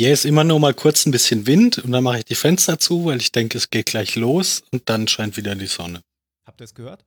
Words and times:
Hier 0.00 0.14
ist 0.14 0.24
immer 0.24 0.44
nur 0.44 0.58
mal 0.58 0.72
kurz 0.72 1.04
ein 1.04 1.10
bisschen 1.10 1.46
Wind 1.46 1.76
und 1.76 1.92
dann 1.92 2.02
mache 2.02 2.20
ich 2.20 2.24
die 2.24 2.34
Fenster 2.34 2.78
zu, 2.78 3.04
weil 3.04 3.18
ich 3.18 3.32
denke, 3.32 3.58
es 3.58 3.68
geht 3.68 3.84
gleich 3.84 4.16
los 4.16 4.62
und 4.72 4.88
dann 4.88 5.06
scheint 5.06 5.36
wieder 5.36 5.54
die 5.54 5.66
Sonne. 5.66 6.00
Habt 6.46 6.62
ihr 6.62 6.64
es 6.64 6.74
gehört? 6.74 7.04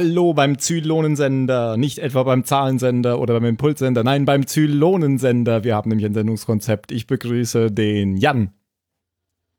Hallo 0.00 0.32
beim 0.32 0.58
Zylonensender, 0.58 1.76
nicht 1.76 1.98
etwa 1.98 2.22
beim 2.22 2.46
Zahlensender 2.46 3.20
oder 3.20 3.34
beim 3.34 3.44
Impulssender, 3.44 4.02
nein, 4.02 4.24
beim 4.24 4.46
Zylonensender. 4.46 5.62
Wir 5.62 5.74
haben 5.74 5.90
nämlich 5.90 6.06
ein 6.06 6.14
Sendungskonzept. 6.14 6.90
Ich 6.90 7.06
begrüße 7.06 7.70
den 7.70 8.16
Jan. 8.16 8.54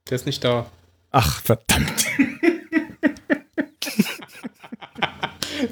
Der 0.10 0.16
ist 0.16 0.26
nicht 0.26 0.44
da. 0.44 0.66
Ach, 1.12 1.44
verdammt. 1.44 2.08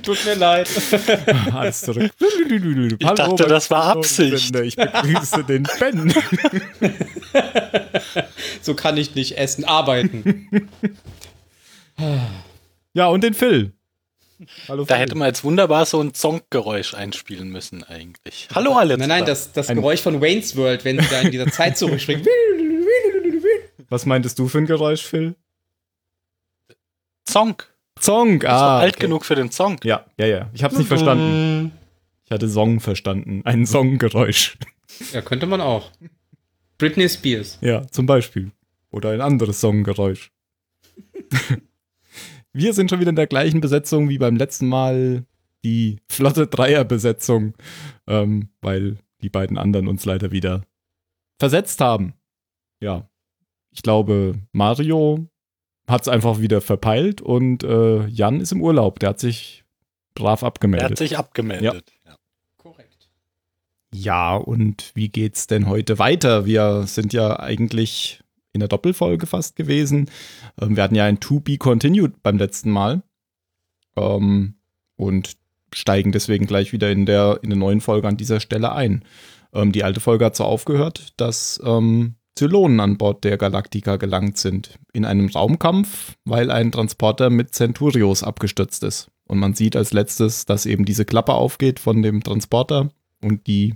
Tut 0.03 0.23
mir 0.23 0.35
leid. 0.35 0.69
Alles 1.51 1.81
zurück. 1.81 2.11
Ich 2.19 2.99
dachte, 2.99 3.45
das 3.45 3.71
war 3.71 3.85
Absicht. 3.85 4.55
Ich 4.55 4.75
begrüße 4.75 5.45
den 5.45 5.67
Ben. 5.79 6.11
so 8.61 8.75
kann 8.75 8.97
ich 8.97 9.15
nicht 9.15 9.35
essen, 9.35 9.65
arbeiten. 9.65 10.69
ja, 12.93 13.07
und 13.07 13.23
den 13.23 13.33
Phil. 13.33 13.73
Hallo, 14.67 14.85
da 14.85 14.95
hätte 14.95 15.15
man 15.15 15.27
jetzt 15.27 15.43
wunderbar 15.43 15.85
so 15.85 16.01
ein 16.01 16.13
Zonkgeräusch 16.13 16.93
einspielen 16.93 17.49
müssen 17.49 17.83
eigentlich. 17.83 18.47
Hallo 18.53 18.73
alle. 18.73 18.97
Nein, 18.97 19.09
nein, 19.09 19.25
das, 19.25 19.51
das 19.51 19.67
Geräusch 19.67 20.01
von 20.01 20.21
Wayne's 20.21 20.55
World, 20.55 20.85
wenn 20.85 20.99
sie 20.99 21.07
da 21.09 21.21
in 21.21 21.31
dieser 21.31 21.47
Zeit 21.47 21.77
zurückspringen. 21.77 22.25
Was 23.89 24.05
meintest 24.05 24.39
du 24.39 24.47
für 24.47 24.59
ein 24.59 24.65
Geräusch, 24.65 25.03
Phil? 25.03 25.35
Zonk. 27.25 27.73
Zonk, 27.99 28.45
ah. 28.45 28.79
alt 28.79 28.95
okay. 28.95 29.05
genug 29.05 29.25
für 29.25 29.35
den 29.35 29.51
Zonk. 29.51 29.83
Ja, 29.83 30.05
ja, 30.17 30.25
ja. 30.25 30.49
Ich 30.53 30.63
hab's 30.63 30.77
nicht 30.77 30.87
verstanden. 30.87 31.73
Ich 32.25 32.31
hatte 32.31 32.47
Song 32.47 32.79
verstanden. 32.79 33.41
Ein 33.45 33.65
Songgeräusch. 33.65 34.57
Ja, 35.13 35.21
könnte 35.21 35.45
man 35.45 35.61
auch. 35.61 35.91
Britney 36.77 37.07
Spears. 37.07 37.59
Ja, 37.61 37.87
zum 37.87 38.05
Beispiel. 38.05 38.51
Oder 38.89 39.11
ein 39.11 39.21
anderes 39.21 39.61
Songgeräusch. 39.61 40.31
Wir 42.53 42.73
sind 42.73 42.89
schon 42.89 42.99
wieder 42.99 43.09
in 43.09 43.15
der 43.15 43.27
gleichen 43.27 43.61
Besetzung 43.61 44.09
wie 44.09 44.17
beim 44.17 44.35
letzten 44.35 44.67
Mal. 44.67 45.25
Die 45.65 45.97
flotte 46.07 46.47
Dreierbesetzung, 46.47 47.53
ähm, 48.07 48.47
weil 48.61 48.97
die 49.21 49.29
beiden 49.29 49.57
anderen 49.57 49.89
uns 49.89 50.05
leider 50.05 50.31
wieder 50.31 50.63
versetzt 51.37 51.81
haben. 51.81 52.13
Ja, 52.81 53.09
ich 53.71 53.81
glaube, 53.81 54.35
Mario 54.53 55.27
hat 55.87 56.03
es 56.03 56.07
einfach 56.07 56.39
wieder 56.39 56.61
verpeilt 56.61 57.21
und 57.21 57.63
äh, 57.63 58.05
Jan 58.07 58.39
ist 58.39 58.51
im 58.51 58.61
Urlaub. 58.61 58.99
Der 58.99 59.09
hat 59.09 59.19
sich 59.19 59.65
brav 60.13 60.43
abgemeldet. 60.43 60.81
Der 60.81 60.91
hat 60.91 60.97
sich 60.97 61.17
abgemeldet. 61.17 61.91
Ja. 62.05 62.11
ja. 62.11 62.15
Korrekt. 62.57 63.09
Ja, 63.93 64.35
und 64.35 64.91
wie 64.95 65.09
geht's 65.09 65.47
denn 65.47 65.67
heute 65.67 65.99
weiter? 65.99 66.45
Wir 66.45 66.83
sind 66.87 67.11
ja 67.11 67.39
eigentlich 67.39 68.21
in 68.53 68.59
der 68.59 68.69
Doppelfolge 68.69 69.25
fast 69.25 69.55
gewesen. 69.55 70.09
Ähm, 70.61 70.75
wir 70.75 70.83
hatten 70.83 70.95
ja 70.95 71.05
ein 71.05 71.19
To 71.19 71.39
Be 71.39 71.57
Continued 71.57 72.21
beim 72.23 72.37
letzten 72.37 72.71
Mal. 72.71 73.03
Ähm, 73.95 74.55
und 74.95 75.37
steigen 75.73 76.11
deswegen 76.11 76.45
gleich 76.45 76.73
wieder 76.73 76.91
in 76.91 77.05
der, 77.05 77.39
in 77.41 77.49
der 77.49 77.59
neuen 77.59 77.81
Folge 77.81 78.07
an 78.07 78.17
dieser 78.17 78.39
Stelle 78.39 78.71
ein. 78.73 79.03
Ähm, 79.53 79.71
die 79.71 79.83
alte 79.83 79.99
Folge 79.99 80.25
hat 80.25 80.35
so 80.35 80.43
aufgehört, 80.43 81.13
dass 81.17 81.61
ähm, 81.63 82.15
Zylonen 82.35 82.79
an 82.79 82.97
Bord 82.97 83.23
der 83.23 83.37
Galactica 83.37 83.97
gelangt 83.97 84.37
sind. 84.37 84.79
In 84.93 85.05
einem 85.05 85.27
Raumkampf, 85.27 86.15
weil 86.25 86.51
ein 86.51 86.71
Transporter 86.71 87.29
mit 87.29 87.53
Centurios 87.53 88.23
abgestürzt 88.23 88.83
ist. 88.83 89.09
Und 89.25 89.39
man 89.39 89.53
sieht 89.53 89.75
als 89.75 89.93
letztes, 89.93 90.45
dass 90.45 90.65
eben 90.65 90.85
diese 90.85 91.05
Klappe 91.05 91.33
aufgeht 91.33 91.79
von 91.79 92.01
dem 92.01 92.23
Transporter 92.23 92.89
und 93.21 93.45
die 93.47 93.75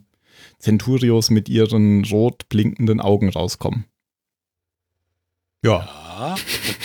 Centurios 0.59 1.29
mit 1.29 1.47
ihren 1.49 2.05
rot 2.05 2.49
blinkenden 2.49 2.99
Augen 2.99 3.29
rauskommen. 3.29 3.85
Ja. 5.63 5.87
ja 6.19 6.35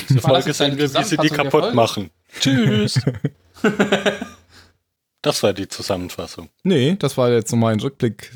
diese 0.08 0.20
Folge 0.20 0.52
sind 0.52 0.78
wir, 0.78 0.92
wie 0.92 1.04
sie 1.04 1.16
die 1.16 1.28
kaputt 1.28 1.74
machen. 1.74 2.10
Tschüss. 2.40 3.00
das 5.22 5.42
war 5.42 5.52
die 5.52 5.68
Zusammenfassung. 5.68 6.48
Nee, 6.62 6.96
das 6.98 7.16
war 7.16 7.30
jetzt 7.30 7.50
nochmal 7.50 7.72
ein 7.72 7.80
Rückblick. 7.80 8.30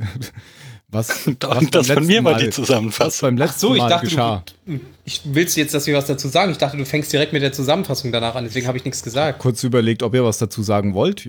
Was, 0.89 1.27
was 1.41 1.71
das 1.71 1.91
von 1.91 2.07
mir 2.07 2.23
war 2.23 2.37
die 2.37 2.51
Zusammenfassung. 2.51 3.29
beim 3.29 3.39
letzten 3.39 3.61
so, 3.61 3.75
ich 3.75 3.81
Mal 3.81 3.89
dachte, 3.89 4.07
geschah. 4.07 4.45
Du, 4.67 4.81
ich 5.05 5.23
willst 5.25 5.57
jetzt, 5.57 5.73
dass 5.73 5.87
wir 5.87 5.97
was 5.97 6.07
dazu 6.07 6.29
sagen? 6.29 6.53
Ich 6.53 6.59
dachte, 6.59 6.77
du 6.77 6.85
fängst 6.85 7.13
direkt 7.13 7.33
mit 7.33 7.43
der 7.43 7.53
Zusammenfassung 7.53 8.13
danach 8.13 8.35
an, 8.35 8.45
deswegen 8.45 8.67
habe 8.67 8.77
ich 8.77 8.85
nichts 8.85 9.03
gesagt. 9.03 9.39
Kurz 9.39 9.65
überlegt, 9.65 10.03
ob 10.03 10.15
ihr 10.15 10.25
was 10.25 10.39
dazu 10.39 10.63
sagen 10.63 10.93
wollt. 10.93 11.29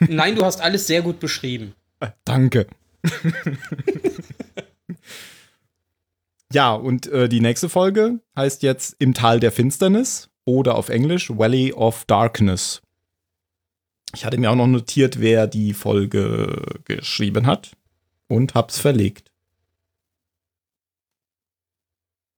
Nein, 0.00 0.36
du 0.36 0.44
hast 0.44 0.60
alles 0.60 0.86
sehr 0.86 1.02
gut 1.02 1.18
beschrieben. 1.18 1.74
Danke. 2.24 2.68
Ja, 6.52 6.72
und 6.74 7.06
äh, 7.08 7.28
die 7.28 7.40
nächste 7.40 7.68
Folge 7.68 8.20
heißt 8.36 8.62
jetzt 8.62 8.96
Im 8.98 9.12
Tal 9.14 9.38
der 9.38 9.52
Finsternis 9.52 10.30
oder 10.44 10.76
auf 10.76 10.88
Englisch 10.88 11.30
Valley 11.30 11.72
of 11.72 12.04
Darkness. 12.06 12.80
Ich 14.14 14.24
hatte 14.24 14.38
mir 14.38 14.50
auch 14.50 14.56
noch 14.56 14.66
notiert, 14.66 15.20
wer 15.20 15.46
die 15.46 15.74
Folge 15.74 16.80
geschrieben 16.84 17.46
hat 17.46 17.72
und 18.28 18.54
hab's 18.54 18.78
verlegt. 18.78 19.30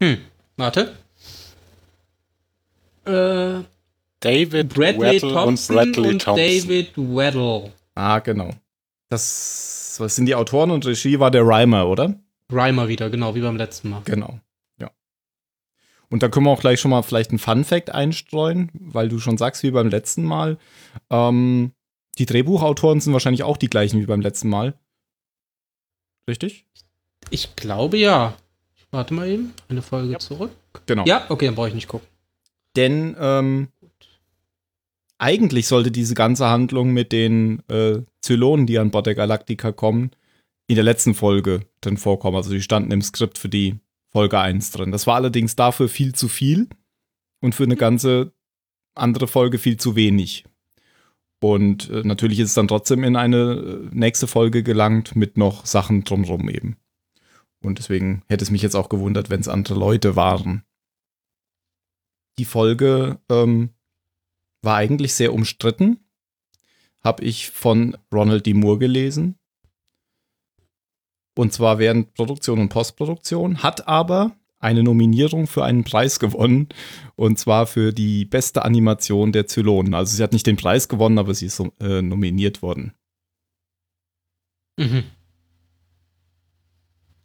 Hm, 0.02 0.18
warte. 0.56 0.96
Äh, 3.04 3.62
David 4.18 4.74
Bradley 4.74 5.00
Weddle 5.00 5.32
Thompson 5.32 5.76
und 5.76 5.92
Bradley 5.92 6.10
und 6.10 6.22
Thompson. 6.22 6.46
David 6.46 6.96
Weddle. 6.96 7.72
Ah, 7.94 8.18
genau. 8.18 8.50
Das 9.08 9.96
was 10.00 10.16
sind 10.16 10.26
die 10.26 10.34
Autoren 10.34 10.70
und 10.70 10.86
Regie 10.86 11.20
war 11.20 11.30
der 11.30 11.46
Reimer, 11.46 11.86
oder? 11.86 12.18
Rhymer 12.50 12.88
wieder, 12.88 13.10
genau, 13.10 13.34
wie 13.34 13.40
beim 13.40 13.56
letzten 13.56 13.90
Mal. 13.90 14.02
Genau, 14.04 14.40
ja. 14.78 14.90
Und 16.08 16.22
da 16.22 16.28
können 16.28 16.46
wir 16.46 16.50
auch 16.50 16.60
gleich 16.60 16.80
schon 16.80 16.90
mal 16.90 17.02
vielleicht 17.02 17.30
einen 17.30 17.38
Fun-Fact 17.38 17.90
einstreuen, 17.90 18.70
weil 18.74 19.08
du 19.08 19.18
schon 19.18 19.38
sagst, 19.38 19.62
wie 19.62 19.70
beim 19.70 19.88
letzten 19.88 20.24
Mal. 20.24 20.58
Ähm, 21.10 21.72
die 22.18 22.26
Drehbuchautoren 22.26 23.00
sind 23.00 23.12
wahrscheinlich 23.12 23.42
auch 23.42 23.56
die 23.56 23.70
gleichen 23.70 24.00
wie 24.00 24.06
beim 24.06 24.20
letzten 24.20 24.48
Mal. 24.48 24.74
Richtig? 26.28 26.66
Ich 27.30 27.56
glaube 27.56 27.96
ja. 27.96 28.34
Ich 28.76 28.86
warte 28.90 29.14
mal 29.14 29.28
eben. 29.28 29.54
Eine 29.68 29.82
Folge 29.82 30.12
ja. 30.12 30.18
zurück. 30.18 30.50
Genau. 30.86 31.04
Ja, 31.04 31.26
okay, 31.28 31.46
dann 31.46 31.54
brauche 31.54 31.68
ich 31.68 31.74
nicht 31.74 31.88
gucken. 31.88 32.06
Denn 32.76 33.16
ähm, 33.18 33.68
eigentlich 35.18 35.66
sollte 35.66 35.90
diese 35.90 36.14
ganze 36.14 36.48
Handlung 36.48 36.92
mit 36.92 37.12
den 37.12 37.62
äh, 37.68 38.02
Zylonen, 38.22 38.66
die 38.66 38.78
an 38.78 38.90
Bord 38.90 39.06
der 39.06 39.14
Galactica 39.14 39.72
kommen, 39.72 40.12
in 40.70 40.76
der 40.76 40.84
letzten 40.84 41.14
Folge 41.14 41.66
drin 41.80 41.96
vorkommen. 41.96 42.36
Also 42.36 42.52
die 42.52 42.62
standen 42.62 42.92
im 42.92 43.02
Skript 43.02 43.38
für 43.38 43.48
die 43.48 43.80
Folge 44.12 44.38
1 44.38 44.70
drin. 44.70 44.92
Das 44.92 45.04
war 45.04 45.16
allerdings 45.16 45.56
dafür 45.56 45.88
viel 45.88 46.14
zu 46.14 46.28
viel 46.28 46.68
und 47.40 47.56
für 47.56 47.64
eine 47.64 47.74
ganze 47.74 48.32
andere 48.94 49.26
Folge 49.26 49.58
viel 49.58 49.78
zu 49.78 49.96
wenig. 49.96 50.44
Und 51.42 51.90
äh, 51.90 52.04
natürlich 52.04 52.38
ist 52.38 52.50
es 52.50 52.54
dann 52.54 52.68
trotzdem 52.68 53.02
in 53.02 53.16
eine 53.16 53.54
äh, 53.54 53.88
nächste 53.90 54.28
Folge 54.28 54.62
gelangt 54.62 55.16
mit 55.16 55.36
noch 55.36 55.66
Sachen 55.66 56.04
drumherum 56.04 56.48
eben. 56.48 56.76
Und 57.60 57.80
deswegen 57.80 58.22
hätte 58.28 58.44
es 58.44 58.52
mich 58.52 58.62
jetzt 58.62 58.76
auch 58.76 58.88
gewundert, 58.88 59.28
wenn 59.28 59.40
es 59.40 59.48
andere 59.48 59.74
Leute 59.74 60.14
waren. 60.14 60.62
Die 62.38 62.44
Folge 62.44 63.18
ähm, 63.28 63.70
war 64.62 64.76
eigentlich 64.76 65.14
sehr 65.14 65.34
umstritten. 65.34 65.98
Habe 67.02 67.24
ich 67.24 67.50
von 67.50 67.96
Ronald 68.12 68.46
D. 68.46 68.54
Moore 68.54 68.78
gelesen. 68.78 69.39
Und 71.36 71.52
zwar 71.52 71.78
während 71.78 72.14
Produktion 72.14 72.58
und 72.60 72.68
Postproduktion, 72.68 73.62
hat 73.62 73.88
aber 73.88 74.32
eine 74.58 74.82
Nominierung 74.82 75.46
für 75.46 75.64
einen 75.64 75.84
Preis 75.84 76.18
gewonnen. 76.20 76.68
Und 77.16 77.38
zwar 77.38 77.66
für 77.66 77.92
die 77.92 78.24
beste 78.26 78.64
Animation 78.64 79.32
der 79.32 79.46
Zylonen. 79.46 79.94
Also 79.94 80.16
sie 80.16 80.22
hat 80.22 80.32
nicht 80.32 80.46
den 80.46 80.56
Preis 80.56 80.88
gewonnen, 80.88 81.18
aber 81.18 81.32
sie 81.34 81.46
ist 81.46 81.62
äh, 81.80 82.02
nominiert 82.02 82.60
worden. 82.62 82.92
Mhm. 84.76 85.04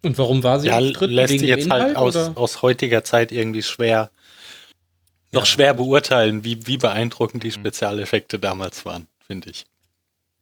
Und 0.04 0.18
warum 0.18 0.44
war 0.44 0.60
sie 0.60 0.68
Ja, 0.68 0.78
lässt 0.80 1.32
sich 1.32 1.42
jetzt 1.42 1.70
halt 1.70 1.90
Inhalt, 1.92 1.96
aus, 1.98 2.16
oder? 2.16 2.38
aus 2.38 2.62
heutiger 2.62 3.04
Zeit 3.04 3.32
irgendwie 3.32 3.64
schwer, 3.64 4.12
noch 5.32 5.42
Ja. 5.42 5.46
schwer 5.48 5.74
beurteilen, 5.74 6.44
wie, 6.44 6.68
wie 6.68 6.78
beeindruckend 6.78 7.44
die 7.44 7.52
Spezialeffekte 7.52 8.38
damals 8.38 8.86
waren, 8.86 9.08
finde 9.26 9.50
ich. 9.50 9.66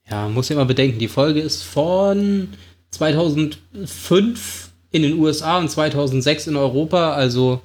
Ja, 0.08 0.24
man 0.24 0.34
muss 0.34 0.50
ja 0.50 0.54
immer 0.56 0.66
bedenken, 0.66 0.98
die 0.98 1.08
Folge 1.08 1.40
ist 1.40 1.62
von 1.62 2.52
2005 2.94 4.70
in 4.90 5.02
den 5.02 5.18
USA 5.18 5.58
und 5.58 5.68
2006 5.70 6.46
in 6.46 6.56
Europa, 6.56 7.12
also 7.12 7.60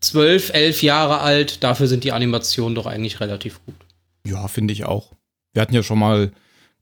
12, 0.00 0.50
11 0.54 0.82
Jahre 0.82 1.20
alt. 1.20 1.62
Dafür 1.62 1.86
sind 1.86 2.04
die 2.04 2.12
Animationen 2.12 2.74
doch 2.74 2.86
eigentlich 2.86 3.20
relativ 3.20 3.60
gut. 3.64 3.74
Ja, 4.26 4.48
finde 4.48 4.72
ich 4.72 4.84
auch. 4.84 5.12
Wir 5.52 5.62
hatten 5.62 5.74
ja 5.74 5.82
schon 5.82 5.98
mal 5.98 6.32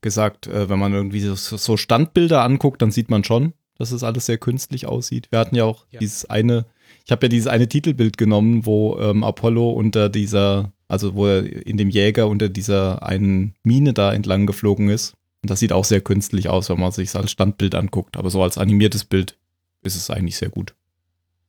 gesagt, 0.01 0.47
äh, 0.47 0.69
wenn 0.69 0.79
man 0.79 0.93
irgendwie 0.93 1.19
so, 1.19 1.35
so 1.35 1.77
Standbilder 1.77 2.41
anguckt, 2.43 2.81
dann 2.81 2.91
sieht 2.91 3.09
man 3.09 3.23
schon, 3.23 3.53
dass 3.77 3.91
es 3.91 4.03
alles 4.03 4.25
sehr 4.25 4.37
künstlich 4.37 4.85
aussieht. 4.87 5.27
Wir 5.31 5.39
hatten 5.39 5.55
ja 5.55 5.65
auch 5.65 5.85
Ja. 5.91 5.99
dieses 5.99 6.25
eine, 6.29 6.65
ich 7.05 7.11
habe 7.11 7.25
ja 7.25 7.29
dieses 7.29 7.47
eine 7.47 7.67
Titelbild 7.67 8.17
genommen, 8.17 8.65
wo 8.65 8.97
ähm, 8.99 9.23
Apollo 9.23 9.69
unter 9.71 10.09
dieser, 10.09 10.71
also 10.87 11.13
wo 11.15 11.27
er 11.27 11.43
in 11.67 11.77
dem 11.77 11.89
Jäger 11.89 12.27
unter 12.27 12.49
dieser 12.49 13.03
einen 13.03 13.53
Mine 13.63 13.93
da 13.93 14.13
entlang 14.13 14.45
geflogen 14.47 14.89
ist. 14.89 15.13
Und 15.41 15.49
das 15.49 15.59
sieht 15.59 15.73
auch 15.73 15.85
sehr 15.85 16.01
künstlich 16.01 16.49
aus, 16.49 16.69
wenn 16.69 16.79
man 16.79 16.91
sich 16.91 17.09
es 17.09 17.15
als 17.15 17.31
Standbild 17.31 17.75
anguckt. 17.75 18.17
Aber 18.17 18.29
so 18.29 18.43
als 18.43 18.57
animiertes 18.57 19.05
Bild 19.05 19.37
ist 19.83 19.95
es 19.95 20.09
eigentlich 20.09 20.37
sehr 20.37 20.49
gut. 20.49 20.75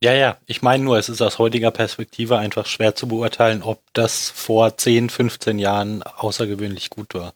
Ja, 0.02 0.12
ja, 0.14 0.38
ich 0.46 0.62
meine 0.62 0.82
nur, 0.82 0.98
es 0.98 1.08
ist 1.08 1.22
aus 1.22 1.38
heutiger 1.38 1.70
Perspektive 1.70 2.36
einfach 2.36 2.66
schwer 2.66 2.94
zu 2.94 3.06
beurteilen, 3.06 3.62
ob 3.62 3.82
das 3.92 4.30
vor 4.30 4.76
10, 4.76 5.10
15 5.10 5.58
Jahren 5.58 6.02
außergewöhnlich 6.02 6.90
gut 6.90 7.14
war. 7.14 7.34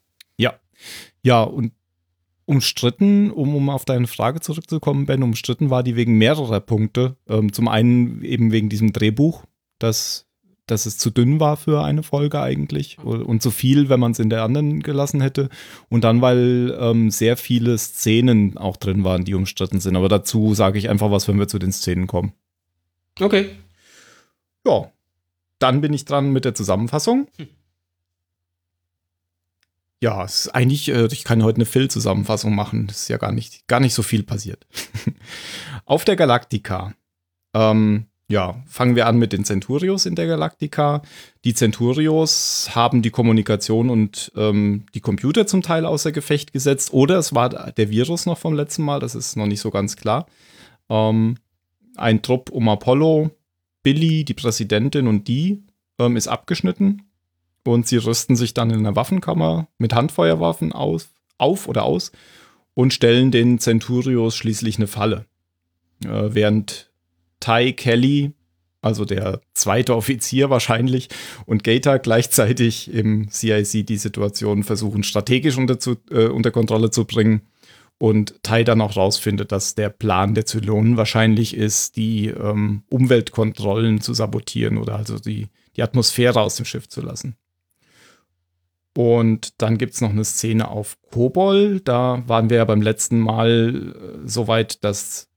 Ja, 1.23 1.43
und 1.43 1.73
umstritten, 2.45 3.33
um, 3.33 3.55
um 3.57 3.69
auf 3.69 3.85
deine 3.85 4.07
Frage 4.07 4.41
zurückzukommen, 4.41 5.07
Ben, 5.07 5.23
umstritten 5.23 5.71
war 5.71 5.83
die 5.83 5.97
wegen 5.97 6.19
mehrerer 6.19 6.61
Punkte. 6.61 7.17
Ähm, 7.29 7.53
zum 7.53 7.67
einen 7.67 8.23
eben 8.23 8.53
wegen 8.53 8.69
diesem 8.69 8.93
Drehbuch, 8.93 9.45
dass, 9.79 10.26
dass 10.67 10.87
es 10.87 10.99
zu 10.99 11.11
dünn 11.11 11.39
war 11.39 11.57
für 11.57 11.85
eine 11.85 12.03
Folge 12.03 12.41
eigentlich 12.41 12.99
und 12.99 13.41
zu 13.41 13.51
viel, 13.51 13.89
wenn 13.89 14.01
man 14.01 14.13
es 14.13 14.19
in 14.19 14.31
der 14.31 14.43
anderen 14.43 14.83
gelassen 14.83 15.21
hätte. 15.21 15.49
Und 15.89 16.03
dann, 16.03 16.21
weil 16.21 16.77
ähm, 16.79 17.11
sehr 17.11 17.37
viele 17.37 17.79
Szenen 17.79 18.59
auch 18.59 18.77
drin 18.77 19.05
waren, 19.05 19.25
die 19.25 19.35
umstritten 19.35 19.81
sind. 19.81 19.97
Aber 19.97 20.09
dazu 20.09 20.55
sage 20.55 20.79
ich 20.79 20.89
einfach 20.89 21.11
was, 21.11 21.29
wenn 21.29 21.39
wir 21.39 21.49
zu 21.49 21.61
den 21.61 21.73
Szenen 21.73 22.07
kommen. 22.09 22.33
Okay. 23.21 23.51
Ja, 24.67 24.91
dann 25.61 25.81
bin 25.81 25.93
ich 25.93 26.05
dran 26.05 26.33
mit 26.33 26.45
der 26.45 26.55
Zusammenfassung. 26.55 27.29
Hm. 27.37 27.49
Ja, 30.03 30.25
es 30.25 30.47
ist 30.47 30.49
eigentlich, 30.55 30.89
äh, 30.89 31.07
ich 31.07 31.25
kann 31.25 31.43
heute 31.43 31.57
eine 31.57 31.65
Phil-Zusammenfassung 31.65 32.55
machen. 32.55 32.87
Das 32.87 33.03
ist 33.03 33.09
ja 33.09 33.17
gar 33.17 33.33
nicht, 33.33 33.67
gar 33.67 33.81
nicht 33.81 33.95
so 33.95 34.03
viel 34.03 34.23
passiert. 34.23 34.67
Auf 35.87 36.05
der 36.05 36.17
Galaktika. 36.17 36.95
Ähm, 37.55 38.07
ja, 38.29 38.61
fangen 38.67 38.97
wir 38.97 39.07
an 39.07 39.19
mit 39.19 39.33
den 39.33 39.45
Centurios 39.45 40.05
in 40.05 40.17
der 40.17 40.27
Galaktika. 40.27 41.03
Die 41.45 41.55
Centurios 41.55 42.71
haben 42.75 43.03
die 43.03 43.11
Kommunikation 43.11 43.89
und 43.89 44.33
ähm, 44.37 44.87
die 44.95 45.01
Computer 45.01 45.47
zum 45.47 45.63
Teil 45.63 45.87
außer 45.87 46.11
Gefecht 46.11 46.53
gesetzt. 46.53 46.93
Oder 46.93 47.19
es 47.19 47.35
war 47.35 47.51
der 47.51 47.91
Virus 47.91 48.27
noch 48.27 48.39
vom 48.39 48.55
letzten 48.55 48.83
Mal, 48.83 48.99
das 48.99 49.15
ist 49.15 49.37
noch 49.37 49.47
nicht 49.47 49.61
so 49.61 49.71
ganz 49.71 49.97
klar. 49.97 50.27
Ähm, 50.89 51.37
ein 51.95 52.21
Trupp 52.23 52.51
um 52.51 52.69
Apollo, 52.69 53.31
Billy, 53.85 54.25
die 54.25 54.35
Präsidentin 54.35 55.07
und 55.07 55.29
die 55.29 55.63
ähm, 56.01 56.17
ist 56.17 56.27
abgeschnitten. 56.27 57.03
Und 57.65 57.87
sie 57.87 57.97
rüsten 57.97 58.35
sich 58.35 58.55
dann 58.55 58.71
in 58.71 58.81
einer 58.81 58.97
Waffenkammer 58.97 59.69
mit 59.79 59.95
Handfeuerwaffen 59.95 60.73
aus, 60.73 61.11
auf 61.39 61.69
oder 61.69 61.85
aus 61.85 62.11
und 62.75 62.93
stellen 62.93 63.31
den 63.31 63.61
Centurios 63.61 64.37
schließlich 64.37 64.79
eine 64.79 64.89
Falle. 64.89 65.27
Äh, 66.05 66.35
während 66.35 66.86
Ty 67.47 67.75
Kelly, 67.75 68.33
also 68.83 69.05
der 69.05 69.41
zweite 69.55 69.95
Offizier 69.95 70.51
wahrscheinlich, 70.51 71.09
und 71.47 71.63
Gator 71.63 71.99
gleichzeitig 72.01 72.93
im 72.93 73.29
CIC 73.31 73.87
die 73.87 73.99
Situation 73.99 74.65
versuchen, 74.65 75.05
strategisch 75.05 75.57
unter, 75.57 75.79
zu, 75.79 75.97
äh, 76.11 76.27
unter 76.27 76.51
Kontrolle 76.51 76.91
zu 76.91 77.05
bringen. 77.05 77.43
Und 77.99 78.43
Tai 78.43 78.63
dann 78.65 78.83
auch 78.83 78.97
rausfindet, 78.97 79.53
dass 79.53 79.75
der 79.75 79.89
Plan 79.89 80.35
der 80.35 80.45
Zylonen 80.45 80.97
wahrscheinlich 80.99 81.57
ist, 81.57 81.97
die 81.97 82.27
ähm, 82.27 82.83
Umweltkontrollen 82.91 84.03
zu 84.03 84.13
sabotieren 84.13 84.77
oder 84.77 84.97
also 84.97 85.19
die, 85.19 85.47
die 85.77 85.83
Atmosphäre 85.83 86.41
aus 86.41 86.57
dem 86.57 86.67
Schiff 86.67 86.89
zu 86.89 87.01
lassen. 87.01 87.37
Und 88.95 89.63
dann 89.63 89.79
gibt 89.79 89.95
es 89.95 90.01
noch 90.01 90.11
eine 90.11 90.25
Szene 90.25 90.69
auf 90.69 90.99
Kobol. 91.11 91.81
Da 91.81 92.23
waren 92.27 92.51
wir 92.51 92.59
ja 92.59 92.65
beim 92.65 92.83
letzten 92.83 93.21
Mal 93.21 93.95
äh, 93.95 94.29
so 94.29 94.49
weit, 94.49 94.85
dass 94.85 95.29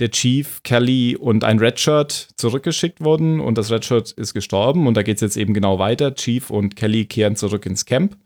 der 0.00 0.10
Chief, 0.10 0.62
Kelly 0.62 1.16
und 1.16 1.44
ein 1.44 1.58
Redshirt 1.58 2.30
zurückgeschickt 2.36 3.00
wurden 3.02 3.40
und 3.40 3.56
das 3.58 3.70
Redshirt 3.70 4.10
ist 4.12 4.34
gestorben 4.34 4.86
und 4.86 4.96
da 4.96 5.02
geht 5.02 5.16
es 5.16 5.20
jetzt 5.20 5.36
eben 5.36 5.54
genau 5.54 5.78
weiter. 5.78 6.14
Chief 6.14 6.50
und 6.50 6.74
Kelly 6.74 7.04
kehren 7.04 7.36
zurück 7.36 7.66
ins 7.66 7.84
Camp 7.84 8.16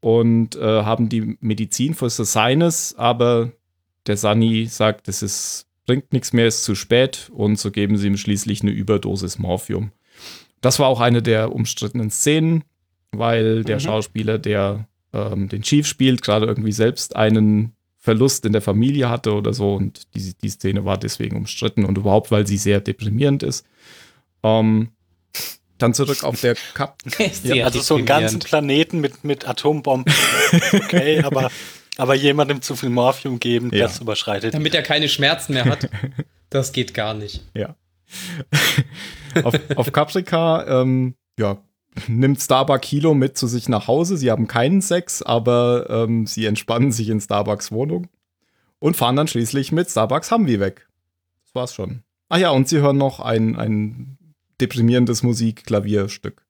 und 0.00 0.56
äh, 0.56 0.82
haben 0.82 1.08
die 1.08 1.36
Medizin 1.40 1.94
für 1.94 2.10
Sinus, 2.10 2.94
aber 2.96 3.52
der 4.06 4.16
Sunny 4.16 4.66
sagt, 4.66 5.08
es 5.08 5.22
ist, 5.22 5.66
bringt 5.86 6.12
nichts 6.12 6.32
mehr, 6.32 6.46
ist 6.46 6.64
zu 6.64 6.74
spät 6.74 7.30
und 7.34 7.58
so 7.58 7.70
geben 7.70 7.96
sie 7.96 8.06
ihm 8.06 8.16
schließlich 8.16 8.62
eine 8.62 8.70
Überdosis 8.70 9.38
Morphium. 9.38 9.92
Das 10.60 10.78
war 10.78 10.88
auch 10.88 11.00
eine 11.00 11.22
der 11.22 11.52
umstrittenen 11.52 12.10
Szenen, 12.10 12.64
weil 13.12 13.64
der 13.64 13.76
Mhm. 13.76 13.80
Schauspieler, 13.80 14.38
der 14.38 14.86
ähm, 15.12 15.48
den 15.48 15.62
Chief 15.62 15.86
spielt, 15.86 16.22
gerade 16.22 16.46
irgendwie 16.46 16.72
selbst 16.72 17.16
einen 17.16 17.74
Verlust 18.04 18.44
in 18.44 18.52
der 18.52 18.60
Familie 18.60 19.08
hatte 19.08 19.32
oder 19.32 19.54
so 19.54 19.76
und 19.76 20.14
die, 20.14 20.34
die 20.34 20.50
Szene 20.50 20.84
war 20.84 20.98
deswegen 20.98 21.38
umstritten 21.38 21.86
und 21.86 21.96
überhaupt, 21.96 22.30
weil 22.30 22.46
sie 22.46 22.58
sehr 22.58 22.82
deprimierend 22.82 23.42
ist. 23.42 23.64
Ähm, 24.42 24.90
dann 25.78 25.94
zurück 25.94 26.22
auf 26.22 26.38
der 26.42 26.54
Cup. 26.74 26.98
Sehr 27.32 27.64
also 27.64 27.80
so 27.80 27.96
einen 27.96 28.04
ganzen. 28.04 28.40
Planeten 28.40 29.00
mit, 29.00 29.24
mit 29.24 29.48
Atombomben, 29.48 30.12
okay, 30.74 31.20
aber, 31.24 31.50
aber 31.96 32.14
jemandem 32.14 32.60
zu 32.60 32.76
viel 32.76 32.90
Morphium 32.90 33.40
geben, 33.40 33.70
Ja. 33.72 33.84
das 33.86 34.02
überschreitet. 34.02 34.52
Damit 34.52 34.74
er 34.74 34.82
keine 34.82 35.08
Schmerzen 35.08 35.54
mehr 35.54 35.64
hat. 35.64 35.88
Das 36.50 36.72
geht 36.72 36.94
gar 36.94 37.14
nicht. 37.14 37.42
Ja. 37.54 37.74
auf, 39.42 39.54
auf 39.74 39.90
Caprica, 39.92 40.82
ähm, 40.82 41.16
ja, 41.36 41.56
nimmt 42.08 42.40
Starbuck 42.40 42.82
Kilo 42.82 43.14
mit 43.14 43.36
zu 43.38 43.46
sich 43.46 43.68
nach 43.68 43.88
Hause. 43.88 44.16
Sie 44.16 44.30
haben 44.30 44.46
keinen 44.46 44.80
Sex, 44.80 45.22
aber 45.22 45.86
ähm, 45.88 46.26
sie 46.26 46.46
entspannen 46.46 46.92
sich 46.92 47.08
in 47.08 47.20
Starbucks 47.20 47.72
Wohnung 47.72 48.08
und 48.78 48.96
fahren 48.96 49.16
dann 49.16 49.28
schließlich 49.28 49.72
mit 49.72 49.90
Starbucks 49.90 50.30
Humvee 50.30 50.60
weg. 50.60 50.88
Das 51.44 51.54
war's 51.54 51.74
schon. 51.74 52.02
Ah 52.28 52.38
ja, 52.38 52.50
und 52.50 52.68
sie 52.68 52.78
hören 52.78 52.98
noch 52.98 53.20
ein, 53.20 53.56
ein 53.56 54.18
deprimierendes 54.60 55.22
Musik-Klavierstück. 55.22 56.44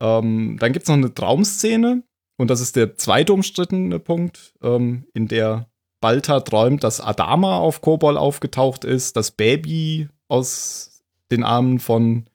Ähm, 0.00 0.56
dann 0.60 0.72
gibt's 0.72 0.88
noch 0.88 0.96
eine 0.96 1.12
Traumszene 1.12 2.02
und 2.36 2.50
das 2.50 2.60
ist 2.60 2.76
der 2.76 2.96
zweite 2.96 3.32
umstrittene 3.32 3.98
Punkt, 3.98 4.54
ähm, 4.62 5.06
in 5.14 5.28
der 5.28 5.68
Balta 6.00 6.40
träumt, 6.40 6.84
dass 6.84 7.00
Adama 7.00 7.56
auf 7.56 7.80
Kobol 7.80 8.16
aufgetaucht 8.16 8.84
ist, 8.84 9.16
das 9.16 9.30
Baby 9.30 10.08
aus 10.28 11.02
den 11.30 11.42
Armen 11.42 11.78
von 11.78 12.26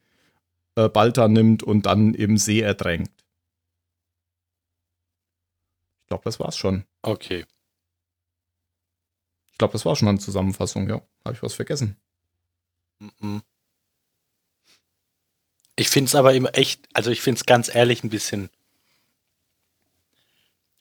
äh, 0.75 0.89
Balta 0.89 1.27
nimmt 1.27 1.63
und 1.63 1.85
dann 1.85 2.13
im 2.13 2.37
See 2.37 2.61
ertränkt. 2.61 3.11
Ich 6.01 6.07
glaube, 6.07 6.23
das 6.23 6.39
war's 6.39 6.57
schon. 6.57 6.85
Okay. 7.01 7.45
Ich 9.51 9.57
glaube, 9.57 9.73
das 9.73 9.85
war 9.85 9.95
schon 9.95 10.07
eine 10.07 10.19
Zusammenfassung, 10.19 10.89
ja. 10.89 11.01
Habe 11.23 11.35
ich 11.35 11.43
was 11.43 11.53
vergessen? 11.53 11.95
Ich 15.75 15.89
finde 15.89 16.09
es 16.09 16.15
aber 16.15 16.33
immer 16.33 16.55
echt, 16.55 16.87
also 16.93 17.11
ich 17.11 17.21
finde 17.21 17.39
es 17.39 17.45
ganz 17.45 17.73
ehrlich 17.73 18.03
ein 18.03 18.09
bisschen, 18.09 18.49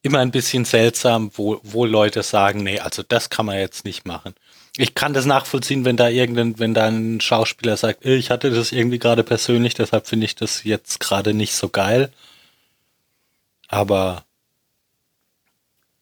immer 0.02 0.18
ein 0.18 0.30
bisschen 0.30 0.64
seltsam, 0.64 1.30
wo, 1.34 1.60
wo 1.62 1.84
Leute 1.84 2.22
sagen, 2.22 2.62
nee, 2.62 2.80
also 2.80 3.02
das 3.02 3.30
kann 3.30 3.46
man 3.46 3.56
jetzt 3.56 3.84
nicht 3.84 4.06
machen. 4.06 4.34
Ich 4.80 4.94
kann 4.94 5.12
das 5.12 5.26
nachvollziehen, 5.26 5.84
wenn 5.84 5.98
da 5.98 6.08
irgendein, 6.08 6.58
wenn 6.58 6.72
da 6.72 6.86
ein 6.86 7.20
Schauspieler 7.20 7.76
sagt, 7.76 8.06
"Äh, 8.06 8.16
ich 8.16 8.30
hatte 8.30 8.50
das 8.50 8.72
irgendwie 8.72 8.98
gerade 8.98 9.22
persönlich, 9.22 9.74
deshalb 9.74 10.06
finde 10.06 10.24
ich 10.24 10.36
das 10.36 10.64
jetzt 10.64 11.00
gerade 11.00 11.34
nicht 11.34 11.52
so 11.52 11.68
geil. 11.68 12.10
Aber, 13.68 14.24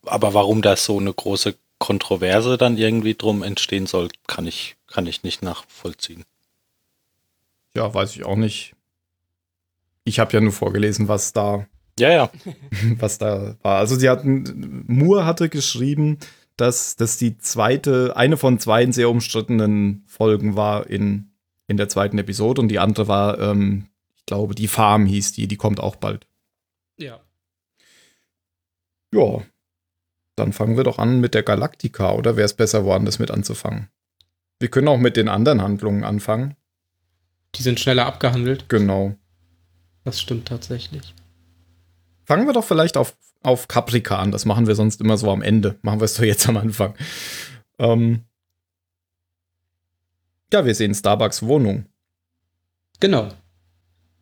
aber 0.06 0.32
warum 0.32 0.62
da 0.62 0.76
so 0.76 0.97
eine 0.97 1.12
große 1.12 1.56
Kontroverse 1.78 2.56
dann 2.56 2.78
irgendwie 2.78 3.16
drum 3.16 3.42
entstehen 3.42 3.87
soll, 3.87 4.11
kann 4.28 4.47
ich, 4.47 4.76
kann 4.87 5.06
ich 5.06 5.25
nicht 5.25 5.42
nachvollziehen. 5.42 6.25
Ja, 7.75 7.92
weiß 7.92 8.14
ich 8.14 8.25
auch 8.25 8.37
nicht. 8.37 8.76
Ich 10.04 10.20
habe 10.20 10.32
ja 10.35 10.40
nur 10.40 10.52
vorgelesen, 10.52 11.08
was 11.08 11.32
da 11.32 11.66
Ja, 11.99 12.11
ja. 12.12 12.30
was 12.99 13.18
da 13.18 13.56
war. 13.62 13.78
Also 13.78 13.97
sie 13.97 14.08
hatten, 14.08 14.85
Moore 14.87 15.26
hatte 15.26 15.49
geschrieben, 15.49 16.18
dass 16.61 16.97
das 16.97 17.17
die 17.17 17.38
zweite, 17.38 18.17
eine 18.17 18.37
von 18.37 18.59
zwei 18.59 18.91
sehr 18.91 19.09
umstrittenen 19.09 20.05
Folgen 20.07 20.57
war 20.57 20.88
in, 20.88 21.31
in 21.67 21.77
der 21.77 21.88
zweiten 21.88 22.19
Episode 22.19 22.61
und 22.61 22.69
die 22.69 22.79
andere 22.79 23.09
war, 23.09 23.38
ähm, 23.38 23.87
ich 24.17 24.27
glaube, 24.27 24.55
die 24.55 24.69
Farm 24.69 25.07
hieß 25.07 25.33
die, 25.33 25.47
die 25.47 25.57
kommt 25.57 25.81
auch 25.81 25.97
bald. 25.97 26.27
Ja. 26.99 27.21
Ja. 29.15 29.43
Dann 30.37 30.53
fangen 30.53 30.77
wir 30.77 30.85
doch 30.85 30.99
an 30.99 31.21
mit 31.21 31.35
der 31.35 31.43
Galactica, 31.43 32.12
oder 32.12 32.37
wäre 32.37 32.47
es 32.47 32.55
besser, 32.55 32.85
woanders 32.85 33.19
mit 33.19 33.31
anzufangen? 33.31 33.88
Wir 34.61 34.69
können 34.69 34.88
auch 34.88 34.99
mit 34.99 35.17
den 35.17 35.29
anderen 35.29 35.62
Handlungen 35.62 36.05
anfangen. 36.05 36.57
Die 37.55 37.62
sind 37.62 37.81
schneller 37.81 38.07
abgehandelt. 38.07 38.69
Genau. 38.69 39.17
Das 40.05 40.21
stimmt 40.21 40.49
tatsächlich. 40.49 41.15
Fangen 42.25 42.47
wir 42.47 42.53
doch 42.53 42.65
vielleicht 42.65 42.97
auf, 42.97 43.17
auf 43.42 43.68
Caprica 43.68 44.18
an. 44.18 44.33
Das 44.33 44.45
machen 44.45 44.66
wir 44.66 44.75
sonst 44.75 45.00
immer 45.00 45.16
so 45.16 45.30
am 45.30 45.42
Ende. 45.42 45.78
Machen 45.83 46.00
wir 46.00 46.04
es 46.04 46.14
doch 46.14 46.25
jetzt 46.25 46.49
am 46.49 46.57
Anfang. 46.57 46.95
Ähm 47.78 48.25
ja, 50.52 50.64
wir 50.64 50.75
sehen 50.75 50.95
Starbucks 50.95 51.42
Wohnung. 51.42 51.87
Genau. 53.00 53.28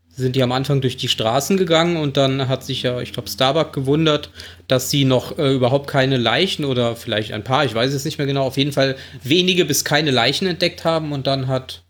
Sind 0.08 0.34
ja 0.34 0.44
am 0.44 0.52
Anfang 0.52 0.80
durch 0.80 0.96
die 0.96 1.08
Straßen 1.08 1.56
gegangen 1.56 1.98
und 1.98 2.16
dann 2.16 2.48
hat 2.48 2.64
sich 2.64 2.82
ja, 2.82 3.00
ich 3.00 3.12
glaube, 3.12 3.28
Starbuck 3.28 3.72
gewundert, 3.72 4.30
dass 4.66 4.90
sie 4.90 5.04
noch 5.04 5.38
äh, 5.38 5.52
überhaupt 5.52 5.88
keine 5.88 6.16
Leichen 6.16 6.64
oder 6.64 6.96
vielleicht 6.96 7.32
ein 7.32 7.44
paar, 7.44 7.66
ich 7.66 7.74
weiß 7.74 7.92
es 7.92 8.04
nicht 8.06 8.16
mehr 8.16 8.26
genau, 8.26 8.46
auf 8.46 8.56
jeden 8.56 8.72
Fall 8.72 8.96
wenige 9.22 9.66
bis 9.66 9.84
keine 9.84 10.10
Leichen 10.10 10.46
entdeckt 10.46 10.84
haben 10.84 11.12
und 11.12 11.26
dann 11.26 11.48
hat 11.48 11.84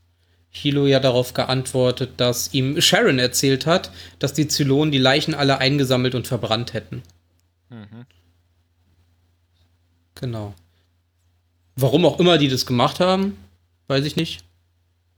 Hilo 0.51 0.87
ja 0.87 0.99
darauf 0.99 1.35
geantwortet, 1.35 2.15
dass 2.17 2.53
ihm 2.53 2.81
Sharon 2.81 3.19
erzählt 3.19 3.65
hat, 3.67 3.93
dass 4.19 4.33
die 4.33 4.49
Zylonen 4.49 4.91
die 4.91 4.99
Leichen 4.99 5.35
alle 5.35 5.59
eingesammelt 5.59 6.15
und 6.15 6.27
verbrannt 6.27 6.73
hätten. 6.73 7.03
Mhm. 7.71 8.07
Genau. 10.15 10.55
Warum 11.77 12.07
auch 12.07 12.19
immer 12.19 12.39
die 12.39 12.49
das 12.49 12.67
gemacht 12.67 13.01
haben, 13.01 13.37
weiß 13.89 14.05
ich 14.05 14.17
nicht. 14.17 14.45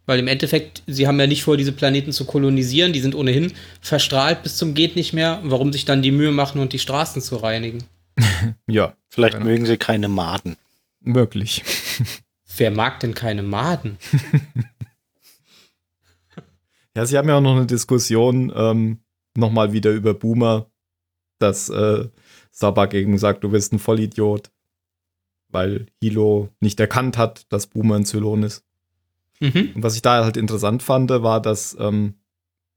Weil 0.06 0.20
im 0.20 0.26
Endeffekt, 0.26 0.82
sie 0.86 1.06
haben 1.06 1.20
ja 1.20 1.26
nicht 1.26 1.42
vor, 1.42 1.56
diese 1.56 1.72
Planeten 1.72 2.12
zu 2.12 2.24
kolonisieren. 2.24 2.94
Die 2.94 3.00
sind 3.00 3.14
ohnehin 3.14 3.52
verstrahlt 3.80 4.42
bis 4.42 4.56
zum 4.56 4.74
Geht 4.74 4.96
nicht 4.96 5.12
mehr. 5.12 5.40
Warum 5.44 5.72
sich 5.72 5.84
dann 5.84 6.02
die 6.02 6.10
Mühe 6.10 6.32
machen 6.32 6.60
und 6.60 6.72
die 6.72 6.78
Straßen 6.78 7.20
zu 7.20 7.36
reinigen? 7.36 7.84
ja. 8.66 8.94
Vielleicht 9.08 9.34
genau. 9.34 9.46
mögen 9.46 9.66
sie 9.66 9.76
keine 9.76 10.08
Maden. 10.08 10.56
Möglich. 11.00 11.62
Wer 12.56 12.70
mag 12.70 13.00
denn 13.00 13.14
keine 13.14 13.42
Maden? 13.42 13.98
ja, 16.96 17.06
sie 17.06 17.16
haben 17.16 17.28
ja 17.28 17.36
auch 17.36 17.42
noch 17.42 17.56
eine 17.56 17.66
Diskussion 17.66 18.52
ähm, 18.54 18.98
nochmal 19.36 19.72
wieder 19.72 19.90
über 19.90 20.14
Boomer, 20.14 20.66
dass 21.38 21.68
äh, 21.68 22.08
Sabak 22.58 22.92
eben 22.92 23.16
sagt, 23.18 23.44
du 23.44 23.50
bist 23.50 23.72
ein 23.72 23.78
Vollidiot, 23.78 24.50
weil 25.48 25.86
Hilo 26.02 26.48
nicht 26.58 26.80
erkannt 26.80 27.16
hat, 27.16 27.46
dass 27.52 27.68
Boomer 27.68 27.94
ein 27.94 28.04
Zylon 28.04 28.42
ist. 28.42 28.64
Mhm. 29.38 29.74
Und 29.76 29.82
was 29.84 29.94
ich 29.94 30.02
da 30.02 30.24
halt 30.24 30.36
interessant 30.36 30.82
fand, 30.82 31.08
war, 31.10 31.40
dass 31.40 31.76
ähm, 31.78 32.14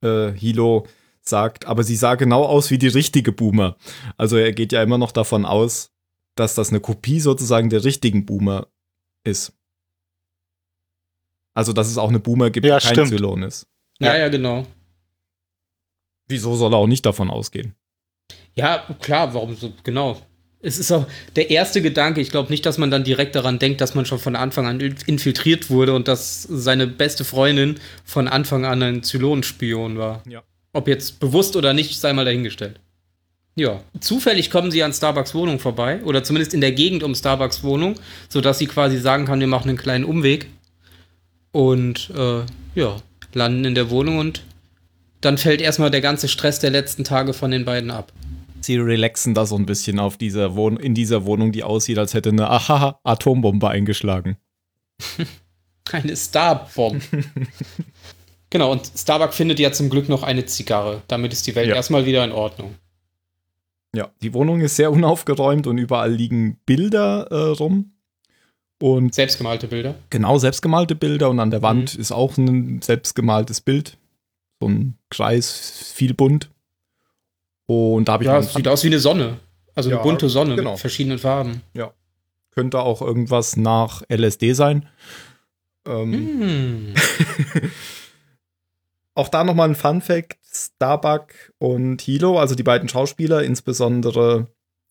äh, 0.03 0.31
Hilo 0.33 0.85
sagt, 1.21 1.65
aber 1.65 1.83
sie 1.83 1.95
sah 1.95 2.13
genau 2.13 2.45
aus 2.45 2.69
wie 2.69 2.77
die 2.77 2.89
richtige 2.89 3.31
Boomer. 3.31 3.75
Also 4.17 4.37
er 4.37 4.51
geht 4.51 4.71
ja 4.71 4.83
immer 4.83 4.99
noch 4.99 5.11
davon 5.11 5.45
aus, 5.45 5.91
dass 6.35 6.53
das 6.53 6.69
eine 6.69 6.79
Kopie 6.79 7.19
sozusagen 7.19 7.71
der 7.71 7.83
richtigen 7.83 8.27
Boomer 8.27 8.67
ist. 9.23 9.51
Also, 11.55 11.73
dass 11.73 11.89
es 11.89 11.97
auch 11.97 12.09
eine 12.09 12.19
Boomer 12.19 12.51
gibt, 12.51 12.67
ja, 12.67 12.77
die 12.77 12.85
kein 12.85 12.93
stimmt. 12.93 13.09
Zylon 13.09 13.41
ist. 13.41 13.67
Ja, 13.99 14.15
ja, 14.15 14.29
genau. 14.29 14.67
Wieso 16.27 16.55
soll 16.55 16.71
er 16.73 16.77
auch 16.77 16.87
nicht 16.87 17.05
davon 17.05 17.31
ausgehen? 17.31 17.75
Ja, 18.55 18.85
klar, 18.99 19.33
warum 19.33 19.55
so, 19.55 19.73
genau 19.83 20.17
es 20.61 20.77
ist 20.77 20.91
auch 20.91 21.07
der 21.35 21.49
erste 21.49 21.81
Gedanke. 21.81 22.21
Ich 22.21 22.29
glaube 22.29 22.51
nicht, 22.51 22.65
dass 22.65 22.77
man 22.77 22.91
dann 22.91 23.03
direkt 23.03 23.35
daran 23.35 23.59
denkt, 23.59 23.81
dass 23.81 23.95
man 23.95 24.05
schon 24.05 24.19
von 24.19 24.35
Anfang 24.35 24.67
an 24.67 24.79
infiltriert 24.79 25.69
wurde 25.69 25.93
und 25.93 26.07
dass 26.07 26.43
seine 26.43 26.87
beste 26.87 27.23
Freundin 27.23 27.79
von 28.05 28.27
Anfang 28.27 28.65
an 28.65 28.81
ein 28.83 29.03
Zylonenspion 29.03 29.97
war. 29.97 30.23
Ja. 30.29 30.43
Ob 30.73 30.87
jetzt 30.87 31.19
bewusst 31.19 31.55
oder 31.55 31.73
nicht, 31.73 31.99
sei 31.99 32.13
mal 32.13 32.25
dahingestellt. 32.25 32.79
Ja, 33.55 33.81
zufällig 33.99 34.49
kommen 34.49 34.71
sie 34.71 34.81
an 34.81 34.93
Starbucks 34.93 35.35
Wohnung 35.35 35.59
vorbei 35.59 36.01
oder 36.03 36.23
zumindest 36.23 36.53
in 36.53 36.61
der 36.61 36.71
Gegend 36.71 37.03
um 37.03 37.15
Starbucks 37.15 37.63
Wohnung, 37.63 37.95
sodass 38.29 38.59
sie 38.59 38.67
quasi 38.67 38.97
sagen 38.97 39.25
kann, 39.25 39.41
wir 39.41 39.47
machen 39.47 39.67
einen 39.67 39.77
kleinen 39.77 40.05
Umweg 40.05 40.47
und 41.51 42.11
äh, 42.15 42.43
ja, 42.75 42.95
landen 43.33 43.65
in 43.65 43.75
der 43.75 43.89
Wohnung 43.89 44.19
und 44.19 44.43
dann 45.19 45.37
fällt 45.37 45.59
erstmal 45.59 45.91
der 45.91 45.99
ganze 45.99 46.29
Stress 46.29 46.59
der 46.59 46.69
letzten 46.69 47.03
Tage 47.03 47.33
von 47.33 47.51
den 47.51 47.65
beiden 47.65 47.91
ab 47.91 48.13
sie 48.65 48.77
relaxen 48.77 49.33
da 49.33 49.45
so 49.45 49.55
ein 49.55 49.65
bisschen 49.65 49.99
auf 49.99 50.17
dieser 50.17 50.55
Wohn 50.55 50.77
in 50.77 50.93
dieser 50.93 51.25
Wohnung, 51.25 51.51
die 51.51 51.63
aussieht, 51.63 51.97
als 51.97 52.13
hätte 52.13 52.29
eine 52.29 52.49
Ahaha 52.49 52.99
Atombombe 53.03 53.69
eingeschlagen. 53.69 54.37
eine 55.91 56.15
Starbombe. 56.15 57.01
genau, 58.49 58.71
und 58.71 58.91
Starbuck 58.95 59.33
findet 59.33 59.59
ja 59.59 59.71
zum 59.71 59.89
Glück 59.89 60.09
noch 60.09 60.23
eine 60.23 60.45
Zigarre. 60.45 61.01
Damit 61.07 61.33
ist 61.33 61.47
die 61.47 61.55
Welt 61.55 61.69
ja. 61.69 61.75
erstmal 61.75 62.05
wieder 62.05 62.23
in 62.23 62.31
Ordnung. 62.31 62.75
Ja, 63.95 64.11
die 64.21 64.33
Wohnung 64.33 64.61
ist 64.61 64.77
sehr 64.77 64.91
unaufgeräumt 64.91 65.67
und 65.67 65.77
überall 65.77 66.13
liegen 66.13 66.57
Bilder 66.65 67.27
äh, 67.29 67.35
rum. 67.57 67.93
Und 68.81 69.13
selbstgemalte 69.13 69.67
Bilder? 69.67 69.95
Genau, 70.09 70.37
selbstgemalte 70.37 70.95
Bilder 70.95 71.29
und 71.29 71.39
an 71.39 71.51
der 71.51 71.61
Wand 71.61 71.95
mhm. 71.95 72.01
ist 72.01 72.11
auch 72.11 72.37
ein 72.37 72.81
selbstgemaltes 72.81 73.61
Bild. 73.61 73.97
So 74.59 74.69
ein 74.69 74.97
Kreis, 75.09 75.91
viel 75.93 76.13
bunt. 76.13 76.50
Und 77.71 78.09
da 78.09 78.13
habe 78.13 78.25
ich 78.25 78.27
Ja, 78.27 78.39
es 78.39 78.53
sieht 78.53 78.67
aus 78.67 78.83
wie 78.83 78.87
eine 78.87 78.99
Sonne. 78.99 79.39
Also 79.75 79.89
ja, 79.89 79.95
eine 79.95 80.03
bunte 80.03 80.27
Sonne 80.27 80.57
genau. 80.57 80.71
mit 80.71 80.79
verschiedenen 80.81 81.19
Farben. 81.19 81.61
Ja. 81.73 81.93
Könnte 82.51 82.81
auch 82.81 83.01
irgendwas 83.01 83.55
nach 83.55 84.03
LSD 84.09 84.51
sein. 84.51 84.89
Ähm. 85.85 86.89
Mm. 86.89 86.93
auch 89.15 89.29
da 89.29 89.45
nochmal 89.45 89.69
ein 89.69 89.75
Fun 89.75 90.01
Fact: 90.01 90.37
Starbuck 90.43 91.53
und 91.59 92.01
Hilo, 92.01 92.39
also 92.39 92.55
die 92.55 92.63
beiden 92.63 92.89
Schauspieler, 92.89 93.43
insbesondere 93.43 94.47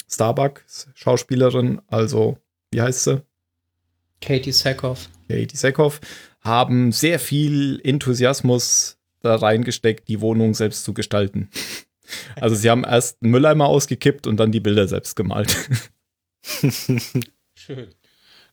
Starbuck, 0.09 0.65
Schauspielerin, 0.95 1.83
also 1.87 2.39
wie 2.71 2.81
heißt 2.81 3.05
sie? 3.05 3.23
Katie 4.23 4.53
Sackhoff. 4.53 5.11
Katie 5.29 5.57
Sackhoff, 5.57 6.01
haben 6.41 6.93
sehr 6.93 7.19
viel 7.19 7.79
Enthusiasmus 7.85 8.97
da 9.21 9.37
reingesteckt, 9.37 10.09
die 10.09 10.23
Wohnung 10.23 10.55
selbst 10.55 10.85
zu 10.85 10.95
gestalten. 10.95 11.51
Also 12.37 12.55
sie 12.57 12.71
haben 12.71 12.85
erst 12.85 13.23
einen 13.23 13.33
Mülleimer 13.33 13.67
ausgekippt 13.67 14.27
und 14.27 14.37
dann 14.37 14.53
die 14.53 14.61
Bilder 14.61 14.89
selbst 14.89 15.17
gemalt. 15.17 15.57
Schön. 17.55 17.95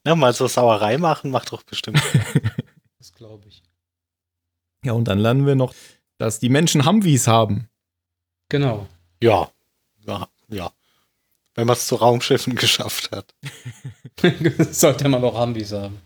Na, 0.03 0.15
mal 0.15 0.33
so 0.33 0.47
Sauerei 0.47 0.97
machen, 0.97 1.31
macht 1.31 1.51
doch 1.51 1.63
bestimmt. 1.63 2.01
das 2.97 3.13
glaube 3.13 3.47
ich. 3.47 3.63
Ja, 4.83 4.93
und 4.93 5.05
dann 5.07 5.19
lernen 5.19 5.45
wir 5.45 5.55
noch, 5.55 5.73
dass 6.17 6.39
die 6.39 6.49
Menschen 6.49 6.85
Humvees 6.85 7.27
haben. 7.27 7.67
Genau. 8.49 8.87
Ja. 9.21 9.51
Ja, 10.05 10.29
ja. 10.47 10.71
Wenn 11.55 11.67
man 11.67 11.75
es 11.75 11.87
zu 11.87 11.95
Raumschiffen 11.95 12.55
geschafft 12.55 13.11
hat. 13.11 13.33
Sollte 14.71 15.09
man 15.09 15.23
auch 15.23 15.39
Humvees 15.39 15.71
haben. 15.73 16.01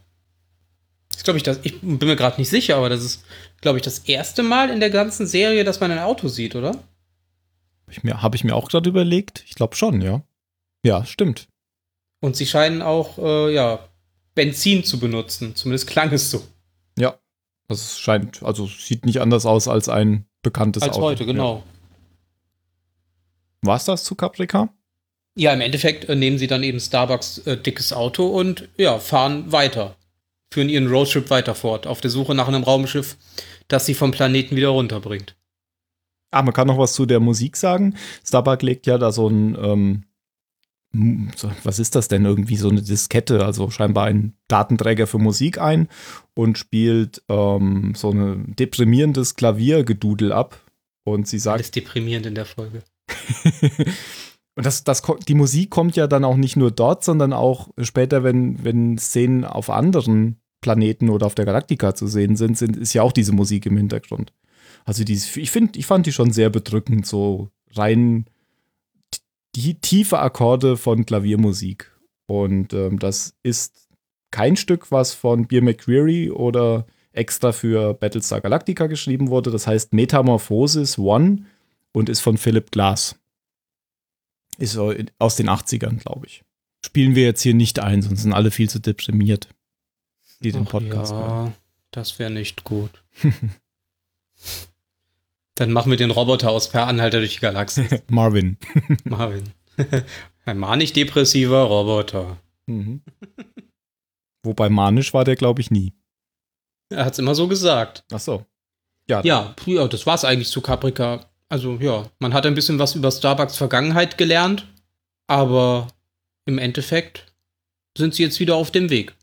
Ich 1.16 1.24
glaube, 1.24 1.38
ich, 1.38 1.48
ich 1.64 1.82
bin 1.82 2.08
mir 2.08 2.16
gerade 2.16 2.40
nicht 2.40 2.50
sicher, 2.50 2.78
aber 2.78 2.90
das 2.90 3.04
ist, 3.04 3.24
glaube 3.60 3.78
ich, 3.78 3.84
das 3.84 4.00
erste 4.00 4.42
Mal 4.44 4.70
in 4.72 4.80
der 4.80 4.90
ganzen 4.90 5.28
Serie, 5.28 5.64
dass 5.64 5.80
man 5.80 5.92
ein 5.92 6.00
Auto 6.00 6.28
sieht, 6.28 6.56
oder? 6.56 6.84
Ich 7.92 8.04
mir, 8.04 8.22
habe 8.22 8.36
ich 8.36 8.44
mir 8.44 8.56
auch 8.56 8.70
gerade 8.70 8.90
überlegt. 8.90 9.44
Ich 9.48 9.56
glaube 9.56 9.76
schon, 9.76 10.02
ja. 10.02 10.24
Ja, 10.84 11.06
stimmt. 11.06 11.48
Und 12.20 12.36
sie 12.36 12.46
scheinen 12.46 12.82
auch, 12.82 13.18
äh, 13.18 13.54
ja, 13.54 13.80
Benzin 14.36 14.84
zu 14.84 15.00
benutzen. 15.00 15.56
Zumindest 15.56 15.88
klang 15.88 16.12
es 16.12 16.32
so. 16.32 16.44
Ja. 16.98 17.18
Das 17.68 18.00
scheint, 18.00 18.44
also 18.44 18.66
sieht 18.68 19.06
nicht 19.06 19.22
anders 19.22 19.46
aus 19.46 19.68
als 19.68 19.90
ein 19.90 20.26
bekanntes 20.42 20.84
als 20.84 20.94
Auto. 20.94 21.08
Als 21.08 21.20
heute, 21.20 21.26
genau. 21.26 21.58
Ja. 21.58 21.64
War 23.68 23.78
es 23.78 23.86
das 23.86 24.04
zu 24.04 24.16
Caprica? 24.16 24.70
Ja, 25.36 25.54
im 25.54 25.62
Endeffekt 25.62 26.10
äh, 26.10 26.16
nehmen 26.16 26.38
sie 26.38 26.48
dann 26.48 26.64
eben 26.64 26.80
Starbucks 26.80 27.40
äh, 27.40 27.58
dickes 27.58 27.94
Auto 27.94 28.28
und 28.28 28.68
ja, 28.78 29.00
fahren 29.00 29.52
weiter. 29.52 29.96
Führen 30.54 30.68
ihren 30.68 30.88
Roadtrip 30.88 31.30
weiter 31.30 31.56
fort, 31.56 31.88
auf 31.88 32.02
der 32.02 32.12
Suche 32.12 32.36
nach 32.36 32.50
einem 32.50 32.64
Raumschiff, 32.64 33.16
das 33.70 33.86
sie 33.86 33.94
vom 33.94 34.12
Planeten 34.12 34.58
wieder 34.58 34.70
runterbringt. 34.70 35.36
Ah, 36.32 36.42
man 36.42 36.54
kann 36.54 36.68
noch 36.68 36.78
was 36.78 36.94
zu 36.94 37.06
der 37.06 37.20
Musik 37.20 37.58
sagen. 37.58 37.96
Starbuck 38.26 38.62
legt 38.62 38.88
ja 38.88 38.98
da 38.98 39.12
so 39.12 39.28
ein, 39.28 39.58
ähm, 39.62 40.04
was 41.64 41.80
ist 41.80 41.96
das 41.96 42.08
denn? 42.08 42.26
Irgendwie 42.26 42.58
so 42.58 42.70
eine 42.70 42.82
Diskette, 42.82 43.46
also 43.46 43.70
scheinbar 43.70 44.06
ein 44.06 44.34
Datenträger 44.48 45.08
für 45.08 45.20
Musik 45.20 45.60
ein 45.60 45.88
und 46.34 46.58
spielt 46.58 47.22
ähm, 47.30 47.94
so 47.96 48.12
ein 48.12 48.56
deprimierendes 48.56 49.36
Klaviergedudel 49.36 50.32
ab. 50.32 50.60
Und 51.04 51.28
sie 51.28 51.40
sagt. 51.40 51.56
Alles 51.56 51.72
deprimierend 51.72 52.28
in 52.28 52.36
der 52.36 52.46
Folge. 52.46 52.84
und 54.56 54.66
das, 54.66 54.84
das, 54.84 55.02
die 55.28 55.34
Musik 55.34 55.70
kommt 55.72 55.96
ja 55.96 56.08
dann 56.08 56.24
auch 56.24 56.38
nicht 56.38 56.56
nur 56.56 56.72
dort, 56.72 57.04
sondern 57.04 57.34
auch 57.34 57.70
später, 57.82 58.24
wenn, 58.24 58.64
wenn 58.64 58.98
Szenen 58.98 59.44
auf 59.44 59.70
anderen 59.70 60.38
Planeten 60.62 61.10
oder 61.10 61.26
auf 61.26 61.36
der 61.36 61.46
Galaktika 61.46 61.96
zu 61.96 62.06
sehen 62.06 62.36
sind, 62.36 62.58
sind, 62.58 62.78
ist 62.78 62.94
ja 62.94 63.02
auch 63.02 63.12
diese 63.12 63.34
Musik 63.34 63.66
im 63.66 63.78
Hintergrund. 63.78 64.32
Also 64.86 65.04
die, 65.04 65.14
ich 65.14 65.52
finde, 65.52 65.78
ich 65.78 65.86
fand 65.86 66.06
die 66.06 66.14
schon 66.14 66.32
sehr 66.32 66.50
bedrückend, 66.50 67.06
so 67.06 67.50
rein 67.74 68.26
die 69.56 69.76
tiefe 69.76 70.20
Akkorde 70.20 70.78
von 70.78 71.06
Klaviermusik. 71.06 71.92
Und 72.26 72.74
ähm, 72.74 73.00
das 73.00 73.36
ist 73.44 73.90
kein 74.32 74.56
Stück, 74.56 74.92
was 74.92 75.14
von 75.14 75.48
Beer 75.48 75.62
McQuarrie 75.62 76.32
oder 76.32 76.86
extra 77.12 77.52
für 77.52 77.94
Battlestar 77.94 78.40
Galactica 78.42 78.88
geschrieben 78.88 79.30
wurde. 79.30 79.52
Das 79.52 79.68
heißt 79.68 79.94
Metamorphosis 79.94 80.98
One 80.98 81.46
und 81.92 82.08
ist 82.08 82.22
von 82.22 82.38
Philip 82.38 82.72
Glass. 82.72 83.20
Ist 84.58 84.78
aus 84.78 85.36
den 85.36 85.50
80ern, 85.50 85.98
glaube 85.98 86.28
ich. 86.28 86.44
spielen 86.86 87.16
wir 87.16 87.24
jetzt 87.24 87.42
hier 87.42 87.54
nicht 87.54 87.80
ein, 87.80 88.02
sonst 88.02 88.22
sind 88.22 88.34
alle 88.34 88.52
viel 88.52 88.70
zu 88.70 88.80
deprimiert, 88.80 89.50
die 90.42 90.52
den 90.52 90.66
Ach 90.66 90.72
Podcast 90.72 91.14
hören. 91.14 91.48
ja, 91.48 91.54
das 91.92 92.20
wäre 92.20 92.32
nicht 92.32 92.64
gut. 92.64 93.04
Dann 95.62 95.74
machen 95.74 95.92
wir 95.92 95.98
den 95.98 96.10
Roboter 96.10 96.50
aus 96.50 96.70
Per 96.70 96.88
Anhalter 96.88 97.20
durch 97.20 97.36
die 97.36 97.40
Galaxie. 97.40 97.88
Marvin. 98.10 98.58
Marvin. 99.04 99.44
Ein 100.46 100.58
manisch-depressiver 100.58 101.62
Roboter. 101.62 102.38
Mhm. 102.66 103.04
Wobei 104.42 104.70
manisch 104.70 105.14
war 105.14 105.24
der, 105.24 105.36
glaube 105.36 105.62
ich, 105.62 105.70
nie. 105.70 105.94
Er 106.90 107.06
hat 107.06 107.14
es 107.14 107.20
immer 107.20 107.36
so 107.36 107.48
gesagt. 107.48 108.04
Ach 108.12 108.20
so. 108.20 108.44
Ja, 109.08 109.22
Ja, 109.24 109.56
ja, 109.68 109.88
das 109.88 110.08
war 110.08 110.16
es 110.16 110.26
eigentlich 110.26 110.50
zu 110.50 110.62
Caprica. 110.62 111.30
Also 111.48 111.76
ja, 111.80 112.10
man 112.18 112.34
hat 112.34 112.48
ein 112.48 112.56
bisschen 112.56 112.80
was 112.80 112.96
über 112.96 113.12
Starbucks 113.12 113.58
Vergangenheit 113.58 114.18
gelernt, 114.18 114.66
aber 115.28 115.90
im 116.46 116.58
Endeffekt 116.58 117.36
sind 117.96 118.16
sie 118.16 118.24
jetzt 118.24 118.40
wieder 118.40 118.56
auf 118.56 118.72
dem 118.72 118.90
Weg. 118.90 119.14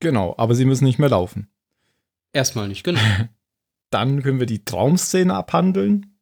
genau. 0.00 0.34
Aber 0.38 0.54
sie 0.54 0.64
müssen 0.64 0.84
nicht 0.84 0.98
mehr 0.98 1.10
laufen. 1.10 1.48
Erstmal 2.32 2.68
nicht, 2.68 2.82
genau. 2.82 3.00
Dann 3.92 4.22
können 4.22 4.40
wir 4.40 4.46
die 4.46 4.64
Traumszene 4.64 5.34
abhandeln. 5.34 6.18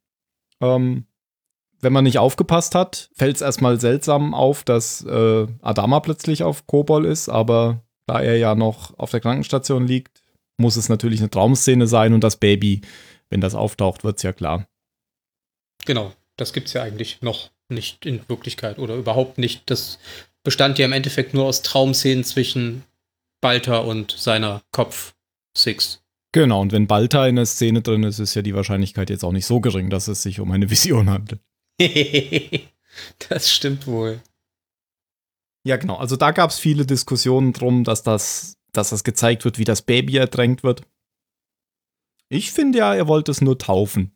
Ähm, 0.60 1.06
wenn 1.80 1.92
man 1.92 2.04
nicht 2.04 2.18
aufgepasst 2.18 2.74
hat, 2.74 3.10
fällt 3.14 3.36
es 3.36 3.42
erstmal 3.42 3.80
seltsam 3.80 4.34
auf, 4.34 4.64
dass 4.64 5.02
äh, 5.04 5.46
Adama 5.62 6.00
plötzlich 6.00 6.42
auf 6.42 6.66
Kobol 6.66 7.06
ist, 7.06 7.28
aber 7.28 7.82
da 8.06 8.20
er 8.20 8.36
ja 8.36 8.54
noch 8.54 8.98
auf 8.98 9.10
der 9.10 9.20
Krankenstation 9.20 9.86
liegt, 9.86 10.22
muss 10.58 10.76
es 10.76 10.88
natürlich 10.88 11.20
eine 11.20 11.30
Traumszene 11.30 11.86
sein 11.86 12.12
und 12.12 12.22
das 12.22 12.36
Baby, 12.36 12.82
wenn 13.30 13.40
das 13.40 13.54
auftaucht, 13.54 14.04
wird 14.04 14.18
es 14.18 14.22
ja 14.22 14.32
klar. 14.32 14.66
Genau, 15.86 16.12
das 16.36 16.52
gibt's 16.52 16.74
ja 16.74 16.82
eigentlich 16.82 17.22
noch 17.22 17.50
nicht 17.68 18.04
in 18.04 18.28
Wirklichkeit 18.28 18.78
oder 18.78 18.96
überhaupt 18.96 19.38
nicht. 19.38 19.62
Das 19.70 19.98
bestand 20.42 20.78
ja 20.78 20.84
im 20.84 20.92
Endeffekt 20.92 21.32
nur 21.32 21.44
aus 21.44 21.62
Traumszenen 21.62 22.24
zwischen 22.24 22.82
Balta 23.40 23.78
und 23.78 24.10
seiner 24.10 24.62
Kopf 24.72 25.14
Six. 25.56 25.99
Genau, 26.32 26.60
und 26.60 26.72
wenn 26.72 26.86
Balta 26.86 27.26
in 27.26 27.36
der 27.36 27.46
Szene 27.46 27.82
drin 27.82 28.04
ist, 28.04 28.20
ist 28.20 28.34
ja 28.34 28.42
die 28.42 28.54
Wahrscheinlichkeit 28.54 29.10
jetzt 29.10 29.24
auch 29.24 29.32
nicht 29.32 29.46
so 29.46 29.60
gering, 29.60 29.90
dass 29.90 30.08
es 30.08 30.22
sich 30.22 30.40
um 30.40 30.50
eine 30.52 30.70
Vision 30.70 31.10
handelt. 31.10 31.40
das 33.28 33.50
stimmt 33.50 33.86
wohl. 33.86 34.22
Ja, 35.64 35.76
genau. 35.76 35.96
Also 35.96 36.16
da 36.16 36.30
gab 36.30 36.50
es 36.50 36.58
viele 36.58 36.86
Diskussionen 36.86 37.52
drum, 37.52 37.84
dass 37.84 38.02
das, 38.02 38.56
dass 38.72 38.90
das 38.90 39.04
gezeigt 39.04 39.44
wird, 39.44 39.58
wie 39.58 39.64
das 39.64 39.82
Baby 39.82 40.16
ertränkt 40.16 40.62
wird. 40.62 40.82
Ich 42.28 42.52
finde 42.52 42.78
ja, 42.78 42.94
er 42.94 43.08
wollte 43.08 43.32
es 43.32 43.40
nur 43.40 43.58
taufen. 43.58 44.14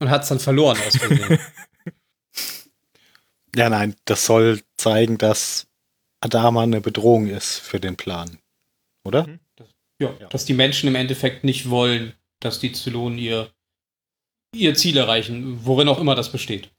Und 0.00 0.10
hat's 0.10 0.28
dann 0.28 0.40
verloren 0.40 0.78
aus 0.86 0.96
Versehen. 0.96 1.38
Ja, 3.56 3.70
nein, 3.70 3.94
das 4.04 4.26
soll 4.26 4.62
zeigen, 4.76 5.16
dass 5.16 5.68
Adama 6.20 6.62
eine 6.62 6.80
Bedrohung 6.80 7.28
ist 7.28 7.58
für 7.58 7.78
den 7.78 7.96
Plan. 7.96 8.38
Oder? 9.04 9.28
Ja, 10.00 10.12
dass 10.30 10.44
die 10.44 10.54
Menschen 10.54 10.88
im 10.88 10.94
Endeffekt 10.94 11.44
nicht 11.44 11.70
wollen, 11.70 12.14
dass 12.40 12.60
die 12.60 12.72
Zylonen 12.72 13.18
ihr, 13.18 13.50
ihr 14.54 14.74
Ziel 14.74 14.96
erreichen, 14.96 15.64
worin 15.64 15.88
auch 15.88 16.00
immer 16.00 16.14
das 16.14 16.32
besteht. 16.32 16.70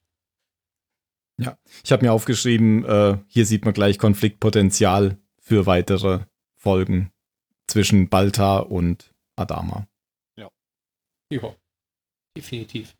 Ich 1.84 1.92
habe 1.92 2.06
mir 2.06 2.14
aufgeschrieben, 2.14 2.86
äh, 2.86 3.18
hier 3.28 3.46
sieht 3.46 3.66
man 3.66 3.74
gleich 3.74 3.98
Konfliktpotenzial 3.98 5.18
für 5.38 5.66
weitere 5.66 6.22
Folgen 6.56 7.12
zwischen 7.68 8.10
Balta 8.10 8.60
und 8.60 9.14
Adama. 9.36 9.88
Ja, 10.38 10.50
definitiv. 12.38 12.96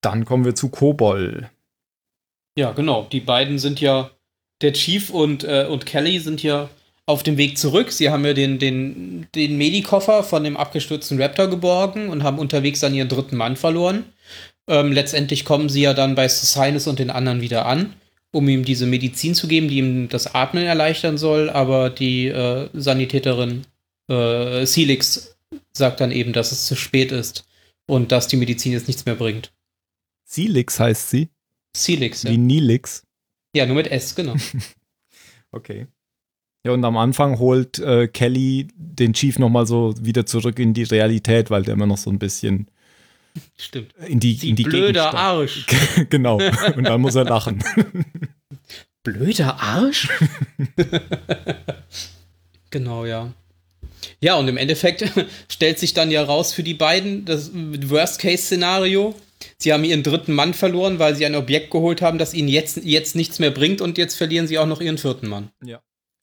Dann 0.00 0.24
kommen 0.24 0.44
wir 0.44 0.54
zu 0.54 0.70
Kobol. 0.70 1.50
Ja, 2.56 2.72
genau. 2.72 3.04
Die 3.10 3.20
beiden 3.20 3.58
sind 3.58 3.80
ja, 3.80 4.10
der 4.62 4.72
Chief 4.72 5.10
und, 5.10 5.44
äh, 5.44 5.66
und 5.68 5.86
Kelly 5.86 6.18
sind 6.20 6.42
ja 6.42 6.70
auf 7.10 7.22
dem 7.22 7.36
Weg 7.36 7.58
zurück. 7.58 7.92
Sie 7.92 8.10
haben 8.10 8.24
ja 8.24 8.32
den, 8.32 8.58
den, 8.58 9.26
den 9.34 9.58
Medikoffer 9.58 10.22
von 10.22 10.44
dem 10.44 10.56
abgestürzten 10.56 11.20
Raptor 11.20 11.48
geborgen 11.48 12.08
und 12.08 12.22
haben 12.22 12.38
unterwegs 12.38 12.80
dann 12.80 12.94
ihren 12.94 13.08
dritten 13.08 13.36
Mann 13.36 13.56
verloren. 13.56 14.04
Ähm, 14.68 14.92
letztendlich 14.92 15.44
kommen 15.44 15.68
sie 15.68 15.82
ja 15.82 15.92
dann 15.92 16.14
bei 16.14 16.28
Cecines 16.28 16.86
und 16.86 16.98
den 16.98 17.10
anderen 17.10 17.40
wieder 17.40 17.66
an, 17.66 17.94
um 18.30 18.48
ihm 18.48 18.64
diese 18.64 18.86
Medizin 18.86 19.34
zu 19.34 19.48
geben, 19.48 19.68
die 19.68 19.78
ihm 19.78 20.08
das 20.08 20.34
Atmen 20.34 20.64
erleichtern 20.64 21.18
soll. 21.18 21.50
Aber 21.50 21.90
die 21.90 22.28
äh, 22.28 22.68
Sanitäterin 22.72 23.66
äh, 24.08 24.64
Celix 24.64 25.36
sagt 25.72 26.00
dann 26.00 26.12
eben, 26.12 26.32
dass 26.32 26.52
es 26.52 26.66
zu 26.66 26.76
spät 26.76 27.12
ist 27.12 27.44
und 27.86 28.12
dass 28.12 28.28
die 28.28 28.36
Medizin 28.36 28.72
jetzt 28.72 28.86
nichts 28.86 29.04
mehr 29.04 29.16
bringt. 29.16 29.52
Silix 30.24 30.78
heißt 30.78 31.10
sie, 31.10 31.28
Celix, 31.76 32.22
ja. 32.22 32.30
wie 32.30 32.38
Nilix. 32.38 33.02
Ja, 33.54 33.66
nur 33.66 33.76
mit 33.76 33.90
S, 33.90 34.14
genau. 34.14 34.36
Okay. 35.52 35.88
Ja, 36.64 36.72
und 36.72 36.84
am 36.84 36.96
Anfang 36.98 37.38
holt 37.38 37.78
äh, 37.78 38.06
Kelly 38.06 38.68
den 38.74 39.14
Chief 39.14 39.38
nochmal 39.38 39.66
so 39.66 39.94
wieder 40.00 40.26
zurück 40.26 40.58
in 40.58 40.74
die 40.74 40.82
Realität, 40.82 41.50
weil 41.50 41.62
der 41.62 41.74
immer 41.74 41.86
noch 41.86 41.96
so 41.96 42.10
ein 42.10 42.18
bisschen 42.18 42.68
Stimmt. 43.56 43.94
in 44.06 44.20
die, 44.20 44.36
Die 44.36 44.50
in 44.50 44.56
die 44.56 44.64
blöder 44.64 45.14
Arsch. 45.14 45.66
genau. 46.10 46.38
Und 46.76 46.84
dann 46.84 47.00
muss 47.00 47.14
er 47.14 47.24
lachen. 47.24 47.64
Blöder 49.02 49.58
Arsch? 49.58 50.08
genau, 52.70 53.06
ja. 53.06 53.32
Ja, 54.20 54.34
und 54.34 54.46
im 54.48 54.58
Endeffekt 54.58 55.10
stellt 55.48 55.78
sich 55.78 55.94
dann 55.94 56.10
ja 56.10 56.22
raus 56.22 56.52
für 56.52 56.62
die 56.62 56.74
beiden 56.74 57.24
das 57.24 57.50
Worst-Case-Szenario. 57.54 59.14
Sie 59.56 59.72
haben 59.72 59.84
ihren 59.84 60.02
dritten 60.02 60.34
Mann 60.34 60.52
verloren, 60.52 60.98
weil 60.98 61.16
sie 61.16 61.24
ein 61.24 61.34
Objekt 61.34 61.70
geholt 61.70 62.02
haben, 62.02 62.18
das 62.18 62.34
ihnen 62.34 62.48
jetzt, 62.48 62.84
jetzt 62.84 63.16
nichts 63.16 63.38
mehr 63.38 63.50
bringt 63.50 63.80
und 63.80 63.96
jetzt 63.96 64.16
verlieren 64.16 64.46
sie 64.46 64.58
auch 64.58 64.66
noch 64.66 64.82
ihren 64.82 64.98
vierten 64.98 65.28
Mann. 65.28 65.50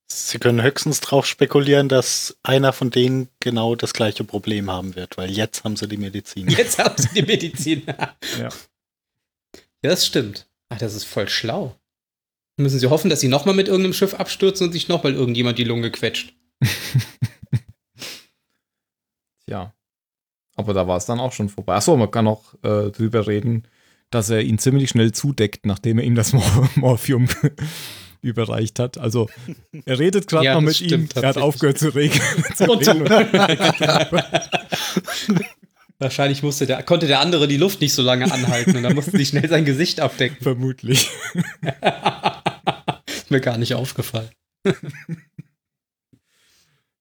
Sie 0.09 0.39
können 0.39 0.61
höchstens 0.61 1.01
darauf 1.01 1.25
spekulieren, 1.25 1.89
dass 1.89 2.37
einer 2.41 2.71
von 2.71 2.91
denen 2.91 3.27
genau 3.39 3.75
das 3.75 3.93
gleiche 3.93 4.23
Problem 4.23 4.71
haben 4.71 4.95
wird, 4.95 5.17
weil 5.17 5.29
jetzt 5.29 5.63
haben 5.63 5.75
sie 5.75 5.87
die 5.87 5.97
Medizin. 5.97 6.47
Jetzt 6.47 6.79
haben 6.79 6.95
sie 6.97 7.09
die 7.13 7.23
Medizin. 7.23 7.83
Ja. 8.39 8.49
Ja, 9.83 9.91
das 9.91 10.07
stimmt. 10.07 10.47
Ach, 10.69 10.77
das 10.77 10.95
ist 10.95 11.03
voll 11.03 11.29
schlau. 11.29 11.75
Müssen 12.57 12.79
sie 12.79 12.87
hoffen, 12.87 13.09
dass 13.09 13.19
sie 13.19 13.27
nochmal 13.27 13.53
mit 13.53 13.67
irgendeinem 13.67 13.93
Schiff 13.93 14.15
abstürzen 14.15 14.67
und 14.67 14.73
sich 14.73 14.87
nochmal 14.87 15.13
irgendjemand 15.13 15.57
die 15.59 15.63
Lunge 15.63 15.91
quetscht. 15.91 16.33
Ja. 19.49 19.73
Aber 20.55 20.73
da 20.73 20.87
war 20.87 20.97
es 20.97 21.05
dann 21.05 21.19
auch 21.19 21.31
schon 21.31 21.49
vorbei. 21.49 21.75
Achso, 21.75 21.95
man 21.95 22.11
kann 22.11 22.27
auch 22.27 22.53
äh, 22.63 22.91
drüber 22.91 23.27
reden, 23.27 23.67
dass 24.09 24.29
er 24.29 24.41
ihn 24.41 24.57
ziemlich 24.57 24.89
schnell 24.89 25.11
zudeckt, 25.11 25.65
nachdem 25.65 25.99
er 25.99 26.03
ihm 26.03 26.15
das 26.15 26.33
Mor 26.33 26.69
Morphium 26.75 27.29
überreicht 28.21 28.79
hat. 28.79 28.97
Also 28.97 29.29
er 29.85 29.99
redet 29.99 30.27
gerade 30.27 30.45
Ja, 30.45 30.53
noch 30.55 30.61
mit 30.61 30.75
stimmt 30.75 31.15
ihm, 31.15 31.23
er 31.23 31.29
hat 31.29 31.37
aufgehört 31.37 31.77
zu 31.77 31.93
reden. 31.95 32.19
Wahrscheinlich 35.99 36.43
musste 36.43 36.67
der, 36.67 36.83
konnte 36.83 37.07
der 37.07 37.21
andere 37.21 37.47
die 37.47 37.57
Luft 37.57 37.81
nicht 37.81 37.93
so 37.93 38.03
lange 38.03 38.31
anhalten 38.31 38.77
und 38.77 38.83
dann 38.83 38.93
musste 38.93 39.17
sie 39.17 39.25
schnell 39.25 39.49
sein 39.49 39.65
Gesicht 39.65 39.99
abdecken. 39.99 40.37
Vermutlich. 40.41 41.09
Ist 43.07 43.25
mir 43.31 43.41
gar 43.41 43.57
nicht 43.57 43.73
aufgefallen. 43.73 44.29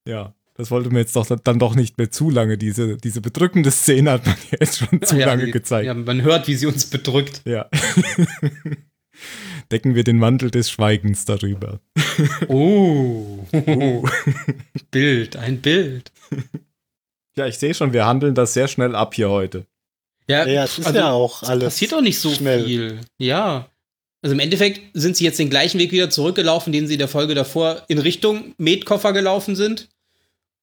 Ja, 0.07 0.35
das 0.55 0.71
wollte 0.71 0.89
mir 0.89 1.01
jetzt 1.01 1.15
doch 1.15 1.27
dann 1.27 1.59
doch 1.59 1.75
nicht 1.75 1.99
mehr 1.99 2.11
zu 2.11 2.31
lange. 2.31 2.57
Diese, 2.57 2.97
diese 2.97 3.21
bedrückende 3.21 3.71
Szene 3.71 4.13
hat 4.13 4.25
man 4.25 4.37
jetzt 4.59 4.79
schon 4.79 5.03
zu 5.03 5.19
Ja, 5.19 5.27
lange 5.27 5.45
die- 5.45 5.51
gezeigt. 5.53 5.85
Ja, 5.87 5.93
man 5.93 6.23
hört, 6.23 6.49
wie 6.49 6.55
sie 6.55 6.65
uns 6.67 6.87
bedrückt. 6.87 7.43
Ja. 7.45 7.69
Decken 9.73 9.95
wir 9.95 10.05
den 10.05 10.19
Mantel 10.19 10.51
des 10.51 10.71
Schweigens 10.71 11.25
darüber. 11.25 11.81
Oh. 12.49 13.45
Bild, 14.91 15.37
ein 15.37 15.61
Bild. 15.61 16.13
Ja, 17.37 17.47
ich 17.47 17.59
sehe 17.59 17.75
schon, 17.75 17.93
wir 17.93 18.07
handeln 18.07 18.35
das 18.35 18.55
sehr 18.55 18.69
schnell 18.69 18.95
ab 18.95 19.15
hier 19.15 19.29
heute. 19.31 19.67
Ja, 20.29 20.47
Ja, 20.47 20.65
es 20.65 20.79
ist 20.79 20.87
also, 20.87 20.99
ja 20.99 21.11
auch 21.13 21.43
es 21.43 21.49
alles. 21.49 21.65
passiert 21.65 21.93
doch 21.93 22.01
nicht 22.01 22.19
so 22.19 22.31
schnell. 22.33 22.65
viel. 22.65 23.01
Ja. 23.19 23.69
Also 24.23 24.35
im 24.35 24.41
Endeffekt 24.41 24.81
sind 24.95 25.17
sie 25.17 25.25
jetzt 25.25 25.39
den 25.39 25.51
gleichen 25.51 25.79
Weg 25.79 25.93
wieder 25.93 26.11
zurückgelaufen, 26.11 26.73
den 26.73 26.87
sie 26.87 26.95
in 26.95 26.99
der 26.99 27.09
Folge 27.09 27.35
davor 27.35 27.83
in 27.89 27.99
Richtung 27.99 28.55
Medkoffer 28.59 29.13
gelaufen 29.13 29.55
sind. 29.55 29.89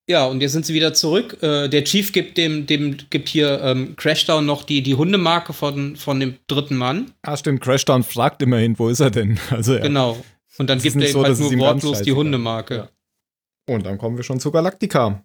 Ja, 0.09 0.25
und 0.25 0.41
jetzt 0.41 0.51
sind 0.51 0.65
sie 0.65 0.73
wieder 0.73 0.93
zurück. 0.93 1.41
Äh, 1.41 1.69
der 1.69 1.85
Chief 1.85 2.11
gibt 2.11 2.37
dem, 2.37 2.65
dem 2.65 2.97
gibt 3.09 3.29
hier 3.29 3.61
ähm, 3.61 3.95
Crashdown 3.95 4.45
noch 4.45 4.63
die, 4.63 4.81
die 4.83 4.95
Hundemarke 4.95 5.53
von, 5.53 5.95
von 5.95 6.19
dem 6.19 6.37
dritten 6.47 6.75
Mann. 6.75 7.13
Ah, 7.21 7.37
stimmt, 7.37 7.61
Crashdown 7.61 8.03
fragt 8.03 8.41
immerhin, 8.41 8.77
wo 8.77 8.89
ist 8.89 8.99
er 8.99 9.11
denn? 9.11 9.39
Also, 9.49 9.75
ja. 9.75 9.81
Genau. 9.81 10.17
Und 10.57 10.69
dann 10.69 10.79
gibt 10.79 10.95
er 10.95 10.99
nicht 10.99 11.09
ihm 11.09 11.13
so, 11.13 11.23
halt 11.23 11.39
nur 11.39 11.57
wortlos 11.57 12.01
die 12.01 12.11
Hundemarke. 12.11 12.75
Ja. 12.75 12.89
Und 13.73 13.85
dann 13.85 13.97
kommen 13.97 14.17
wir 14.17 14.23
schon 14.23 14.39
zu 14.41 14.51
Galactica. 14.51 15.23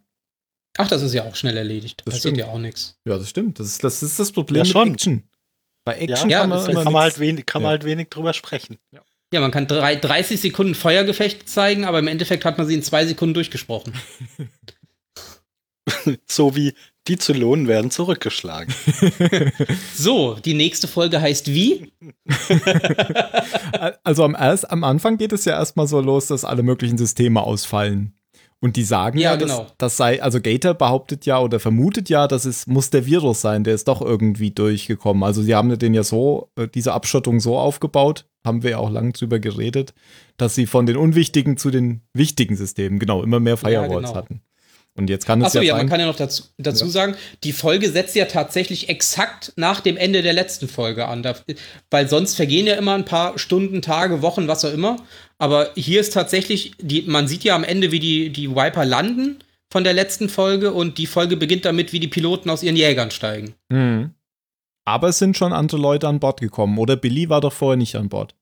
Ach, 0.76 0.86
das 0.88 1.02
ist 1.02 1.12
ja 1.12 1.24
auch 1.24 1.34
schnell 1.34 1.56
erledigt. 1.56 2.02
Das 2.04 2.14
Passiert 2.14 2.20
stimmt. 2.20 2.38
ja 2.38 2.46
auch 2.46 2.58
nichts. 2.58 2.96
Ja, 3.04 3.18
das 3.18 3.28
stimmt. 3.28 3.58
Das 3.58 3.66
ist 3.66 3.82
das, 3.82 4.00
ist 4.02 4.20
das 4.20 4.30
Problem 4.30 4.58
Ja, 4.58 4.62
mit 4.64 4.72
schon. 4.72 4.92
Action. 4.92 5.28
Bei 5.84 5.98
Action 5.98 6.30
Ja, 6.30 6.40
kann 6.42 6.50
man, 6.50 6.64
kann 6.72 6.92
man, 6.92 7.02
halt 7.02 7.18
wenig, 7.18 7.46
kann 7.46 7.62
Ja. 7.62 7.66
man 7.66 7.70
halt 7.72 7.84
wenig 7.84 8.10
drüber 8.10 8.32
sprechen. 8.32 8.78
Ja, 8.92 9.00
man 9.32 9.50
kann 9.50 9.66
drei, 9.66 9.96
30 9.96 10.40
Sekunden 10.40 10.74
Feuergefecht 10.74 11.48
zeigen, 11.48 11.84
aber 11.84 11.98
im 11.98 12.08
Endeffekt 12.08 12.44
hat 12.44 12.58
man 12.58 12.66
sie 12.66 12.74
in 12.74 12.82
zwei 12.82 13.06
Sekunden 13.06 13.34
durchgesprochen. 13.34 13.92
So 16.26 16.54
wie 16.54 16.74
Die 17.08 17.16
Zylonen 17.16 17.66
werden 17.66 17.90
zurückgeschlagen. 17.90 18.74
So, 19.94 20.34
die 20.34 20.54
nächste 20.54 20.86
Folge 20.86 21.20
heißt 21.20 21.48
wie? 21.48 21.92
Also 24.04 24.24
am, 24.24 24.34
erst, 24.34 24.70
am 24.70 24.84
Anfang 24.84 25.18
geht 25.18 25.32
es 25.32 25.44
ja 25.44 25.54
erstmal 25.54 25.86
so 25.86 26.00
los, 26.00 26.26
dass 26.26 26.44
alle 26.44 26.62
möglichen 26.62 26.98
Systeme 26.98 27.42
ausfallen. 27.42 28.17
Und 28.60 28.76
die 28.76 28.82
sagen 28.82 29.18
ja, 29.18 29.32
Ja, 29.32 29.36
dass, 29.36 29.50
genau. 29.50 29.66
das 29.78 29.96
sei, 29.96 30.20
also 30.20 30.40
Gator 30.40 30.74
behauptet 30.74 31.26
ja 31.26 31.38
oder 31.40 31.60
vermutet 31.60 32.08
ja, 32.08 32.26
dass 32.26 32.44
es 32.44 32.66
muss 32.66 32.90
der 32.90 33.06
Virus 33.06 33.40
sein, 33.40 33.62
der 33.62 33.74
ist 33.74 33.86
doch 33.86 34.02
irgendwie 34.02 34.50
durchgekommen. 34.50 35.22
Also 35.22 35.42
sie 35.42 35.54
haben 35.54 35.78
den 35.78 35.94
ja 35.94 36.02
so, 36.02 36.50
äh, 36.56 36.66
diese 36.66 36.92
Abschottung 36.92 37.38
so 37.38 37.56
aufgebaut, 37.56 38.26
haben 38.44 38.62
wir 38.64 38.70
ja 38.70 38.78
auch 38.78 38.90
lang 38.90 39.12
drüber 39.12 39.38
geredet, 39.38 39.94
dass 40.36 40.56
sie 40.56 40.66
von 40.66 40.86
den 40.86 40.96
unwichtigen 40.96 41.56
zu 41.56 41.70
den 41.70 42.00
wichtigen 42.14 42.56
Systemen, 42.56 42.98
genau, 42.98 43.22
immer 43.22 43.38
mehr 43.38 43.56
Firewalls 43.56 44.08
genau. 44.08 44.14
hatten. 44.14 44.42
Und 44.98 45.08
jetzt 45.08 45.26
kann 45.26 45.40
es 45.40 45.46
Achso, 45.46 45.58
ja, 45.58 45.64
ja, 45.64 45.72
sein, 45.74 45.82
man 45.82 45.88
kann 45.88 46.00
ja 46.00 46.06
noch 46.06 46.16
dazu, 46.16 46.42
dazu 46.58 46.86
Ja. 46.86 46.90
sagen, 46.90 47.14
die 47.44 47.52
Folge 47.52 47.88
setzt 47.90 48.16
ja 48.16 48.24
tatsächlich 48.24 48.88
exakt 48.88 49.52
nach 49.54 49.80
dem 49.80 49.96
Ende 49.96 50.22
der 50.22 50.32
letzten 50.32 50.66
Folge 50.66 51.06
an. 51.06 51.22
Da, 51.22 51.36
weil 51.90 52.08
sonst 52.08 52.34
vergehen 52.34 52.66
ja 52.66 52.74
immer 52.74 52.94
ein 52.94 53.04
paar 53.04 53.38
Stunden, 53.38 53.80
Tage, 53.80 54.22
Wochen, 54.22 54.48
was 54.48 54.64
auch 54.64 54.72
immer. 54.72 54.96
Aber 55.38 55.72
hier 55.76 56.00
ist 56.00 56.12
tatsächlich, 56.12 56.72
die, 56.78 57.02
man 57.02 57.28
sieht 57.28 57.44
ja 57.44 57.54
am 57.54 57.64
Ende, 57.64 57.92
wie 57.92 58.00
die, 58.00 58.30
die 58.30 58.50
Viper 58.50 58.84
landen 58.84 59.38
von 59.70 59.84
der 59.84 59.92
letzten 59.92 60.28
Folge 60.28 60.72
und 60.72 60.98
die 60.98 61.06
Folge 61.06 61.36
beginnt 61.36 61.64
damit, 61.64 61.92
wie 61.92 62.00
die 62.00 62.08
Piloten 62.08 62.50
aus 62.50 62.62
ihren 62.62 62.76
Jägern 62.76 63.10
steigen. 63.10 63.54
Mhm. 63.68 64.14
Aber 64.84 65.08
es 65.08 65.18
sind 65.18 65.36
schon 65.36 65.52
andere 65.52 65.78
Leute 65.78 66.08
an 66.08 66.18
Bord 66.18 66.40
gekommen. 66.40 66.78
Oder 66.78 66.96
Billy 66.96 67.28
war 67.28 67.40
doch 67.40 67.52
vorher 67.52 67.76
nicht 67.76 67.94
an 67.94 68.08
Bord. 68.08 68.34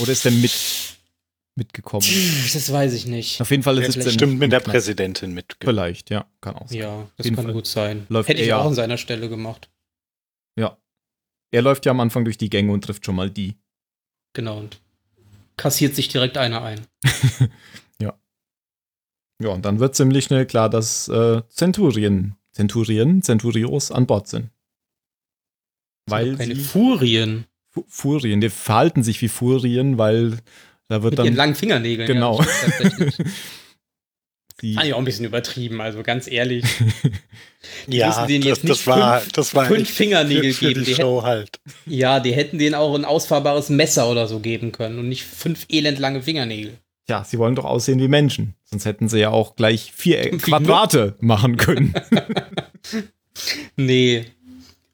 Oder 0.00 0.12
ist 0.12 0.26
er 0.26 0.32
mit, 0.32 0.52
mitgekommen? 1.54 2.04
Das 2.52 2.70
weiß 2.72 2.92
ich 2.92 3.06
nicht. 3.06 3.40
Auf 3.40 3.50
jeden 3.50 3.62
Fall 3.62 3.76
Ja, 3.76 3.82
ist 3.82 3.90
es 3.90 3.94
vielleicht 3.94 4.14
Stimmt 4.14 4.38
mit 4.38 4.52
der 4.52 4.60
Knast. 4.60 4.72
Präsidentin 4.72 5.32
mit. 5.32 5.56
Vielleicht, 5.62 6.10
ja, 6.10 6.26
kann 6.40 6.56
auch 6.56 6.68
sein. 6.68 6.78
Ja, 6.78 7.08
das 7.16 7.26
kann 7.28 7.36
Fall. 7.36 7.52
gut 7.52 7.66
sein. 7.66 8.04
Läuft 8.08 8.28
Hätte 8.28 8.42
ich 8.42 8.52
auch 8.52 8.66
an 8.66 8.74
seiner 8.74 8.98
Stelle 8.98 9.28
gemacht. 9.28 9.70
Ja. 10.58 10.76
Er 11.52 11.62
läuft 11.62 11.86
ja 11.86 11.92
am 11.92 12.00
Anfang 12.00 12.24
durch 12.24 12.36
die 12.36 12.50
Gänge 12.50 12.72
und 12.72 12.82
trifft 12.82 13.06
schon 13.06 13.14
mal 13.14 13.30
die. 13.30 13.56
Genau. 14.34 14.58
Und 14.58 14.80
kassiert 15.56 15.94
sich 15.94 16.08
direkt 16.08 16.36
einer 16.38 16.62
ein. 16.62 16.80
Ja, 19.38 19.50
und 19.50 19.66
dann 19.66 19.80
wird 19.80 19.94
ziemlich 19.94 20.24
schnell 20.24 20.46
klar, 20.46 20.70
dass 20.70 21.08
äh, 21.08 21.42
Zenturien, 21.50 22.36
Zenturien, 22.52 23.20
Centurios 23.20 23.90
an 23.90 24.06
Bord 24.06 24.28
sind. 24.28 24.48
Weil 26.08 26.36
Keine 26.38 26.56
Furien. 26.56 27.44
Fu- 27.68 27.84
Furien, 27.86 28.40
die 28.40 28.48
verhalten 28.48 29.02
sich 29.02 29.20
wie 29.20 29.28
Furien, 29.28 29.98
weil 29.98 30.38
da 30.88 31.02
wird 31.02 31.12
Mit 31.12 31.18
ihren 31.18 31.26
dann 31.26 31.34
langen 31.34 31.54
Fingernägeln. 31.54 32.06
Genau. 32.06 32.40
Ja. 32.40 33.08
die, 34.62 34.74
Fand 34.74 34.86
ich 34.86 34.94
auch 34.94 34.98
ein 34.98 35.04
bisschen 35.04 35.24
übertrieben, 35.26 35.80
also 35.80 36.02
ganz 36.02 36.28
ehrlich. 36.30 36.64
Ja, 37.88 38.06
müssen 38.08 38.28
denen 38.28 38.42
das, 38.44 38.48
jetzt 38.58 38.64
nicht 38.64 38.70
das 38.80 38.86
war, 38.86 39.20
fünf- 39.20 39.32
das 39.32 39.54
war 39.54 39.64
fünf 39.66 39.90
Fingernägel 39.90 40.52
für, 40.52 40.66
für 40.66 40.68
geben. 40.68 40.84
die 40.84 40.90
Die 40.94 40.94
Show 40.94 41.22
halt. 41.24 41.58
Ja, 41.84 42.20
die 42.20 42.32
hätten 42.32 42.58
denen 42.58 42.76
auch 42.76 42.94
ein 42.94 43.04
ausfahrbares 43.04 43.70
Messer 43.70 44.08
oder 44.08 44.28
so 44.28 44.38
geben 44.38 44.70
können 44.70 45.00
und 45.00 45.08
nicht 45.08 45.24
fünf 45.24 45.66
elendlange 45.68 46.22
Fingernägel. 46.22 46.78
ja, 47.08 47.24
sie 47.24 47.38
wollen 47.38 47.56
doch 47.56 47.64
aussehen 47.64 47.98
wie 47.98 48.06
Menschen. 48.06 48.54
Sonst 48.64 48.84
hätten 48.84 49.08
sie 49.08 49.18
ja 49.18 49.30
auch 49.30 49.56
gleich 49.56 49.92
vier 49.94 50.24
Wie 50.32 50.38
Quadrate 50.38 51.16
machen 51.20 51.56
können. 51.56 51.92
Nee, 53.76 54.24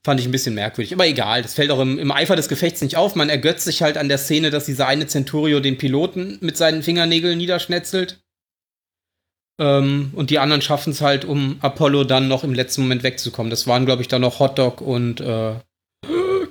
fand 0.03 0.19
ich 0.21 0.27
ein 0.27 0.33
bisschen 0.33 0.55
merkwürdig. 0.55 0.93
Aber 0.95 1.07
egal, 1.07 1.43
das 1.43 1.55
fällt 1.55 1.71
auch 1.71 1.79
im, 1.81 1.99
im 1.99 2.11
Eifer 2.11 2.35
des 2.37 2.49
Gefechts 2.49 2.81
nicht 2.83 2.97
auf. 2.97 3.15
Man 3.15 3.29
ergötzt 3.29 3.65
sich 3.65 3.83
halt 3.83 3.97
an 3.97 4.09
der 4.09 4.19
Szene, 4.19 4.51
dass 4.51 4.65
dieser 4.67 4.89
eine 4.89 5.07
Centurio 5.07 5.61
den 5.61 5.79
Piloten 5.79 6.39
mit 6.41 6.57
seinen 6.57 6.83
Fingernägeln 6.83 7.39
niederschnetzelt. 7.39 8.22
Ähm, 9.59 10.11
und 10.15 10.31
die 10.31 10.39
anderen 10.39 10.63
schaffen 10.63 10.91
es 10.91 11.01
halt, 11.01 11.25
um 11.25 11.57
Apollo 11.61 12.05
dann 12.05 12.27
noch 12.29 12.43
im 12.45 12.55
letzten 12.55 12.83
Moment 12.83 13.03
wegzukommen. 13.03 13.51
Das 13.51 13.67
waren, 13.67 13.85
glaube 13.87 14.03
ich, 14.03 14.09
dann 14.09 14.23
noch 14.23 14.39
Hotdog 14.41 14.81
und 14.81 15.21
äh, 15.21 15.55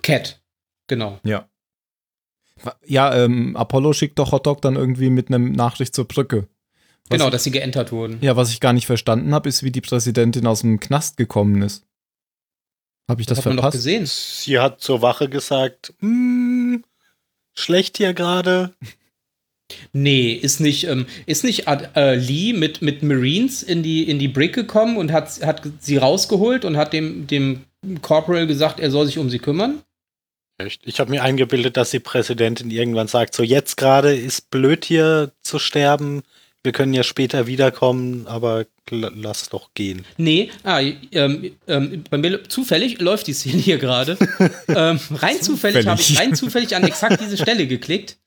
Cat. 0.02 0.42
Genau. 0.88 1.20
ja. 1.24 1.48
Ja, 2.86 3.16
ähm, 3.16 3.56
Apollo 3.56 3.94
schickt 3.94 4.20
doch 4.20 4.32
Hotdog 4.32 4.62
dann 4.62 4.76
irgendwie 4.76 5.10
mit 5.10 5.30
einem 5.30 5.52
Nachricht 5.52 5.96
zur 5.96 6.08
Brücke. 6.08 6.48
Was 7.10 7.18
Genau, 7.18 7.26
ich- 7.26 7.32
dass 7.32 7.44
sie 7.44 7.50
geentert 7.52 7.92
wurden. 7.92 8.20
Ja, 8.22 8.36
was 8.36 8.52
ich 8.52 8.60
gar 8.60 8.74
nicht 8.74 8.86
verstanden 8.86 9.34
habe, 9.34 9.50
ist, 9.50 9.64
wie 9.64 9.72
die 9.72 9.82
Präsidentin 9.82 10.46
aus 10.46 10.62
dem 10.62 10.80
Knast 10.80 11.18
gekommen 11.18 11.64
ist. 11.64 11.86
Habe 13.10 13.22
ich 13.22 13.26
das, 13.28 13.40
hat 13.40 13.46
man 13.46 13.56
doch 13.58 13.64
verpasst? 13.64 13.78
gesehen. 13.84 14.06
Sie 14.06 14.60
hat 14.60 14.80
zur 14.80 15.02
Wache 15.02 15.28
gesagt, 15.28 15.94
"Hm, 16.02 16.84
schlecht 17.56 17.98
hier 17.98 18.14
gerade. 18.14 18.76
Nee, 19.94 20.34
ist 20.34 20.60
nicht, 20.60 20.88
ähm, 20.88 21.06
ist 21.26 21.44
nicht 21.44 21.68
äh, 21.68 22.16
Lee 22.16 22.54
mit, 22.54 22.82
mit 22.82 23.04
Marines 23.04 23.64
in 23.64 23.84
die, 23.84 24.04
in 24.10 24.20
die 24.20 24.28
Brick 24.28 24.54
gekommen 24.54 24.98
und 24.98 25.12
hat, 25.12 25.46
hat 25.46 25.62
sie 25.80 25.98
rausgeholt 25.98 26.66
und 26.66 26.78
hat 26.78 26.94
dem, 26.94 27.28
dem 27.28 27.66
Corporal 28.02 28.48
gesagt, 28.48 28.80
er 28.80 28.92
soll 28.92 29.06
sich 29.06 29.18
um 29.18 29.30
sie 29.30 29.40
kümmern? 29.40 29.82
Echt? 30.58 30.82
Ich 30.86 31.00
habe 31.00 31.10
mir 31.10 31.24
eingebildet, 31.24 31.78
dass 31.78 31.92
die 31.92 32.00
Präsidentin 32.00 32.72
irgendwann 32.72 33.08
sagt, 33.08 33.36
so 33.36 33.44
jetzt 33.44 33.78
gerade 33.78 34.16
ist 34.16 34.52
blöd 34.52 34.86
hier 34.86 35.32
zu 35.42 35.60
sterben. 35.60 36.22
Wir 36.64 36.74
können 36.74 36.94
ja 36.94 37.02
später 37.02 37.48
wiederkommen, 37.48 38.28
aber 38.28 38.68
lass 38.90 39.50
doch 39.50 39.74
gehen. 39.74 40.06
Nee, 40.18 40.52
ah, 40.64 40.80
ähm, 41.12 41.52
ähm, 41.68 42.04
bei 42.10 42.18
mir 42.20 42.44
zufällig 42.44 43.02
läuft 43.02 43.26
die 43.26 43.34
Szene 43.34 43.58
hier 43.58 43.80
gerade. 43.80 44.18
ähm, 44.68 45.00
rein 45.12 45.42
zufällig 45.42 45.88
habe 45.88 46.00
ich 46.00 46.08
Zufällig. 46.08 46.30
rein 46.30 46.36
zufällig 46.36 46.76
an 46.76 46.84
exakt 46.84 47.20
diese 47.20 47.38
Stelle 47.38 47.66
geklickt. 47.66 48.18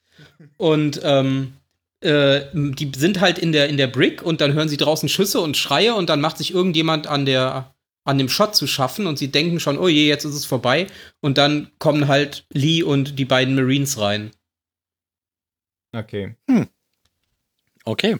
Und 0.56 1.00
ähm, 1.02 1.54
äh, 2.00 2.42
die 2.52 2.92
sind 2.96 3.20
halt 3.20 3.38
in 3.38 3.52
der, 3.52 3.68
in 3.68 3.76
der 3.76 3.86
Brick 3.86 4.22
und 4.22 4.40
dann 4.40 4.52
hören 4.52 4.68
sie 4.68 4.76
draußen 4.76 5.08
Schüsse 5.08 5.40
und 5.40 5.56
Schreie 5.56 5.94
und 5.94 6.08
dann 6.08 6.20
macht 6.20 6.38
sich 6.38 6.52
irgendjemand 6.52 7.06
an 7.06 7.24
der 7.24 7.74
an 8.04 8.18
dem 8.18 8.28
Shot 8.28 8.54
zu 8.54 8.66
schaffen 8.66 9.06
und 9.06 9.18
sie 9.18 9.28
denken 9.32 9.60
schon, 9.60 9.78
oh 9.78 9.88
je, 9.88 10.06
jetzt 10.06 10.24
ist 10.24 10.34
es 10.34 10.44
vorbei. 10.44 10.86
Und 11.20 11.38
dann 11.38 11.70
kommen 11.78 12.06
halt 12.06 12.46
Lee 12.52 12.82
und 12.82 13.18
die 13.18 13.24
beiden 13.24 13.54
Marines 13.54 13.98
rein. 13.98 14.30
Okay. 15.92 16.36
Okay. 17.84 18.18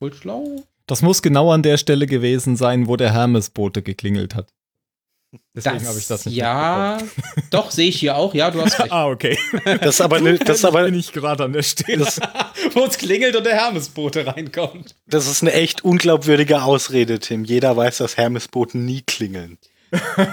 Wohl 0.00 0.14
schlau. 0.14 0.62
Das 0.86 1.02
muss 1.02 1.20
genau 1.20 1.50
an 1.50 1.62
der 1.62 1.76
Stelle 1.76 2.06
gewesen 2.06 2.56
sein, 2.56 2.86
wo 2.86 2.96
der 2.96 3.12
Hermesbote 3.12 3.82
geklingelt 3.82 4.34
hat. 4.34 4.54
Deswegen 5.54 5.86
habe 5.86 5.98
ich 5.98 6.06
das 6.06 6.24
nicht 6.24 6.36
Ja, 6.36 6.98
doch, 7.50 7.70
sehe 7.70 7.88
ich 7.88 8.00
hier 8.00 8.16
auch. 8.16 8.32
Ja, 8.34 8.50
du 8.50 8.62
hast 8.62 8.78
recht. 8.80 8.92
Ah, 8.92 9.06
okay. 9.08 9.36
Das 9.64 9.96
ist 9.96 10.00
aber, 10.00 10.20
ne, 10.20 10.38
das 10.38 10.58
ist 10.58 10.64
aber 10.64 10.84
bin 10.84 10.94
ich 10.94 11.12
gerade 11.12 11.44
an 11.44 11.52
der 11.52 11.62
Stelle. 11.62 12.06
Wo 12.74 12.84
es 12.84 12.96
klingelt 12.98 13.36
und 13.36 13.44
der 13.44 13.54
Hermesbote 13.56 14.26
reinkommt. 14.26 14.94
das 15.06 15.26
ist 15.28 15.42
eine 15.42 15.52
echt 15.52 15.84
unglaubwürdige 15.84 16.62
Ausrede, 16.62 17.18
Tim. 17.18 17.44
Jeder 17.44 17.76
weiß, 17.76 17.98
dass 17.98 18.16
Hermesboten 18.16 18.84
nie 18.84 19.02
klingeln. 19.02 19.58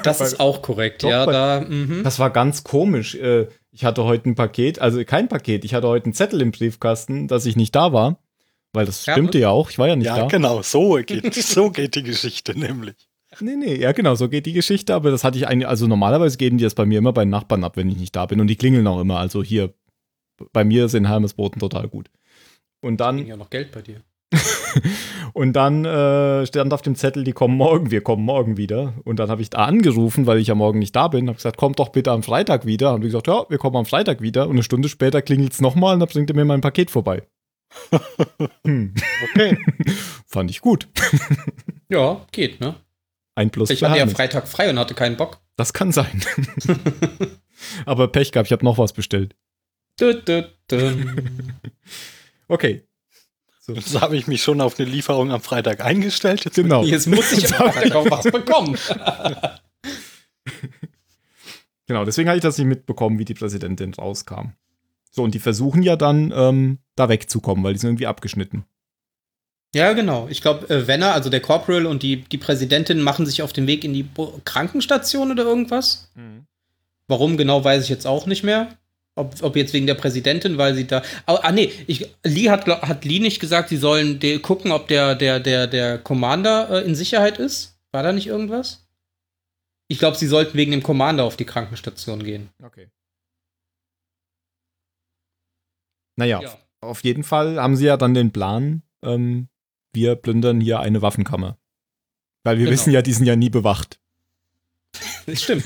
Das 0.04 0.20
ist 0.22 0.40
auch 0.40 0.62
korrekt, 0.62 1.04
Doch, 1.04 1.10
ja. 1.10 1.26
Da, 1.26 1.62
mhm. 1.68 2.04
Das 2.04 2.20
war 2.20 2.30
ganz 2.30 2.64
komisch. 2.64 3.16
Äh, 3.16 3.48
Ich 3.72 3.84
hatte 3.86 4.04
heute 4.06 4.30
ein 4.30 4.36
Paket, 4.36 4.80
also 4.80 5.04
kein 5.06 5.28
Paket, 5.28 5.66
ich 5.66 5.74
hatte 5.74 5.88
heute 5.88 6.06
einen 6.06 6.14
Zettel 6.14 6.42
im 6.42 6.52
Briefkasten, 6.52 7.28
dass 7.28 7.46
ich 7.46 7.56
nicht 7.58 7.76
da 7.76 7.92
war. 7.94 8.20
Weil 8.74 8.86
das 8.86 9.06
Ja, 9.06 9.14
stimmte 9.14 9.38
und? 9.38 9.42
ja 9.42 9.50
auch, 9.50 9.70
ich 9.70 9.78
war 9.78 9.88
ja 9.88 9.96
nicht 9.96 10.08
Ja, 10.08 10.18
da. 10.18 10.28
genau, 10.28 10.62
so 10.62 11.00
geht, 11.06 11.34
so 11.36 11.70
geht 11.72 11.96
die 11.96 12.04
Geschichte 12.04 12.58
nämlich. 12.58 12.96
Nee, 13.40 13.56
nee, 13.56 13.76
ja 13.76 13.92
genau, 13.92 14.16
so 14.16 14.30
geht 14.30 14.46
die 14.46 14.54
Geschichte, 14.54 14.94
aber 14.94 15.12
das 15.12 15.24
hatte 15.24 15.38
ich 15.38 15.48
eigentlich, 15.48 15.68
also 15.68 15.88
normalerweise 15.88 16.38
geben 16.38 16.58
die 16.58 16.64
das 16.64 16.76
bei 16.76 16.86
mir 16.86 17.00
immer 17.00 17.14
bei 17.14 17.24
den 17.24 17.30
Nachbarn 17.30 17.64
ab, 17.64 17.78
wenn 17.78 17.90
ich 17.90 17.98
nicht 17.98 18.16
da 18.16 18.26
bin 18.26 18.40
und 18.40 18.48
die 18.48 18.56
klingeln 18.56 18.88
auch 18.88 19.00
immer, 19.00 19.20
also 19.20 19.44
hier, 19.44 19.74
bei 20.54 20.64
mir 20.64 20.88
sind 20.90 21.08
Hermesboten 21.08 21.60
total 21.60 21.88
gut. 21.88 22.10
Und 22.82 23.00
dann, 23.00 23.26
ja 23.26 23.38
noch 23.38 23.50
Geld 23.50 23.72
bei 23.72 23.82
dir. 23.82 24.02
und 25.34 25.54
dann 25.54 25.86
äh, 25.86 26.46
stand 26.46 26.74
auf 26.74 26.82
dem 26.82 26.96
Zettel, 26.96 27.24
die 27.24 27.32
kommen 27.32 27.56
morgen, 27.58 27.92
wir 27.92 28.02
kommen 28.02 28.24
morgen 28.24 28.58
wieder. 28.58 28.94
Und 29.04 29.20
dann 29.20 29.30
habe 29.30 29.42
ich 29.42 29.50
da 29.50 29.66
angerufen, 29.66 30.28
weil 30.28 30.40
ich 30.40 30.48
ja 30.48 30.56
morgen 30.56 30.80
nicht 30.80 30.96
da 30.96 31.08
bin, 31.08 31.28
habe 31.28 31.38
gesagt, 31.38 31.58
kommt 31.58 31.80
doch 31.80 31.90
bitte 31.90 32.12
am 32.12 32.24
Freitag 32.24 32.66
wieder. 32.66 32.92
Haben 32.92 33.02
die 33.02 33.08
gesagt, 33.08 33.28
ja, 33.28 33.46
wir 33.50 33.58
kommen 33.58 33.78
am 33.78 33.86
Freitag 33.86 34.22
wieder. 34.22 34.46
Und 34.46 34.54
eine 34.54 34.64
Stunde 34.64 34.90
später 34.90 35.22
klingelt 35.22 35.54
es 35.54 35.62
nochmal 35.62 35.94
und 35.94 36.00
dann 36.02 36.10
bringt 36.10 36.30
er 36.30 36.36
mir 36.36 36.46
mein 36.46 36.62
Paket 36.62 36.92
vorbei. 36.92 37.24
hm, 38.66 38.94
Okay. 39.32 39.58
fand 40.28 40.52
ich 40.52 40.62
gut. 40.62 40.88
Ja, 41.90 42.26
geht, 42.32 42.60
ne? 42.60 42.76
Ein 43.36 43.52
Plus 43.52 43.70
Ich 43.70 43.84
hatte 43.84 43.98
ja. 43.98 44.08
Freitag 44.08 44.48
frei 44.48 44.70
und 44.70 44.80
hatte 44.80 44.94
keinen 44.94 45.18
Bock. 45.18 45.42
Das 45.58 45.74
kann 45.74 45.92
sein. 45.92 46.24
aber 47.86 48.08
Pech 48.08 48.32
gehabt, 48.32 48.48
ich 48.48 48.54
habe 48.54 48.66
noch 48.66 48.78
was 48.78 48.94
bestellt. 48.94 49.36
Okay, 52.48 52.84
Jetzt 53.68 54.00
habe 54.00 54.16
ich 54.16 54.28
mich 54.28 54.44
schon 54.44 54.62
auf 54.62 54.80
eine 54.80 54.88
Lieferung 54.88 55.32
am 55.32 55.42
Freitag 55.42 55.84
eingestellt. 55.84 56.46
Jetzt 56.46 56.54
genau. 56.54 56.84
Jetzt 56.84 57.08
muss 57.08 57.32
ich 57.32 57.52
am 57.56 57.72
Freitag 57.72 57.96
auch 57.96 58.12
was 58.12 58.26
bekommen. 58.26 58.78
Genau, 61.88 62.06
deswegen 62.06 62.30
habe 62.30 62.38
ich 62.38 62.44
das 62.44 62.58
nicht 62.58 62.68
mitbekommen, 62.68 63.20
wie 63.20 63.26
die 63.26 63.34
Präsidentin 63.34 63.94
rauskam. 63.94 64.54
So, 65.12 65.24
und 65.24 65.34
die 65.34 65.40
versuchen 65.40 65.84
ja 65.84 65.96
dann, 65.96 66.34
ähm, 66.36 66.80
da 66.96 67.10
wegzukommen, 67.10 67.64
weil 67.64 67.74
die 67.74 67.80
sind 67.80 67.90
irgendwie 67.92 68.08
abgeschnitten. 68.08 68.66
Ja, 69.76 69.92
genau. 69.92 70.30
Ich 70.30 70.42
glaube, 70.42 70.70
äh, 70.74 70.88
Wenner, 70.88 71.14
also 71.14 71.30
der 71.30 71.42
Corporal 71.42 71.86
und 71.86 72.02
die, 72.02 72.22
die 72.22 72.38
Präsidentin 72.38 73.02
machen 73.02 73.26
sich 73.26 73.42
auf 73.42 73.52
den 73.52 73.68
Weg 73.68 73.84
in 73.84 73.94
die 73.94 74.04
Bo 74.04 74.40
Krankenstation 74.46 75.32
oder 75.32 75.44
irgendwas. 75.44 76.10
Warum 77.10 77.36
genau, 77.36 77.62
weiß 77.62 77.84
ich 77.84 77.90
jetzt 77.90 78.08
auch 78.08 78.26
nicht 78.26 78.42
mehr. 78.42 78.78
Ob, 79.16 79.36
ob 79.44 79.58
jetzt 79.58 79.74
wegen 79.74 79.86
der 79.86 79.96
Präsidentin, 79.96 80.58
weil 80.58 80.76
sie 80.76 80.88
da. 80.88 81.04
Ah, 81.26 81.40
ah 81.44 81.52
nee, 81.52 81.74
ich, 81.88 82.10
Lee 82.24 82.50
hat, 82.50 82.66
hat 82.68 83.04
Lee 83.04 83.20
nicht 83.20 83.42
gesagt, 83.42 83.68
sie 83.68 83.76
sollen 83.76 84.22
gucken, 84.42 84.72
ob 84.72 84.88
der, 84.88 85.14
der, 85.14 85.42
der, 85.42 85.68
der 85.68 85.98
Commander 85.98 86.70
äh, 86.70 86.86
in 86.86 86.96
Sicherheit 86.96 87.38
ist? 87.38 87.78
War 87.92 88.02
da 88.02 88.14
nicht 88.14 88.28
irgendwas? 88.28 88.88
Ich 89.90 90.00
glaube, 90.00 90.16
sie 90.16 90.28
sollten 90.28 90.58
wegen 90.58 90.72
dem 90.72 90.84
Commander 90.84 91.26
auf 91.26 91.36
die 91.36 91.46
Krankenstation 91.46 92.24
gehen. 92.24 92.50
Okay. 92.64 92.88
Naja, 96.16 96.42
ja. 96.42 96.58
auf 96.80 97.04
jeden 97.04 97.24
Fall 97.24 97.60
haben 97.60 97.76
sie 97.76 97.88
ja 97.88 97.98
dann 97.98 98.14
den 98.14 98.32
Plan, 98.32 98.82
ähm, 99.04 99.50
wir 99.96 100.16
plündern 100.16 100.62
hier 100.62 100.80
eine 100.80 101.02
Waffenkammer. 101.02 101.58
Weil 102.44 102.58
wir 102.58 102.66
genau. 102.66 102.74
wissen 102.74 102.92
ja, 102.92 103.02
die 103.02 103.14
sind 103.14 103.26
ja 103.26 103.36
nie 103.36 103.50
bewacht. 103.50 104.00
Das 105.26 105.42
stimmt. 105.42 105.66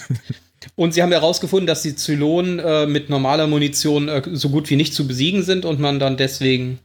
Und 0.75 0.93
sie 0.93 1.01
haben 1.01 1.11
herausgefunden, 1.11 1.67
dass 1.67 1.81
die 1.81 1.95
Zylonen 1.95 2.59
äh, 2.59 2.85
mit 2.85 3.09
normaler 3.09 3.47
Munition 3.47 4.07
äh, 4.07 4.21
so 4.31 4.49
gut 4.49 4.69
wie 4.69 4.75
nicht 4.75 4.93
zu 4.93 5.07
besiegen 5.07 5.43
sind 5.43 5.65
und 5.65 5.79
man 5.79 5.99
dann 5.99 6.17
deswegen 6.17 6.79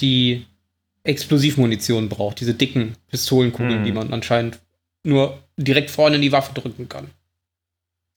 die 0.00 0.44
Explosivmunition 1.02 2.08
braucht, 2.08 2.40
diese 2.40 2.54
dicken 2.54 2.96
Pistolenkugeln, 3.08 3.78
hm. 3.78 3.84
die 3.84 3.92
man 3.92 4.12
anscheinend 4.12 4.60
nur 5.02 5.38
direkt 5.56 5.90
vorne 5.90 6.16
in 6.16 6.22
die 6.22 6.32
Waffe 6.32 6.58
drücken 6.58 6.88
kann. 6.88 7.08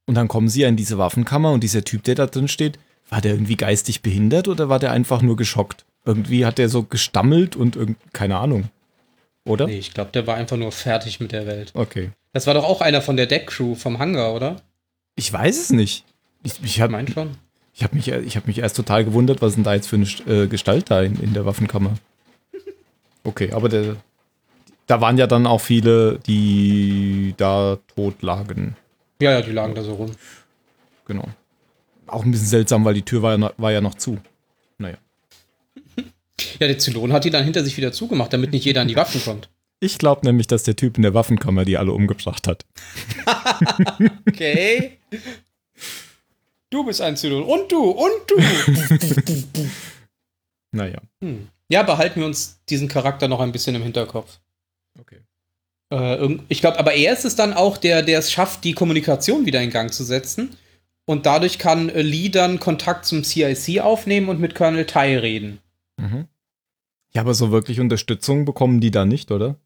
Und 0.05 0.15
dann 0.15 0.29
kommen 0.29 0.47
sie 0.47 0.61
ja 0.61 0.69
in 0.69 0.77
diese 0.77 0.97
Waffenkammer 0.97 1.51
und 1.51 1.63
dieser 1.63 1.83
Typ, 1.83 2.03
der 2.03 2.15
da 2.15 2.27
drin 2.27 2.47
steht, 2.47 2.79
war 3.09 3.21
der 3.21 3.33
irgendwie 3.33 3.57
geistig 3.57 4.01
behindert 4.01 4.47
oder 4.47 4.69
war 4.69 4.79
der 4.79 4.91
einfach 4.91 5.21
nur 5.21 5.35
geschockt? 5.35 5.85
Irgendwie 6.07 6.45
hat 6.45 6.57
der 6.57 6.69
so 6.69 6.83
gestammelt 6.83 7.57
und 7.57 7.75
irgend, 7.75 7.97
keine 8.13 8.37
Ahnung. 8.37 8.69
Oder? 9.43 9.67
Nee, 9.67 9.77
ich 9.77 9.93
glaube, 9.93 10.11
der 10.13 10.25
war 10.25 10.35
einfach 10.35 10.55
nur 10.55 10.71
fertig 10.71 11.19
mit 11.19 11.33
der 11.33 11.45
Welt. 11.45 11.71
Okay. 11.73 12.11
Das 12.31 12.47
war 12.47 12.53
doch 12.53 12.63
auch 12.63 12.79
einer 12.79 13.01
von 13.01 13.17
der 13.17 13.25
Deckcrew 13.25 13.75
vom 13.75 13.99
Hangar, 13.99 14.33
oder? 14.33 14.61
Ich 15.15 15.31
weiß 15.31 15.59
es 15.59 15.71
nicht. 15.71 16.05
Ich, 16.43 16.63
ich 16.63 16.79
habe 16.79 16.93
schon. 17.11 17.31
Ich 17.73 17.83
habe 17.83 17.95
mich, 17.95 18.07
hab 18.09 18.47
mich 18.47 18.59
erst 18.59 18.77
total 18.77 19.03
gewundert, 19.03 19.41
was 19.41 19.55
denn 19.55 19.65
da 19.65 19.73
jetzt 19.73 19.87
für 19.87 19.97
eine 19.97 20.43
äh, 20.43 20.47
Gestalt 20.47 20.89
da 20.89 21.01
in, 21.01 21.19
in 21.19 21.33
der 21.33 21.45
Waffenkammer. 21.45 21.95
Okay, 23.25 23.51
aber 23.51 23.67
der, 23.67 23.97
da 24.87 25.01
waren 25.01 25.17
ja 25.17 25.27
dann 25.27 25.45
auch 25.45 25.59
viele, 25.59 26.19
die 26.19 27.33
da 27.35 27.77
tot 27.95 28.21
lagen. 28.21 28.77
Ja, 29.21 29.31
ja, 29.31 29.41
die 29.41 29.51
lagen 29.51 29.75
da 29.75 29.83
so 29.83 29.95
rum. 29.95 30.11
Genau. 31.05 31.25
Auch 32.07 32.23
ein 32.23 32.31
bisschen 32.31 32.47
seltsam, 32.47 32.85
weil 32.85 32.93
die 32.93 33.03
Tür 33.03 33.21
war 33.21 33.31
ja 33.31 33.37
noch, 33.37 33.53
war 33.57 33.71
ja 33.73 33.81
noch 33.81 33.95
zu. 33.95 34.17
Ja, 36.59 36.67
der 36.67 36.77
Zylon 36.77 37.13
hat 37.13 37.25
die 37.25 37.29
dann 37.29 37.43
hinter 37.43 37.63
sich 37.63 37.77
wieder 37.77 37.91
zugemacht, 37.91 38.33
damit 38.33 38.51
nicht 38.51 38.65
jeder 38.65 38.81
an 38.81 38.87
die 38.87 38.95
Waffen 38.95 39.21
kommt. 39.23 39.49
Ich 39.79 39.99
glaube 39.99 40.25
nämlich, 40.25 40.47
dass 40.47 40.63
der 40.63 40.75
Typ 40.75 40.97
in 40.97 41.03
der 41.03 41.13
Waffenkammer 41.13 41.63
die 41.63 41.77
alle 41.77 41.91
umgebracht 41.91 42.47
hat. 42.47 42.65
okay. 44.27 44.97
Du 46.71 46.83
bist 46.83 46.99
ein 46.99 47.15
Zylon. 47.15 47.43
Und 47.43 47.71
du, 47.71 47.91
und 47.91 48.11
du. 48.27 48.41
naja. 50.71 50.99
Hm. 51.21 51.47
Ja, 51.69 51.83
behalten 51.83 52.21
wir 52.21 52.25
uns 52.25 52.59
diesen 52.69 52.87
Charakter 52.87 53.27
noch 53.27 53.39
ein 53.39 53.51
bisschen 53.51 53.75
im 53.75 53.83
Hinterkopf. 53.83 54.39
Okay. 54.99 55.19
Äh, 55.91 56.37
ich 56.47 56.61
glaube, 56.61 56.79
aber 56.79 56.93
er 56.93 57.13
ist 57.13 57.25
es 57.25 57.35
dann 57.35 57.53
auch, 57.53 57.77
der, 57.77 58.01
der 58.01 58.19
es 58.19 58.31
schafft, 58.31 58.63
die 58.63 58.73
Kommunikation 58.73 59.45
wieder 59.45 59.61
in 59.61 59.69
Gang 59.69 59.93
zu 59.93 60.03
setzen. 60.03 60.57
Und 61.05 61.25
dadurch 61.25 61.59
kann 61.59 61.89
äh, 61.89 62.01
Lee 62.01 62.29
dann 62.29 62.59
Kontakt 62.59 63.05
zum 63.05 63.23
CIC 63.23 63.79
aufnehmen 63.79 64.27
und 64.27 64.39
mit 64.39 64.55
Colonel 64.55 64.85
Tai 64.85 65.19
reden. 65.19 65.59
Mhm. 65.97 66.27
Ja, 67.13 67.21
aber 67.21 67.33
so 67.33 67.51
wirklich 67.51 67.79
Unterstützung 67.79 68.45
bekommen 68.45 68.79
die 68.79 68.91
da 68.91 69.05
nicht, 69.05 69.31
oder? 69.31 69.59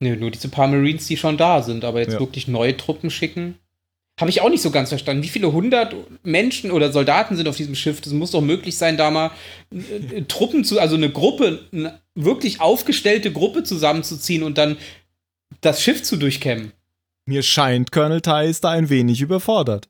Nee, 0.00 0.16
nur 0.16 0.30
diese 0.30 0.48
paar 0.48 0.66
Marines, 0.66 1.06
die 1.06 1.16
schon 1.16 1.36
da 1.36 1.62
sind, 1.62 1.84
aber 1.84 2.00
jetzt 2.00 2.14
ja. 2.14 2.20
wirklich 2.20 2.48
neue 2.48 2.76
Truppen 2.76 3.10
schicken. 3.10 3.56
Habe 4.20 4.30
ich 4.30 4.40
auch 4.40 4.50
nicht 4.50 4.62
so 4.62 4.70
ganz 4.70 4.90
verstanden. 4.90 5.22
Wie 5.22 5.28
viele 5.28 5.52
hundert 5.52 5.94
Menschen 6.22 6.70
oder 6.70 6.92
Soldaten 6.92 7.36
sind 7.36 7.48
auf 7.48 7.56
diesem 7.56 7.74
Schiff? 7.74 8.00
Das 8.00 8.12
muss 8.12 8.32
doch 8.32 8.42
möglich 8.42 8.76
sein, 8.76 8.96
da 8.96 9.10
mal 9.10 9.30
äh, 9.70 10.22
Truppen 10.22 10.64
zu, 10.64 10.80
also 10.80 10.96
eine 10.96 11.10
Gruppe, 11.10 11.60
eine 11.72 12.00
wirklich 12.14 12.60
aufgestellte 12.60 13.32
Gruppe 13.32 13.62
zusammenzuziehen 13.62 14.42
und 14.42 14.58
dann 14.58 14.76
das 15.60 15.82
Schiff 15.82 16.02
zu 16.02 16.16
durchkämmen. 16.16 16.72
Mir 17.26 17.42
scheint, 17.42 17.92
Colonel 17.92 18.20
Tai 18.20 18.48
ist 18.48 18.64
da 18.64 18.70
ein 18.70 18.90
wenig 18.90 19.20
überfordert. 19.20 19.88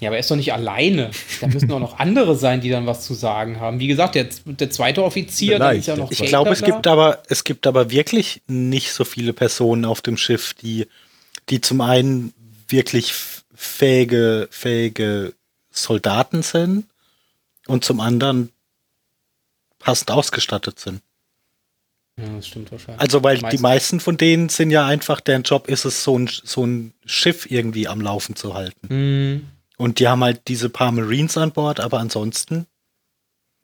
Ja, 0.00 0.08
aber 0.08 0.16
er 0.16 0.20
ist 0.20 0.30
doch 0.30 0.36
nicht 0.36 0.52
alleine. 0.52 1.10
Da 1.40 1.46
müssen 1.46 1.70
auch 1.70 1.78
noch 1.78 1.98
andere 1.98 2.36
sein, 2.36 2.60
die 2.60 2.70
dann 2.70 2.86
was 2.86 3.04
zu 3.04 3.14
sagen 3.14 3.60
haben. 3.60 3.78
Wie 3.78 3.86
gesagt, 3.86 4.16
der, 4.16 4.26
der 4.44 4.70
zweite 4.70 5.04
Offizier, 5.04 5.58
der 5.58 5.74
ist 5.74 5.86
ja 5.86 5.96
noch 5.96 6.10
Ich 6.10 6.22
glaube, 6.24 6.50
es 6.50 6.62
gibt 6.62 6.86
aber, 6.86 7.22
es 7.28 7.44
gibt 7.44 7.66
aber 7.66 7.90
wirklich 7.90 8.42
nicht 8.48 8.92
so 8.92 9.04
viele 9.04 9.32
Personen 9.32 9.84
auf 9.84 10.00
dem 10.02 10.16
Schiff, 10.16 10.54
die, 10.54 10.88
die 11.48 11.60
zum 11.60 11.80
einen 11.80 12.34
wirklich 12.68 13.12
fähige, 13.54 14.48
fähige 14.50 15.34
Soldaten 15.70 16.42
sind 16.42 16.86
und 17.68 17.84
zum 17.84 18.00
anderen 18.00 18.50
passend 19.78 20.10
ausgestattet 20.10 20.80
sind. 20.80 21.00
Ja, 22.16 22.26
das 22.36 22.46
stimmt 22.46 22.70
wahrscheinlich. 22.72 23.00
Also, 23.00 23.22
weil 23.22 23.38
die 23.38 23.58
meisten 23.58 24.00
von 24.00 24.16
denen 24.16 24.48
sind 24.48 24.70
ja 24.70 24.86
einfach, 24.86 25.20
deren 25.20 25.42
Job 25.44 25.68
ist 25.68 25.84
es, 25.84 26.04
so 26.04 26.18
ein, 26.18 26.28
so 26.28 26.64
ein 26.66 26.92
Schiff 27.06 27.50
irgendwie 27.50 27.88
am 27.88 28.00
Laufen 28.00 28.36
zu 28.36 28.54
halten. 28.54 28.88
Mhm. 28.94 29.48
Und 29.82 29.98
die 29.98 30.06
haben 30.06 30.22
halt 30.22 30.46
diese 30.46 30.68
paar 30.68 30.92
Marines 30.92 31.36
an 31.36 31.50
Bord, 31.50 31.80
aber 31.80 31.98
ansonsten. 31.98 32.66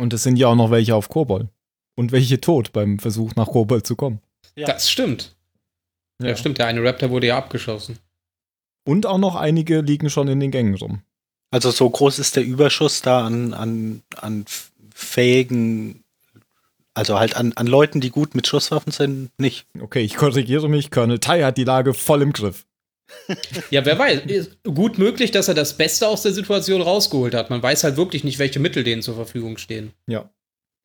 Und 0.01 0.13
es 0.13 0.25
sind 0.25 0.37
ja 0.37 0.49
auch 0.49 0.57
noch 0.57 0.73
welche 0.73 0.97
auf 0.97 1.09
Kobol. 1.09 1.49
Und 1.95 2.11
welche 2.11 2.41
tot 2.41 2.73
beim 2.73 2.99
Versuch 2.99 3.37
nach 3.37 3.47
Kobol 3.47 3.85
zu 3.85 3.95
kommen. 3.95 4.21
Ja. 4.57 4.67
Das 4.67 4.91
stimmt. 4.91 5.37
Ja. 6.21 6.31
ja, 6.31 6.37
stimmt. 6.37 6.59
Der 6.59 6.67
eine 6.67 6.83
Raptor 6.83 7.11
wurde 7.11 7.29
ja 7.29 7.39
abgeschossen. 7.39 8.01
Und 8.85 9.07
auch 9.07 9.19
noch 9.19 9.37
einige 9.37 9.81
liegen 9.81 10.11
schon 10.11 10.27
in 10.27 10.41
den 10.41 10.51
Gängen 10.51 10.75
rum. 10.75 11.03
Also 11.53 11.71
so 11.71 11.89
groß 11.89 12.19
ist 12.19 12.35
der 12.35 12.45
Überschuss 12.45 13.01
da 13.01 13.25
an, 13.25 13.55
an, 13.55 14.03
an 14.17 14.45
fähigen, 14.93 16.03
also 16.95 17.17
halt 17.17 17.37
an, 17.37 17.53
an 17.55 17.69
Leuten, 17.69 18.01
die 18.01 18.11
gut 18.11 18.35
mit 18.35 18.49
Schusswaffen 18.49 18.91
sind, 18.91 19.31
nicht. 19.39 19.69
Okay, 19.81 20.01
ich 20.01 20.17
korrigiere 20.17 20.69
mich. 20.69 20.91
Colonel 20.91 21.21
Tai 21.21 21.45
hat 21.45 21.59
die 21.59 21.65
Lage 21.65 21.95
voll 21.95 22.23
im 22.23 22.33
Griff. 22.33 22.67
Ja, 23.71 23.85
wer 23.85 23.99
weiß. 23.99 24.23
Ist 24.27 24.59
gut 24.65 24.99
möglich, 24.99 25.31
dass 25.31 25.49
er 25.49 25.55
das 25.55 25.77
Beste 25.77 26.09
aus 26.09 26.23
der 26.23 26.33
Situation 26.33 26.83
rausgeholt 26.83 27.35
hat. 27.35 27.51
Man 27.51 27.63
weiß 27.63 27.85
halt 27.85 27.97
wirklich 27.97 28.25
nicht, 28.25 28.39
welche 28.39 28.61
Mittel 28.61 28.85
denen 28.85 29.03
zur 29.03 29.15
Verfügung 29.15 29.59
stehen. 29.59 29.93
Ja. 30.07 30.31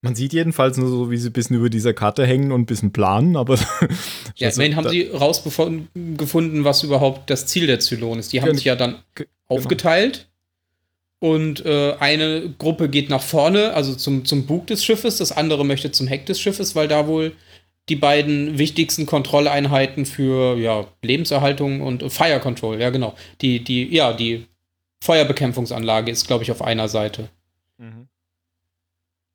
Man 0.02 0.16
sieht 0.16 0.34
jedenfalls 0.34 0.78
nur 0.78 0.90
so, 0.90 1.12
wie 1.12 1.18
sie 1.18 1.30
ein 1.30 1.34
bisschen 1.34 1.56
über 1.56 1.70
dieser 1.70 1.94
Karte 1.94 2.26
hängen 2.26 2.52
und 2.52 2.62
ein 2.62 2.66
bisschen 2.66 2.92
planen, 2.92 3.38
aber. 3.38 3.58
ja, 4.36 4.50
immerhin 4.50 4.76
haben 4.76 4.90
sie 4.90 5.04
rausgefunden, 5.04 6.64
was 6.66 6.84
überhaupt 6.84 7.30
das 7.30 7.46
Ziel 7.46 7.68
der 7.68 7.80
Zylon 7.80 8.20
ist. 8.20 8.34
Die 8.34 8.42
haben 8.42 8.54
sich 8.54 8.66
ja 8.66 8.76
dann 8.76 9.02
genau. 9.16 9.30
aufgeteilt. 9.48 10.28
Und 11.20 11.66
äh, 11.66 11.94
eine 12.00 12.54
Gruppe 12.58 12.90
geht 12.90 13.10
nach 13.10 13.22
vorne, 13.22 13.74
also 13.74 13.96
zum, 13.96 14.26
zum 14.26 14.46
Bug 14.46 14.68
des 14.68 14.84
Schiffes, 14.84 15.20
das 15.20 15.32
andere 15.32 15.66
möchte 15.66 15.90
zum 15.90 16.06
Heck 16.06 16.26
des 16.26 16.38
Schiffes, 16.38 16.76
weil 16.76 16.90
da 16.90 17.08
wohl 17.08 17.32
die 17.89 17.96
beiden 17.96 18.58
wichtigsten 18.58 19.06
Kontrolleinheiten 19.06 20.06
für 20.06 20.58
ja, 20.58 20.88
Lebenserhaltung 21.02 21.82
und 21.82 22.12
Fire 22.12 22.39
Control, 22.39 22.80
ja 22.80 22.89
genau. 22.89 23.15
Die, 23.41 23.63
die, 23.63 23.93
ja, 23.93 24.13
die 24.13 24.46
Feuerbekämpfungsanlage 25.04 26.12
ist, 26.12 26.28
glaube 26.28 26.43
ich, 26.43 26.52
auf 26.52 26.62
einer 26.62 26.88
Seite. 26.88 27.30
Mhm. 27.78 28.08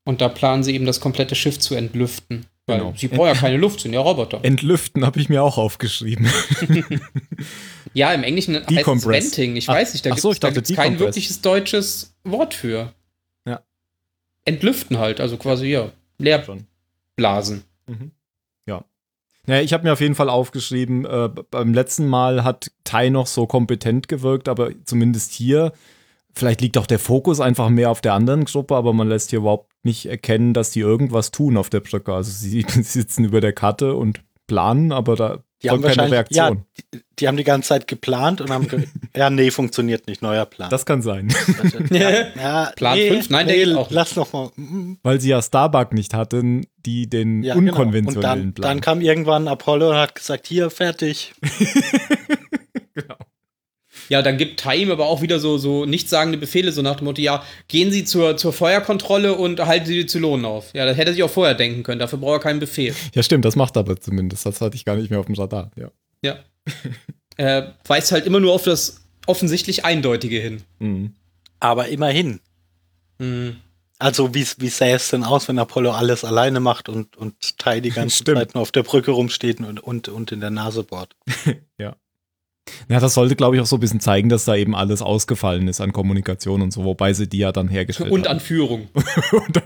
Und 0.04 0.22
da 0.22 0.30
planen 0.30 0.62
sie 0.62 0.74
eben 0.74 0.86
das 0.86 1.00
komplette 1.00 1.34
Schiff 1.34 1.58
zu 1.58 1.74
entlüften. 1.74 2.46
Weil 2.64 2.78
genau. 2.78 2.94
sie 2.96 3.08
brauchen 3.08 3.28
ja 3.28 3.34
keine 3.34 3.56
Luft, 3.56 3.80
sind 3.80 3.92
ja 3.94 4.00
Roboter. 4.00 4.40
Entlüften 4.42 5.04
habe 5.04 5.20
ich 5.20 5.28
mir 5.28 5.42
auch 5.42 5.56
aufgeschrieben. 5.56 6.30
ja, 7.94 8.12
im 8.12 8.22
Englischen 8.22 8.56
heißt 8.56 8.88
es 8.88 9.06
Venting. 9.06 9.56
Ich 9.56 9.68
weiß 9.68 9.94
nicht, 9.94 10.04
da 10.04 10.10
gibt 10.10 10.24
es 10.24 10.68
so, 10.68 10.74
kein 10.74 10.98
wirkliches 10.98 11.40
deutsches 11.40 12.14
Wort 12.24 12.52
für. 12.54 12.94
Ja. 13.46 13.62
Entlüften 14.44 14.98
halt, 14.98 15.20
also 15.20 15.38
quasi, 15.38 15.68
ja, 15.68 15.92
Leerblasen. 16.18 17.64
Mhm. 17.86 18.12
Ja. 19.48 19.60
Ich 19.60 19.72
habe 19.72 19.84
mir 19.84 19.92
auf 19.92 20.00
jeden 20.00 20.14
Fall 20.14 20.28
aufgeschrieben, 20.28 21.04
äh, 21.04 21.28
beim 21.50 21.74
letzten 21.74 22.06
Mal 22.06 22.44
hat 22.44 22.70
Tai 22.84 23.08
noch 23.08 23.26
so 23.26 23.46
kompetent 23.46 24.06
gewirkt, 24.06 24.48
aber 24.48 24.70
zumindest 24.84 25.32
hier 25.32 25.72
Vielleicht 26.38 26.60
liegt 26.60 26.78
auch 26.78 26.86
der 26.86 27.00
Fokus 27.00 27.40
einfach 27.40 27.68
mehr 27.68 27.90
auf 27.90 28.00
der 28.00 28.14
anderen 28.14 28.44
Gruppe, 28.44 28.76
aber 28.76 28.92
man 28.92 29.08
lässt 29.08 29.30
hier 29.30 29.40
überhaupt 29.40 29.72
nicht 29.82 30.06
erkennen, 30.06 30.54
dass 30.54 30.70
die 30.70 30.78
irgendwas 30.78 31.32
tun 31.32 31.56
auf 31.56 31.68
der 31.68 31.80
Brücke. 31.80 32.14
Also 32.14 32.30
sie 32.30 32.64
sitzen 32.68 33.24
über 33.24 33.40
der 33.40 33.52
Karte 33.52 33.96
und 33.96 34.20
planen, 34.46 34.92
aber 34.92 35.16
da 35.16 35.42
die 35.62 35.70
haben 35.70 35.82
keine 35.82 36.10
Reaktion. 36.10 36.46
Ja, 36.46 36.54
die, 36.94 37.00
die, 37.18 37.28
haben 37.28 37.36
die 37.36 37.44
ganze 37.44 37.68
Zeit 37.68 37.88
geplant 37.88 38.40
und 38.40 38.50
haben 38.50 38.68
ja, 39.16 39.28
nee, 39.28 39.50
funktioniert 39.50 40.06
nicht, 40.06 40.22
neuer 40.22 40.46
Plan. 40.46 40.70
Das 40.70 40.86
kann 40.86 41.02
sein. 41.02 41.28
ja, 41.90 42.10
ja, 42.36 42.72
Plan 42.76 42.96
nee, 42.96 43.10
5, 43.10 43.30
nein, 43.30 43.46
nee, 43.46 43.56
der 43.56 43.64
geht 43.66 43.74
auch. 43.74 43.90
Lass 43.90 44.14
noch 44.16 44.32
mal. 44.32 44.50
Mhm. 44.56 44.98
Weil 45.02 45.20
sie 45.20 45.30
ja 45.30 45.42
Starbuck 45.42 45.92
nicht 45.92 46.14
hatten, 46.14 46.66
die 46.86 47.08
den 47.08 47.42
ja, 47.42 47.56
unkonventionellen 47.56 48.22
genau. 48.22 48.28
und 48.28 48.44
dann, 48.46 48.54
Plan. 48.54 48.68
Dann 48.68 48.80
kam 48.80 49.00
irgendwann 49.00 49.48
Apollo 49.48 49.90
und 49.90 49.96
hat 49.96 50.14
gesagt, 50.14 50.46
hier, 50.46 50.70
fertig. 50.70 51.32
Ja, 54.08 54.22
dann 54.22 54.38
gibt 54.38 54.60
Time 54.60 54.92
aber 54.92 55.06
auch 55.06 55.20
wieder 55.22 55.38
so, 55.38 55.58
so 55.58 55.84
nichtssagende 55.84 56.38
Befehle, 56.38 56.72
so 56.72 56.82
nach 56.82 56.96
dem 56.96 57.04
Motto, 57.04 57.20
ja, 57.20 57.44
gehen 57.68 57.90
Sie 57.90 58.04
zur, 58.04 58.36
zur 58.36 58.52
Feuerkontrolle 58.52 59.34
und 59.34 59.60
halten 59.60 59.86
Sie 59.86 59.94
die 59.94 60.06
Zylonen 60.06 60.46
auf. 60.46 60.72
Ja, 60.74 60.86
das 60.86 60.96
hätte 60.96 61.10
er 61.10 61.14
sich 61.14 61.22
auch 61.22 61.30
vorher 61.30 61.54
denken 61.54 61.82
können, 61.82 61.98
dafür 61.98 62.18
braucht 62.18 62.40
er 62.40 62.40
keinen 62.40 62.60
Befehl. 62.60 62.94
Ja, 63.14 63.22
stimmt, 63.22 63.44
das 63.44 63.56
macht 63.56 63.76
er 63.76 63.80
aber 63.80 64.00
zumindest. 64.00 64.46
Das 64.46 64.60
hatte 64.60 64.76
ich 64.76 64.84
gar 64.84 64.96
nicht 64.96 65.10
mehr 65.10 65.18
auf 65.18 65.26
dem 65.26 65.34
Radar, 65.34 65.70
ja. 65.76 65.90
Ja. 66.22 66.36
er 67.36 67.76
weist 67.86 68.12
halt 68.12 68.26
immer 68.26 68.40
nur 68.40 68.52
auf 68.52 68.62
das 68.62 69.02
offensichtlich 69.26 69.84
Eindeutige 69.84 70.38
hin. 70.38 70.62
Mhm. 70.78 71.14
Aber 71.60 71.88
immerhin. 71.88 72.40
Hm. 73.18 73.56
Also 73.98 74.34
wie, 74.34 74.46
wie 74.58 74.68
sähe 74.68 74.94
es 74.94 75.10
denn 75.10 75.24
aus, 75.24 75.48
wenn 75.48 75.58
Apollo 75.58 75.90
alles 75.90 76.24
alleine 76.24 76.60
macht 76.60 76.88
und, 76.88 77.16
und 77.16 77.58
Tai 77.58 77.80
die 77.80 77.90
ganze 77.90 78.16
Stimmt. 78.22 78.38
Zeit 78.38 78.54
nur 78.54 78.62
auf 78.62 78.70
der 78.70 78.84
Brücke 78.84 79.10
rumsteht 79.10 79.58
und, 79.58 79.80
und, 79.80 80.08
und 80.08 80.30
in 80.30 80.40
der 80.40 80.50
Nase 80.50 80.84
bohrt? 80.84 81.16
Ja, 81.78 81.96
das 82.88 83.14
sollte, 83.14 83.36
glaube 83.36 83.56
ich, 83.56 83.62
auch 83.62 83.66
so 83.66 83.76
ein 83.76 83.80
bisschen 83.80 84.00
zeigen, 84.00 84.28
dass 84.28 84.44
da 84.44 84.54
eben 84.54 84.74
alles 84.74 85.02
ausgefallen 85.02 85.68
ist 85.68 85.80
an 85.80 85.92
Kommunikation 85.92 86.62
und 86.62 86.72
so, 86.72 86.84
wobei 86.84 87.12
sie 87.12 87.28
die 87.28 87.38
ja 87.38 87.52
dann 87.52 87.68
hergestellt 87.68 88.10
Und 88.10 88.26
haben. 88.26 88.36
an 88.36 88.40
Führung. 88.40 88.88
und 89.32 89.56
dann 89.56 89.64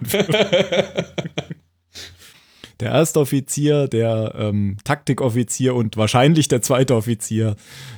der 2.82 2.90
erste 2.90 3.20
Offizier, 3.20 3.86
der 3.86 4.34
ähm, 4.36 4.76
Taktikoffizier 4.82 5.74
und 5.74 5.96
wahrscheinlich 5.96 6.48
der 6.48 6.62
zweite 6.62 6.96
Offizier 6.96 7.54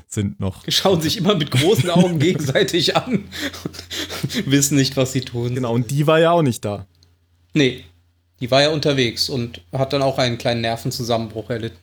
sind 0.07 0.41
noch. 0.41 0.63
Schauen 0.69 1.01
sich 1.01 1.17
immer 1.17 1.35
mit 1.35 1.51
großen 1.51 1.89
Augen 1.91 2.19
gegenseitig 2.19 2.95
an 2.95 3.25
und 3.65 4.51
wissen 4.51 4.77
nicht, 4.77 4.97
was 4.97 5.13
sie 5.13 5.23
tun. 5.23 5.55
Genau, 5.55 5.73
und 5.73 5.91
die 5.91 6.07
war 6.07 6.21
ja 6.21 6.33
auch 6.33 6.43
nicht 6.43 6.65
da. 6.67 6.87
Nee, 7.55 7.83
die 8.41 8.51
war 8.51 8.61
ja 8.61 8.71
unterwegs 8.71 9.31
und 9.31 9.63
hat 9.73 9.95
dann 9.95 10.03
auch 10.03 10.19
einen 10.19 10.37
kleinen 10.37 10.61
Nervenzusammenbruch 10.61 11.49
erlitten. 11.49 11.79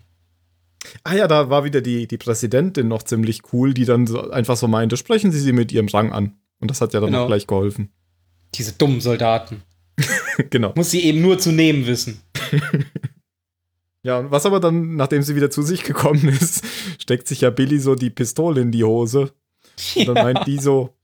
Ah 1.04 1.15
ja, 1.15 1.28
da 1.28 1.50
war 1.50 1.63
wieder 1.63 1.82
die, 1.82 2.08
die 2.08 2.17
Präsidentin 2.17 2.88
noch 2.88 3.04
ziemlich 3.04 3.41
cool, 3.54 3.74
die 3.74 3.86
dann 3.86 4.08
so, 4.08 4.32
einfach 4.32 4.58
so 4.58 4.67
meinte, 4.67 4.98
sprechen 4.98 5.32
Sie 5.32 5.39
sie 5.39 5.52
mit 5.54 5.72
Ihrem 5.72 5.88
Rang 5.88 6.12
an. 6.12 6.38
Und 6.60 6.72
das 6.72 6.82
hat 6.82 6.94
ja 6.94 7.00
dann 7.00 7.12
Genau. 7.12 7.24
auch 7.24 7.28
gleich 7.28 7.48
geholfen. 7.48 7.91
Diese 8.56 8.74
dummen 8.74 9.02
Soldaten. 9.02 9.62
genau. 10.50 10.74
Muss 10.76 10.91
sie 10.91 11.04
eben 11.04 11.22
nur 11.22 11.38
zu 11.39 11.52
nehmen 11.52 11.86
wissen. 11.88 12.22
Ja, 14.04 14.17
und 14.17 14.32
was 14.32 14.46
aber 14.48 14.60
dann, 14.60 14.96
nachdem 14.96 15.22
sie 15.22 15.36
wieder 15.36 15.52
zu 15.52 15.62
sich 15.62 15.84
gekommen 15.84 16.28
ist, 16.28 16.65
steckt 17.00 17.28
sich 17.28 17.41
ja 17.41 17.52
Billy 17.52 17.80
so 17.80 17.94
die 17.96 18.10
Pistole 18.10 18.62
in 18.62 18.72
die 18.72 18.84
Hose. 18.84 19.32
Und 19.96 20.08
dann 20.08 20.15
meint 20.15 20.48
die 20.48 20.58
so, 20.58 20.96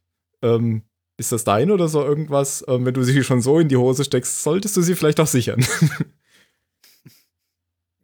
ähm, 0.42 0.82
ist 1.18 1.32
das 1.32 1.44
dein 1.44 1.70
oder 1.70 1.88
so 1.90 2.04
irgendwas? 2.04 2.66
Ähm, 2.68 2.86
wenn 2.86 2.96
du 2.96 3.04
sie 3.04 3.24
schon 3.24 3.42
so 3.42 3.60
in 3.60 3.68
die 3.68 3.78
Hose 3.78 4.04
steckst, 4.04 4.42
solltest 4.44 4.76
du 4.78 4.82
sie 4.82 4.96
vielleicht 4.96 5.20
auch 5.20 5.28
sichern. 5.28 5.64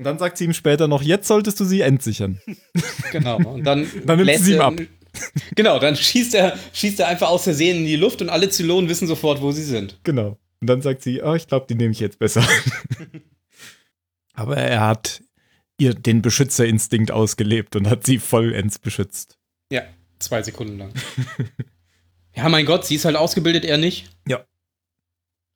Und 0.04 0.08
dann 0.08 0.20
sagt 0.20 0.38
sie 0.38 0.44
ihm 0.44 0.54
später 0.54 0.90
noch, 0.90 1.02
jetzt 1.02 1.30
solltest 1.30 1.62
du 1.62 1.64
sie 1.64 1.80
entsichern. 1.80 2.42
Genau. 3.14 3.38
Und 3.38 3.64
dann, 3.64 3.88
Dann 4.06 4.18
nimmt 4.18 4.26
lässt 4.26 4.44
sie 4.44 4.56
ihm 4.56 4.62
ab. 4.62 4.74
Genau, 5.56 5.78
dann 5.78 5.96
schießt 5.96 6.34
er, 6.34 6.58
schießt 6.74 7.00
er 7.00 7.08
einfach 7.08 7.30
aus 7.30 7.44
Versehen 7.44 7.78
in 7.78 7.86
die 7.86 7.96
Luft 7.96 8.24
und 8.24 8.30
alle 8.30 8.50
Zylonen 8.50 8.90
wissen 8.90 9.08
sofort, 9.08 9.42
wo 9.42 9.52
sie 9.52 9.64
sind. 9.64 10.00
Genau. 10.04 10.40
Und 10.60 10.68
dann 10.68 10.82
sagt 10.82 11.04
sie, 11.04 11.22
ah, 11.22 11.36
ich 11.36 11.48
glaube, 11.48 11.68
die 11.70 11.76
nehme 11.76 11.92
ich 11.92 12.00
jetzt 12.00 12.18
besser. 12.18 12.44
Aber 14.34 14.58
er 14.58 14.82
hat 14.82 15.22
ihr 15.78 15.94
den 15.94 16.24
Beschützerinstinkt 16.24 17.12
ausgelebt 17.12 17.76
und 17.76 17.88
hat 17.88 18.08
sie 18.08 18.18
vollends 18.18 18.80
beschützt. 18.80 19.38
Ja, 19.72 19.84
zwei 20.18 20.42
Sekunden 20.42 20.80
lang. 20.80 20.94
ja, 22.36 22.50
mein 22.50 22.66
Gott, 22.66 22.86
sie 22.86 22.96
ist 22.96 23.06
halt 23.06 23.16
ausgebildet, 23.16 23.66
er 23.66 23.78
nicht. 23.78 24.10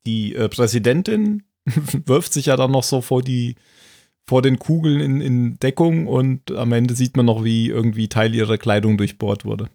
Die 0.08 0.36
äh, 0.36 0.48
Präsidentin 0.48 1.44
wirft 2.06 2.32
sich 2.32 2.46
ja 2.46 2.56
dann 2.56 2.72
noch 2.72 2.84
so 2.84 3.02
vor 3.02 3.22
die 3.22 3.56
vor 4.28 4.42
den 4.42 4.60
Kugeln 4.60 5.00
in, 5.00 5.22
in 5.22 5.60
Deckung 5.60 6.06
und 6.08 6.52
am 6.52 6.74
Ende 6.74 6.96
sieht 6.96 7.16
man 7.16 7.26
noch, 7.26 7.44
wie 7.44 7.70
irgendwie 7.70 8.10
Teil 8.10 8.36
ihrer 8.36 8.58
Kleidung 8.58 8.98
durchbohrt 8.98 9.46
wurde. 9.46 9.70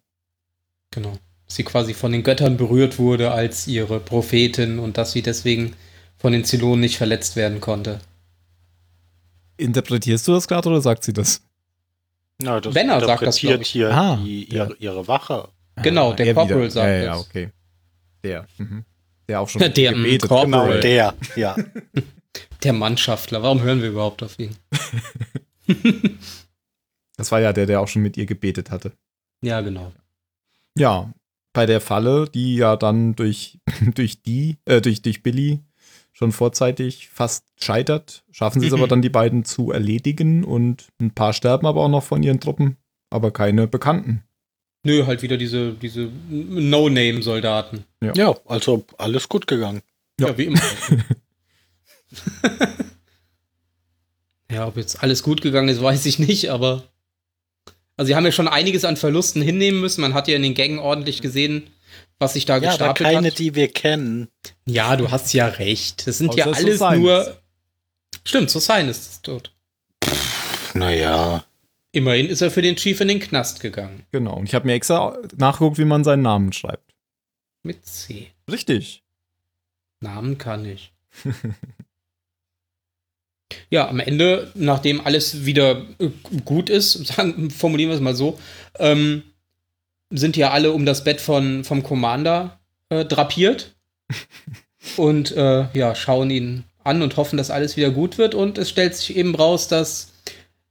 Genau. 0.91 1.15
Sie 1.47 1.65
quasi 1.65 1.95
von 1.95 2.12
den 2.12 2.23
Göttern 2.23 2.57
berührt 2.57 2.99
wurde 2.99 3.33
als 3.33 3.67
ihre 3.67 3.99
Prophetin 3.99 4.79
und 4.79 4.99
dass 4.99 5.12
sie 5.12 5.23
deswegen 5.23 5.75
von 6.19 6.33
den 6.33 6.45
Zylonen 6.45 6.81
nicht 6.81 6.99
verletzt 6.99 7.35
werden 7.37 7.61
konnte. 7.61 8.01
Interpretierst 9.57 10.27
du 10.29 10.33
das 10.33 10.49
gerade 10.49 10.69
oder 10.69 10.81
sagt 10.81 11.05
sie 11.05 11.12
das? 11.12 11.43
Na, 12.38 12.61
das 12.61 12.75
Benner 12.75 13.01
sagt 13.01 13.23
das, 13.23 13.43
ich. 13.43 13.69
hier 13.69 13.91
Ah, 13.95 14.17
die, 14.17 14.53
ja. 14.53 14.65
ihre, 14.65 14.77
ihre 14.79 15.09
Wache. 15.09 15.49
Genau, 15.83 16.12
der 16.12 16.27
er 16.27 16.35
Corporal 16.35 16.61
wieder. 16.62 16.71
sagt 16.71 16.88
ja, 16.88 16.97
ja, 16.97 17.12
das. 17.12 17.27
okay. 17.27 17.49
Der. 18.25 18.47
Mhm. 18.59 18.85
Der 19.29 19.41
auch 19.41 19.49
schon 19.49 19.61
Der, 19.61 19.69
der, 19.71 19.93
gebetet. 19.93 20.29
Corporal. 20.29 20.69
Genau, 20.69 20.81
der, 20.81 21.15
ja. 21.37 21.57
Der 22.62 22.72
Mannschaftler. 22.72 23.42
Warum 23.42 23.62
hören 23.62 23.83
wir 23.83 23.90
überhaupt 23.90 24.22
auf 24.22 24.38
ihn? 24.38 24.57
Das 27.16 27.31
war 27.31 27.40
ja 27.40 27.53
der, 27.53 27.66
der 27.66 27.81
auch 27.81 27.88
schon 27.88 28.03
mit 28.03 28.16
ihr 28.16 28.27
gebetet 28.27 28.70
hatte. 28.70 28.92
Ja, 29.42 29.61
genau. 29.61 29.92
Ja, 30.77 31.12
bei 31.53 31.66
der 31.66 31.81
Falle, 31.81 32.27
die 32.29 32.57
ja 32.57 32.75
dann 32.77 33.14
durch, 33.14 33.59
durch 33.94 34.22
die, 34.22 34.57
äh, 34.64 34.81
durch, 34.81 35.03
durch 35.03 35.22
Billy 35.22 35.61
schon 36.12 36.33
vorzeitig 36.33 37.09
fast 37.11 37.44
scheitert, 37.62 38.25
schaffen 38.31 38.61
sie 38.61 38.66
es 38.66 38.72
Mhm. 38.72 38.79
aber 38.79 38.88
dann, 38.88 39.03
die 39.03 39.09
beiden 39.11 39.44
zu 39.44 39.70
erledigen 39.70 40.42
und 40.42 40.88
ein 41.01 41.12
paar 41.12 41.33
sterben 41.33 41.66
aber 41.66 41.83
auch 41.83 41.88
noch 41.88 42.03
von 42.03 42.22
ihren 42.22 42.40
Truppen, 42.40 42.77
aber 43.11 43.31
keine 43.31 43.66
Bekannten. 43.68 44.22
Nö, 44.85 45.07
halt 45.07 45.22
wieder 45.22 45.37
diese, 45.37 45.75
diese 45.75 46.11
No-Name-Soldaten. 46.29 47.85
Ja, 48.14 48.35
also 48.46 48.85
alles 48.98 49.29
gut 49.29 49.46
gegangen. 49.46 49.83
Ja. 50.18 50.29
Ja, 50.29 50.38
wie 50.38 50.44
immer. 50.46 50.61
ja, 54.51 54.66
ob 54.66 54.77
jetzt 54.77 55.03
alles 55.03 55.22
gut 55.22 55.40
gegangen 55.42 55.68
ist, 55.68 55.83
weiß 55.83 56.07
ich 56.07 56.18
nicht, 56.18 56.51
aber. 56.51 56.85
Also, 57.96 58.09
sie 58.09 58.16
haben 58.16 58.25
ja 58.25 58.33
schon 58.33 58.48
einiges 58.48 58.85
an 58.85 58.96
Verlusten 58.96 59.42
hinnehmen 59.42 59.81
müssen. 59.81 60.01
Man 60.01 60.14
hat 60.14 60.29
ja 60.29 60.37
in 60.37 60.42
den 60.42 60.55
Gängen 60.55 60.79
ordentlich 60.79 61.20
gesehen, 61.22 61.70
was 62.18 62.33
sich 62.35 62.44
da 62.46 62.55
Ja, 62.55 62.61
aber 62.61 62.68
gestapelt 62.94 63.09
keine, 63.11 63.29
hat. 63.29 63.38
die 63.38 63.55
wir 63.55 63.68
kennen. 63.68 64.29
Ja, 64.66 64.96
du 64.96 65.11
hast 65.11 65.33
ja 65.33 65.46
recht. 65.46 66.07
Das 66.07 66.18
sind 66.18 66.35
ja 66.35 66.46
Außer 66.46 66.57
alles 66.57 66.79
Sosanis. 66.79 67.01
nur. 67.01 67.37
Stimmt, 68.25 68.51
Sosain 68.51 68.88
ist 68.88 69.22
tot. 69.22 69.53
Naja. 70.75 71.44
Immerhin 71.92 72.27
ist 72.29 72.40
er 72.40 72.51
für 72.51 72.62
den 72.62 72.77
Chief 72.77 72.98
in 73.03 73.09
den 73.09 73.20
Knast 73.20 73.61
gegangen. 73.61 74.07
Genau, 74.12 74.37
und 74.37 74.44
ich 74.48 74.55
habe 74.55 74.66
mir 74.66 74.72
extra 74.72 75.18
nachgeguckt, 75.37 75.77
wie 75.79 75.85
man 75.85 76.05
seinen 76.05 76.22
Namen 76.22 76.53
schreibt. 76.55 76.94
Mit 77.62 77.85
C. 77.85 78.29
Richtig. 78.51 79.03
Namen 80.01 80.38
kann 80.38 80.64
ich. 80.64 80.92
ja, 83.71 83.88
am 83.88 84.01
Ende, 84.01 84.51
nachdem 84.55 85.01
alles 85.01 85.45
wieder 85.45 85.83
äh, 85.99 86.09
gut 86.45 86.71
ist, 86.71 86.93
sagen, 87.07 87.51
formulieren 87.51 87.91
wir 87.91 87.97
es 87.97 88.01
mal 88.01 88.15
so, 88.15 88.38
ähm, 88.79 89.23
sind 90.11 90.37
ja 90.37 90.51
alle 90.51 90.73
um 90.73 90.85
das 90.85 91.05
Bett 91.05 91.21
von, 91.21 91.65
vom 91.65 91.83
Commander 91.83 92.61
äh, 92.91 93.05
drapiert 93.05 93.75
und 94.97 95.33
äh, 95.37 95.67
ja, 95.73 95.95
schauen 95.95 96.31
ihn 96.31 96.65
an 96.85 97.03
und 97.03 97.17
hoffen, 97.17 97.37
dass 97.37 97.51
alles 97.51 97.77
wieder 97.77 97.91
gut 97.91 98.19
wird. 98.19 98.35
Und 98.35 98.59
es 98.59 98.69
stellt 98.69 98.95
sich 98.95 99.17
eben 99.17 99.35
raus, 99.35 99.69
dass 99.69 100.12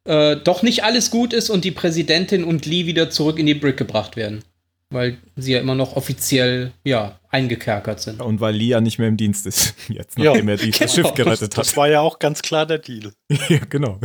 äh, 0.05 0.35
doch 0.35 0.61
nicht 0.61 0.83
alles 0.83 1.11
gut 1.11 1.33
ist 1.33 1.49
und 1.49 1.63
die 1.63 1.71
Präsidentin 1.71 2.43
und 2.43 2.65
Lee 2.65 2.85
wieder 2.85 3.09
zurück 3.09 3.39
in 3.39 3.45
die 3.45 3.53
Brick 3.53 3.77
gebracht 3.77 4.15
werden. 4.15 4.43
Weil 4.91 5.17
sie 5.35 5.53
ja 5.53 5.59
immer 5.59 5.73
noch 5.75 5.95
offiziell, 5.95 6.73
ja, 6.83 7.19
eingekerkert 7.29 8.01
sind. 8.01 8.21
Und 8.21 8.41
weil 8.41 8.53
Lia 8.55 8.81
nicht 8.81 8.99
mehr 8.99 9.07
im 9.07 9.17
Dienst 9.17 9.45
ist, 9.47 9.73
jetzt, 9.87 10.17
Ja, 10.17 10.25
nachdem 10.25 10.49
er 10.49 10.57
dieses 10.57 10.77
genau. 10.79 10.91
Schiff 11.07 11.13
gerettet 11.15 11.57
Das 11.57 11.69
hat. 11.69 11.77
war 11.77 11.89
ja 11.89 12.01
auch 12.01 12.19
ganz 12.19 12.41
klar 12.41 12.65
der 12.65 12.77
Deal. 12.79 13.13
ja, 13.49 13.59
genau. 13.69 13.99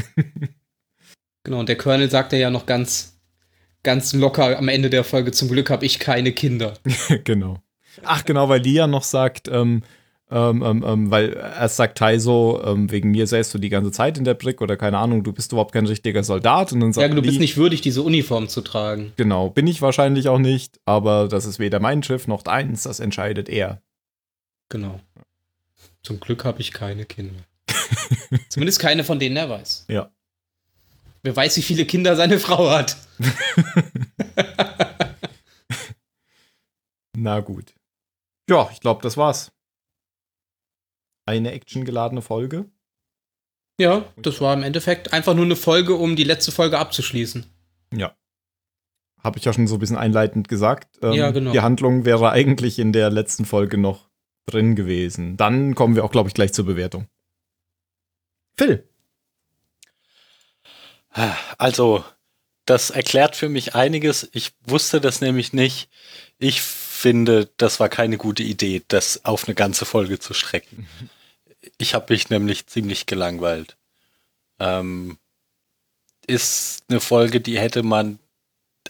Genau, 1.44 1.60
und 1.60 1.68
der 1.68 1.76
Colonel 1.76 2.10
sagte 2.10 2.36
ja 2.36 2.50
noch 2.50 2.66
ganz, 2.66 3.18
ganz 3.82 4.12
locker 4.12 4.56
am 4.58 4.68
Ende 4.68 4.90
der 4.90 5.04
Folge, 5.04 5.32
zum 5.32 5.48
Glück 5.48 5.70
habe 5.70 5.84
ich 5.84 5.98
keine 5.98 6.32
Kinder. 6.32 6.74
genau. 7.24 7.58
Ach, 8.02 8.24
genau, 8.24 8.48
weil 8.48 8.60
Lia 8.62 8.86
noch 8.86 9.04
sagt, 9.04 9.48
ähm, 9.48 9.82
ähm, 10.28 10.62
ähm, 10.62 10.84
ähm, 10.84 11.10
weil 11.10 11.34
erst 11.34 11.76
sagt 11.76 11.98
Tai 11.98 12.18
so, 12.18 12.60
ähm, 12.64 12.90
wegen 12.90 13.12
mir 13.12 13.26
säßt 13.26 13.54
du 13.54 13.58
die 13.58 13.68
ganze 13.68 13.92
Zeit 13.92 14.18
in 14.18 14.24
der 14.24 14.34
Brick 14.34 14.60
oder 14.60 14.76
keine 14.76 14.98
Ahnung, 14.98 15.22
du 15.22 15.32
bist 15.32 15.52
überhaupt 15.52 15.72
kein 15.72 15.86
richtiger 15.86 16.24
Soldat. 16.24 16.72
Und 16.72 16.80
dann 16.80 16.92
sagt 16.92 17.08
Ja, 17.08 17.14
du 17.14 17.22
bist 17.22 17.38
nicht 17.38 17.56
würdig, 17.56 17.80
diese 17.80 18.02
Uniform 18.02 18.48
zu 18.48 18.60
tragen. 18.60 19.12
Genau, 19.16 19.50
bin 19.50 19.68
ich 19.68 19.82
wahrscheinlich 19.82 20.28
auch 20.28 20.38
nicht, 20.38 20.80
aber 20.84 21.28
das 21.28 21.46
ist 21.46 21.58
weder 21.60 21.78
mein 21.78 22.02
Schiff 22.02 22.26
noch 22.26 22.42
deins, 22.42 22.82
das 22.82 22.98
entscheidet 22.98 23.48
er. 23.48 23.82
Genau. 24.68 25.00
Zum 26.02 26.18
Glück 26.18 26.44
habe 26.44 26.60
ich 26.60 26.72
keine 26.72 27.04
Kinder. 27.04 27.38
Zumindest 28.48 28.80
keine, 28.80 29.04
von 29.04 29.20
denen 29.20 29.36
er 29.36 29.48
weiß. 29.48 29.86
Ja. 29.88 30.10
Wer 31.22 31.36
weiß, 31.36 31.56
wie 31.56 31.62
viele 31.62 31.84
Kinder 31.84 32.16
seine 32.16 32.40
Frau 32.40 32.70
hat. 32.70 32.96
Na 37.16 37.40
gut. 37.40 37.74
Ja, 38.48 38.68
ich 38.72 38.80
glaube, 38.80 39.02
das 39.02 39.16
war's. 39.16 39.52
Eine 41.26 41.52
actiongeladene 41.52 42.22
Folge. 42.22 42.66
Ja, 43.78 44.06
das 44.16 44.40
war 44.40 44.54
im 44.54 44.62
Endeffekt 44.62 45.12
einfach 45.12 45.34
nur 45.34 45.44
eine 45.44 45.56
Folge, 45.56 45.94
um 45.94 46.16
die 46.16 46.24
letzte 46.24 46.50
Folge 46.50 46.78
abzuschließen. 46.78 47.44
Ja. 47.92 48.16
Habe 49.22 49.38
ich 49.38 49.44
ja 49.44 49.52
schon 49.52 49.66
so 49.66 49.76
ein 49.76 49.80
bisschen 49.80 49.98
einleitend 49.98 50.48
gesagt. 50.48 50.98
Ähm, 51.02 51.12
Ja, 51.12 51.30
genau. 51.30 51.52
Die 51.52 51.60
Handlung 51.60 52.04
wäre 52.04 52.30
eigentlich 52.30 52.78
in 52.78 52.92
der 52.92 53.10
letzten 53.10 53.44
Folge 53.44 53.76
noch 53.76 54.08
drin 54.46 54.76
gewesen. 54.76 55.36
Dann 55.36 55.74
kommen 55.74 55.96
wir 55.96 56.04
auch, 56.04 56.12
glaube 56.12 56.28
ich, 56.28 56.34
gleich 56.34 56.54
zur 56.54 56.64
Bewertung. 56.64 57.08
Phil. 58.56 58.88
Also, 61.58 62.04
das 62.66 62.90
erklärt 62.90 63.36
für 63.36 63.48
mich 63.48 63.74
einiges. 63.74 64.28
Ich 64.32 64.52
wusste 64.66 65.00
das 65.00 65.20
nämlich 65.20 65.52
nicht. 65.52 65.88
Ich 66.38 66.62
finde, 66.62 67.50
das 67.56 67.80
war 67.80 67.88
keine 67.88 68.16
gute 68.18 68.42
Idee, 68.42 68.82
das 68.88 69.24
auf 69.24 69.46
eine 69.46 69.54
ganze 69.54 69.84
Folge 69.84 70.18
zu 70.18 70.34
strecken. 70.34 70.86
Ich 71.78 71.94
habe 71.94 72.12
mich 72.12 72.30
nämlich 72.30 72.66
ziemlich 72.66 73.06
gelangweilt. 73.06 73.76
Ähm, 74.58 75.18
ist 76.26 76.84
eine 76.88 77.00
Folge, 77.00 77.40
die 77.40 77.58
hätte 77.58 77.82
man. 77.82 78.18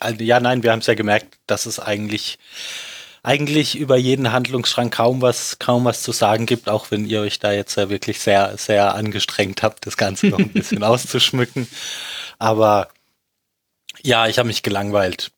Also, 0.01 0.23
ja, 0.23 0.41
nein, 0.41 0.63
wir 0.63 0.73
haben 0.73 0.81
es 0.81 0.87
ja 0.87 0.95
gemerkt, 0.95 1.39
dass 1.47 1.67
es 1.67 1.81
eigentlich 1.81 2.39
eigentlich 3.27 3.77
über 3.77 3.97
jeden 3.97 4.31
Handlungsstrang 4.31 4.91
kaum 4.91 5.21
was, 5.21 5.59
kaum 5.59 5.85
was 5.85 6.03
zu 6.03 6.13
sagen 6.13 6.47
gibt, 6.47 6.69
auch 6.69 6.93
wenn 6.93 7.05
ihr 7.05 7.23
euch 7.23 7.41
da 7.41 7.51
jetzt 7.51 7.75
ja 7.75 7.91
wirklich 7.91 8.21
sehr, 8.21 8.57
sehr 8.57 8.95
angestrengt 8.95 9.65
habt, 9.65 9.85
das 9.85 9.97
Ganze 9.97 10.29
noch 10.29 10.39
ein 10.39 10.53
bisschen 10.53 10.85
auszuschmücken. 10.85 11.67
Aber 12.39 12.89
ja, 14.01 14.29
ich 14.29 14.39
habe 14.39 14.47
mich 14.47 14.63
gelangweilt. 14.63 15.33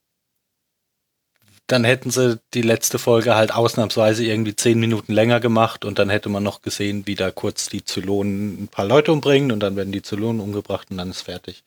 Dann 1.69 1.85
hätten 1.85 2.11
sie 2.11 2.41
die 2.55 2.63
letzte 2.63 2.99
Folge 2.99 3.37
halt 3.37 3.55
ausnahmsweise 3.55 4.25
irgendwie 4.25 4.57
zehn 4.57 4.81
Minuten 4.81 5.13
länger 5.13 5.39
gemacht 5.39 5.85
und 5.85 5.99
dann 5.99 6.11
hätte 6.11 6.29
man 6.29 6.43
noch 6.43 6.63
gesehen, 6.63 7.07
wie 7.07 7.15
da 7.15 7.31
kurz 7.31 7.69
die 7.69 7.85
Zylonen 7.85 8.65
ein 8.65 8.69
paar 8.69 8.87
Leute 8.87 9.13
umbringen 9.13 9.53
und 9.53 9.61
dann 9.61 9.77
werden 9.77 9.93
die 9.93 10.03
Zylonen 10.03 10.41
umgebracht 10.41 10.91
und 10.91 10.97
dann 10.97 11.11
ist 11.11 11.23
fertig. 11.23 11.63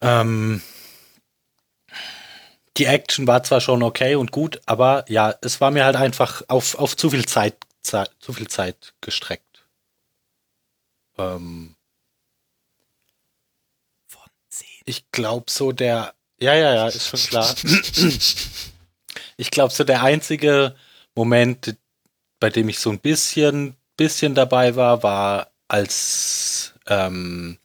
Ähm, 0.00 0.62
die 2.76 2.84
Action 2.84 3.26
war 3.26 3.42
zwar 3.42 3.60
schon 3.60 3.82
okay 3.82 4.14
und 4.14 4.30
gut, 4.30 4.60
aber 4.66 5.04
ja, 5.08 5.34
es 5.42 5.60
war 5.60 5.70
mir 5.70 5.84
halt 5.84 5.96
einfach 5.96 6.42
auf, 6.48 6.76
auf 6.76 6.96
zu 6.96 7.10
viel 7.10 7.26
Zeit, 7.26 7.56
Zeit 7.82 8.10
zu 8.20 8.32
viel 8.32 8.48
Zeit 8.48 8.94
gestreckt. 9.00 9.64
Ähm, 11.18 11.74
Von 14.06 14.30
10. 14.50 14.68
ich 14.84 15.10
glaube 15.10 15.50
so 15.50 15.72
der, 15.72 16.14
ja, 16.40 16.54
ja, 16.54 16.74
ja, 16.74 16.88
ist 16.88 17.08
schon 17.08 17.20
klar. 17.20 17.54
ich 19.36 19.50
glaube 19.50 19.72
so 19.72 19.84
der 19.84 20.02
einzige 20.02 20.74
Moment, 21.14 21.76
bei 22.40 22.50
dem 22.50 22.68
ich 22.68 22.78
so 22.78 22.90
ein 22.90 23.00
bisschen, 23.00 23.76
bisschen 23.96 24.34
dabei 24.34 24.76
war, 24.76 25.02
war 25.02 25.50
als, 25.66 26.74
ähm, 26.86 27.58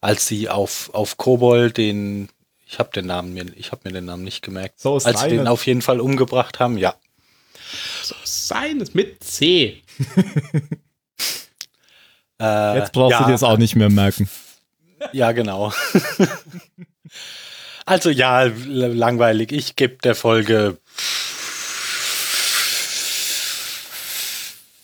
als 0.00 0.26
sie 0.26 0.48
auf, 0.48 0.90
auf 0.94 1.16
Kobol 1.16 1.72
den, 1.72 2.28
ich 2.66 2.78
habe 2.78 2.90
den 2.94 3.06
Namen 3.06 3.34
mir, 3.34 3.46
ich 3.56 3.72
habe 3.72 3.82
mir 3.84 3.92
den 3.92 4.04
Namen 4.04 4.24
nicht 4.24 4.42
gemerkt, 4.42 4.80
So 4.80 4.96
ist 4.96 5.06
als 5.06 5.22
sie 5.22 5.30
den 5.30 5.48
auf 5.48 5.66
jeden 5.66 5.82
Fall 5.82 6.00
umgebracht 6.00 6.60
haben, 6.60 6.76
ja. 6.78 6.94
So 8.02 8.14
sein 8.24 8.80
es 8.80 8.94
mit 8.94 9.24
C. 9.24 9.82
Äh, 12.40 12.78
Jetzt 12.78 12.92
brauchst 12.92 13.12
ja, 13.12 13.18
du 13.20 13.24
dir 13.26 13.32
das 13.32 13.42
auch 13.44 13.58
nicht 13.58 13.76
mehr 13.76 13.90
merken. 13.90 14.28
Ja, 15.12 15.32
genau. 15.32 15.72
also 17.84 18.10
ja, 18.10 18.44
langweilig. 18.66 19.52
Ich 19.52 19.76
gebe 19.76 19.96
der 20.02 20.14
Folge 20.14 20.78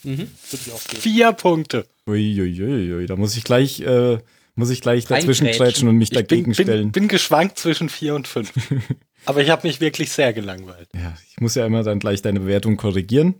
Mhm. 0.02 0.28
Ich 0.50 0.58
vier 0.98 1.32
Punkte. 1.32 1.86
Uiuiui, 2.06 3.06
da 3.06 3.16
muss 3.16 3.36
ich 3.36 3.44
gleich, 3.44 3.80
äh, 3.80 4.18
muss 4.54 4.70
ich 4.70 4.80
gleich 4.80 5.04
dazwischen 5.06 5.46
grätschen 5.46 5.88
und 5.88 5.96
mich 5.96 6.10
Ich 6.12 6.16
bin, 6.16 6.26
dagegen 6.26 6.44
bin, 6.52 6.54
stellen. 6.54 6.92
bin 6.92 7.08
geschwankt 7.08 7.58
zwischen 7.58 7.88
vier 7.88 8.14
und 8.14 8.26
fünf. 8.26 8.52
Aber 9.26 9.42
ich 9.42 9.50
habe 9.50 9.66
mich 9.66 9.80
wirklich 9.80 10.10
sehr 10.10 10.32
gelangweilt. 10.32 10.88
ja, 10.94 11.14
ich 11.30 11.40
muss 11.40 11.54
ja 11.54 11.66
immer 11.66 11.82
dann 11.82 11.98
gleich 11.98 12.22
deine 12.22 12.40
Bewertung 12.40 12.76
korrigieren. 12.76 13.34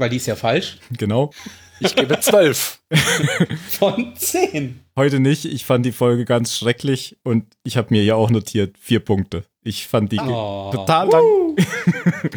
Weil 0.00 0.08
die 0.08 0.16
ist 0.16 0.26
ja 0.26 0.34
falsch. 0.34 0.78
Genau. 0.96 1.30
Ich 1.78 1.94
gebe 1.94 2.18
zwölf. 2.20 2.80
Von 3.68 4.14
10. 4.16 4.80
Heute 4.96 5.20
nicht. 5.20 5.44
Ich 5.44 5.66
fand 5.66 5.84
die 5.84 5.92
Folge 5.92 6.24
ganz 6.24 6.56
schrecklich 6.56 7.18
und 7.22 7.44
ich 7.64 7.76
habe 7.76 7.88
mir 7.90 8.02
ja 8.02 8.14
auch 8.14 8.30
notiert 8.30 8.76
vier 8.78 9.00
Punkte. 9.00 9.44
Ich 9.62 9.86
fand 9.86 10.10
die 10.10 10.18
Oh. 10.18 10.70
total 10.74 11.08
lang. 11.10 11.22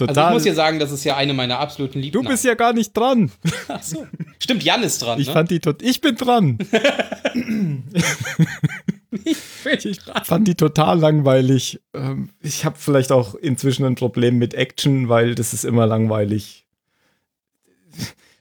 Also 0.00 0.06
total. 0.14 0.28
ich 0.28 0.32
muss 0.32 0.44
ja 0.46 0.54
sagen, 0.54 0.78
das 0.78 0.92
ist 0.92 1.04
ja 1.04 1.16
eine 1.18 1.34
meiner 1.34 1.58
absoluten 1.58 1.98
du 2.00 2.04
Lieblings. 2.06 2.28
bist 2.28 2.44
ja 2.46 2.54
gar 2.54 2.72
nicht 2.72 2.96
dran. 2.96 3.30
Ach 3.68 3.82
so. 3.82 4.06
Stimmt, 4.38 4.62
Jan 4.64 4.82
ist 4.82 5.02
dran. 5.02 5.20
Ich 5.20 5.26
ne? 5.26 5.32
fand 5.34 5.50
die 5.50 5.60
tot. 5.60 5.82
Ich 5.82 6.00
bin 6.00 6.16
dran. 6.16 6.56
ich 9.82 9.98
dran. 9.98 10.24
fand 10.24 10.48
die 10.48 10.54
total 10.54 10.98
langweilig. 10.98 11.80
Ähm, 11.92 12.30
Ich 12.40 12.64
habe 12.64 12.76
vielleicht 12.78 13.12
auch 13.12 13.34
inzwischen 13.34 13.84
ein 13.84 13.94
Problem 13.94 14.38
mit 14.38 14.54
Action, 14.54 15.10
weil 15.10 15.34
das 15.34 15.52
ist 15.52 15.64
immer 15.66 15.86
langweilig. 15.86 16.64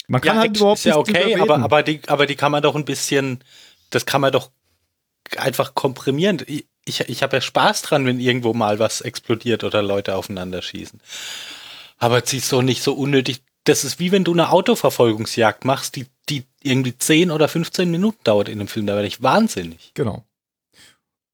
Man 0.09 0.21
kann 0.21 0.37
ja, 0.37 0.41
halt 0.41 0.57
überhaupt 0.57 0.79
ist 0.79 0.85
ja 0.85 0.97
okay, 0.97 1.35
aber, 1.39 1.59
aber, 1.59 1.83
die, 1.83 2.01
aber 2.07 2.25
die 2.25 2.35
kann 2.35 2.51
man 2.51 2.63
doch 2.63 2.75
ein 2.75 2.83
bisschen, 2.83 3.43
das 3.91 4.07
kann 4.07 4.21
man 4.21 4.31
doch 4.31 4.49
einfach 5.37 5.75
komprimieren. 5.75 6.41
Ich, 6.47 6.65
ich, 7.07 7.21
habe 7.21 7.37
ja 7.37 7.41
Spaß 7.41 7.83
dran, 7.83 8.07
wenn 8.07 8.19
irgendwo 8.19 8.55
mal 8.55 8.79
was 8.79 9.01
explodiert 9.01 9.63
oder 9.63 9.83
Leute 9.83 10.15
aufeinander 10.15 10.63
schießen. 10.63 10.99
Aber 11.99 12.25
sie 12.25 12.37
ist 12.37 12.51
doch 12.51 12.63
nicht 12.63 12.81
so 12.81 12.93
unnötig. 12.93 13.43
Das 13.65 13.83
ist 13.83 13.99
wie 13.99 14.11
wenn 14.11 14.23
du 14.23 14.33
eine 14.33 14.49
Autoverfolgungsjagd 14.49 15.63
machst, 15.63 15.95
die, 15.95 16.07
die 16.27 16.43
irgendwie 16.63 16.97
10 16.97 17.29
oder 17.29 17.47
15 17.47 17.91
Minuten 17.91 18.23
dauert 18.23 18.49
in 18.49 18.59
einem 18.59 18.67
Film. 18.67 18.87
Da 18.87 18.95
werde 18.95 19.07
ich 19.07 19.21
wahnsinnig. 19.21 19.91
Genau. 19.93 20.25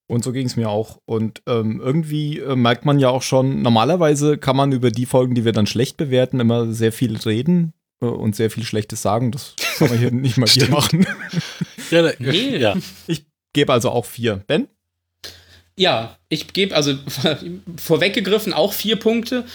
Und 0.07 0.25
so 0.25 0.33
ging 0.33 0.47
es 0.47 0.57
mir 0.57 0.69
auch. 0.69 0.99
Und 1.05 1.41
ähm, 1.47 1.79
irgendwie 1.81 2.39
äh, 2.39 2.57
merkt 2.57 2.83
man 2.83 2.99
ja 2.99 3.07
auch 3.07 3.21
schon, 3.21 3.61
normalerweise 3.61 4.37
kann 4.37 4.57
man 4.57 4.73
über 4.73 4.91
die 4.91 5.05
Folgen, 5.05 5.33
die 5.33 5.45
wir 5.45 5.53
dann 5.53 5.65
schlecht 5.65 5.95
bewerten, 5.95 6.41
immer 6.41 6.73
sehr 6.73 6.91
viel 6.91 7.15
reden 7.15 7.73
und 7.99 8.35
sehr 8.35 8.49
viel 8.51 8.63
Schlechtes 8.63 9.01
sagen. 9.01 9.31
Das 9.31 9.53
kann 9.77 9.89
man 9.89 9.97
hier 9.97 10.11
nicht 10.11 10.37
mal 10.37 10.47
hier 10.49 10.69
machen. 10.69 11.05
Ja, 11.91 12.11
Nee. 12.17 12.57
ja. 12.57 12.75
Ich 13.05 13.25
gebe 13.53 13.71
also 13.71 13.91
auch 13.91 14.05
vier. 14.05 14.37
Ben? 14.47 14.67
Ja, 15.77 16.17
ich 16.29 16.51
gebe 16.53 16.75
also 16.75 16.95
vorweggegriffen 17.77 18.53
auch 18.53 18.73
vier 18.73 18.95
Punkte. 18.95 19.45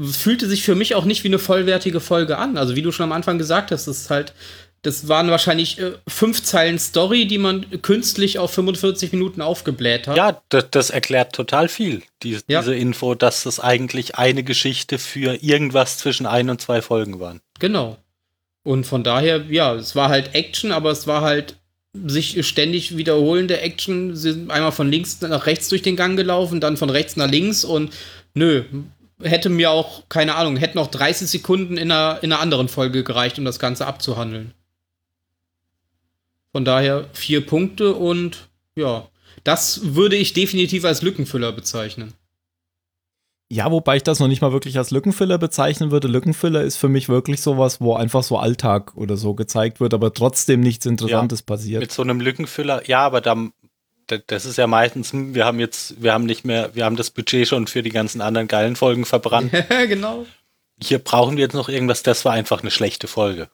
Fühlte 0.00 0.46
sich 0.46 0.62
für 0.62 0.74
mich 0.76 0.94
auch 0.94 1.04
nicht 1.04 1.24
wie 1.24 1.28
eine 1.28 1.38
vollwertige 1.40 1.98
Folge 2.00 2.38
an. 2.38 2.56
Also 2.56 2.76
wie 2.76 2.82
du 2.82 2.92
schon 2.92 3.04
am 3.04 3.12
Anfang 3.12 3.38
gesagt 3.38 3.72
hast, 3.72 3.86
das 3.88 4.02
ist 4.02 4.10
halt, 4.10 4.34
das 4.82 5.08
waren 5.08 5.30
wahrscheinlich 5.30 5.78
äh, 5.78 5.92
fünf 6.08 6.42
Zeilen 6.42 6.78
Story, 6.78 7.26
die 7.26 7.38
man 7.38 7.82
künstlich 7.82 8.38
auf 8.38 8.52
45 8.52 9.12
Minuten 9.12 9.42
aufgebläht 9.42 10.08
hat. 10.08 10.16
ja 10.16 10.40
das, 10.48 10.66
das 10.70 10.90
erklärt 10.90 11.34
total 11.34 11.68
viel. 11.68 12.02
Die, 12.22 12.38
Ja. 12.48 12.60
Diese 12.60 12.74
Info, 12.74 13.14
dass 13.14 13.42
das 13.42 13.60
eigentlich 13.60 14.16
eine 14.16 14.42
Geschichte 14.42 14.98
für 14.98 15.42
irgendwas 15.42 15.98
zwischen 15.98 16.26
ein 16.26 16.48
und 16.48 16.60
zwei 16.60 16.80
Folgen 16.82 17.20
waren. 17.20 17.40
Genau. 17.58 17.98
Und 18.62 18.84
von 18.84 19.04
daher, 19.04 19.44
ja, 19.48 19.74
es 19.74 19.96
war 19.96 20.08
halt 20.08 20.34
Action, 20.34 20.72
aber 20.72 20.90
es 20.90 21.06
war 21.06 21.22
halt 21.22 21.56
sich 21.92 22.46
ständig 22.46 22.96
wiederholende 22.96 23.60
Action. 23.60 24.14
Sie 24.14 24.32
sind 24.32 24.50
einmal 24.50 24.72
von 24.72 24.90
links 24.90 25.20
nach 25.20 25.46
rechts 25.46 25.68
durch 25.68 25.82
den 25.82 25.96
Gang 25.96 26.16
gelaufen, 26.16 26.60
dann 26.60 26.76
von 26.76 26.90
rechts 26.90 27.16
nach 27.16 27.30
links 27.30 27.64
und 27.64 27.92
nö, 28.34 28.64
hätte 29.22 29.48
mir 29.48 29.70
auch, 29.70 30.08
keine 30.08 30.36
Ahnung, 30.36 30.56
hätten 30.56 30.78
auch 30.78 30.86
30 30.86 31.28
Sekunden 31.28 31.76
in 31.76 31.90
einer, 31.90 32.18
in 32.22 32.32
einer 32.32 32.40
anderen 32.40 32.68
Folge 32.68 33.02
gereicht, 33.04 33.38
um 33.38 33.44
das 33.44 33.58
Ganze 33.58 33.86
abzuhandeln. 33.86 34.54
Von 36.52 36.64
daher 36.64 37.08
vier 37.12 37.44
Punkte 37.46 37.94
und 37.94 38.48
ja, 38.74 39.08
das 39.44 39.94
würde 39.94 40.16
ich 40.16 40.32
definitiv 40.32 40.84
als 40.84 41.02
Lückenfüller 41.02 41.52
bezeichnen. 41.52 42.12
Ja, 43.52 43.70
wobei 43.72 43.96
ich 43.96 44.04
das 44.04 44.20
noch 44.20 44.28
nicht 44.28 44.42
mal 44.42 44.52
wirklich 44.52 44.78
als 44.78 44.92
Lückenfüller 44.92 45.36
bezeichnen 45.36 45.90
würde. 45.90 46.06
Lückenfüller 46.06 46.62
ist 46.62 46.76
für 46.76 46.88
mich 46.88 47.08
wirklich 47.08 47.40
sowas, 47.42 47.80
wo 47.80 47.94
einfach 47.94 48.22
so 48.22 48.38
Alltag 48.38 48.92
oder 48.96 49.16
so 49.16 49.34
gezeigt 49.34 49.80
wird, 49.80 49.92
aber 49.92 50.12
trotzdem 50.12 50.60
nichts 50.60 50.86
Interessantes 50.86 51.42
passiert. 51.42 51.80
Mit 51.80 51.90
so 51.90 52.02
einem 52.02 52.20
Lückenfüller, 52.20 52.88
ja, 52.88 53.00
aber 53.00 53.20
dann, 53.20 53.52
da- 54.06 54.18
das 54.24 54.44
ist 54.44 54.56
ja 54.56 54.68
meistens, 54.68 55.12
wir 55.12 55.44
haben 55.44 55.58
jetzt, 55.58 56.00
wir 56.00 56.12
haben 56.12 56.26
nicht 56.26 56.44
mehr, 56.44 56.76
wir 56.76 56.84
haben 56.84 56.94
das 56.94 57.10
Budget 57.10 57.48
schon 57.48 57.66
für 57.66 57.82
die 57.82 57.90
ganzen 57.90 58.20
anderen 58.20 58.46
geilen 58.46 58.76
Folgen 58.76 59.04
verbrannt. 59.04 59.50
genau. 59.88 60.26
Hier 60.80 61.00
brauchen 61.00 61.36
wir 61.36 61.42
jetzt 61.42 61.54
noch 61.54 61.68
irgendwas, 61.68 62.04
das 62.04 62.24
war 62.24 62.32
einfach 62.34 62.60
eine 62.62 62.70
schlechte 62.70 63.08
Folge. 63.08 63.48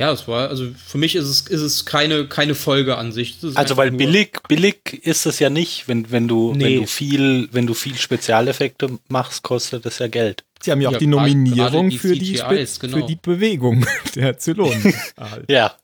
Ja, 0.00 0.10
es 0.10 0.26
war, 0.26 0.48
also 0.48 0.68
für 0.84 0.98
mich 0.98 1.14
ist 1.14 1.26
es, 1.26 1.42
ist 1.42 1.60
es 1.60 1.84
keine, 1.84 2.26
keine 2.26 2.54
Folge 2.54 2.96
an 2.98 3.12
sich. 3.12 3.36
Also 3.54 3.76
weil 3.76 3.90
billig, 3.92 4.38
billig 4.48 5.06
ist 5.06 5.26
es 5.26 5.38
ja 5.38 5.48
nicht, 5.50 5.86
wenn, 5.86 6.10
wenn 6.10 6.26
du, 6.26 6.54
Nee. 6.54 6.64
wenn 6.64 6.76
du 6.80 6.86
viel, 6.86 7.48
wenn 7.52 7.66
du 7.66 7.74
viel 7.74 7.96
Spezialeffekte 7.96 8.98
machst, 9.08 9.42
kostet 9.42 9.84
das 9.86 9.98
ja 9.98 10.08
Geld. 10.08 10.44
Sie 10.60 10.72
haben 10.72 10.80
ja 10.80 10.88
auch 10.88 10.94
Ja, 10.94 10.98
die 10.98 11.06
Nominierung 11.06 11.90
die 11.90 11.98
für, 11.98 12.14
die 12.16 12.34
CGIs, 12.36 12.80
genau. 12.80 12.96
für 12.98 13.02
die 13.06 13.16
Bewegung 13.16 13.86
der 14.14 14.38
Zylonen 14.38 14.94
erhalten. 15.16 15.46
Ja. 15.52 15.76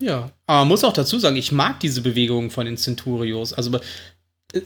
Ja, 0.00 0.32
aber 0.46 0.58
man 0.60 0.68
muss 0.68 0.84
auch 0.84 0.92
dazu 0.92 1.18
sagen, 1.18 1.36
ich 1.36 1.52
mag 1.52 1.78
diese 1.80 2.00
Bewegungen 2.02 2.50
von 2.50 2.66
den 2.66 2.76
Centurios. 2.76 3.52
Also 3.52 3.78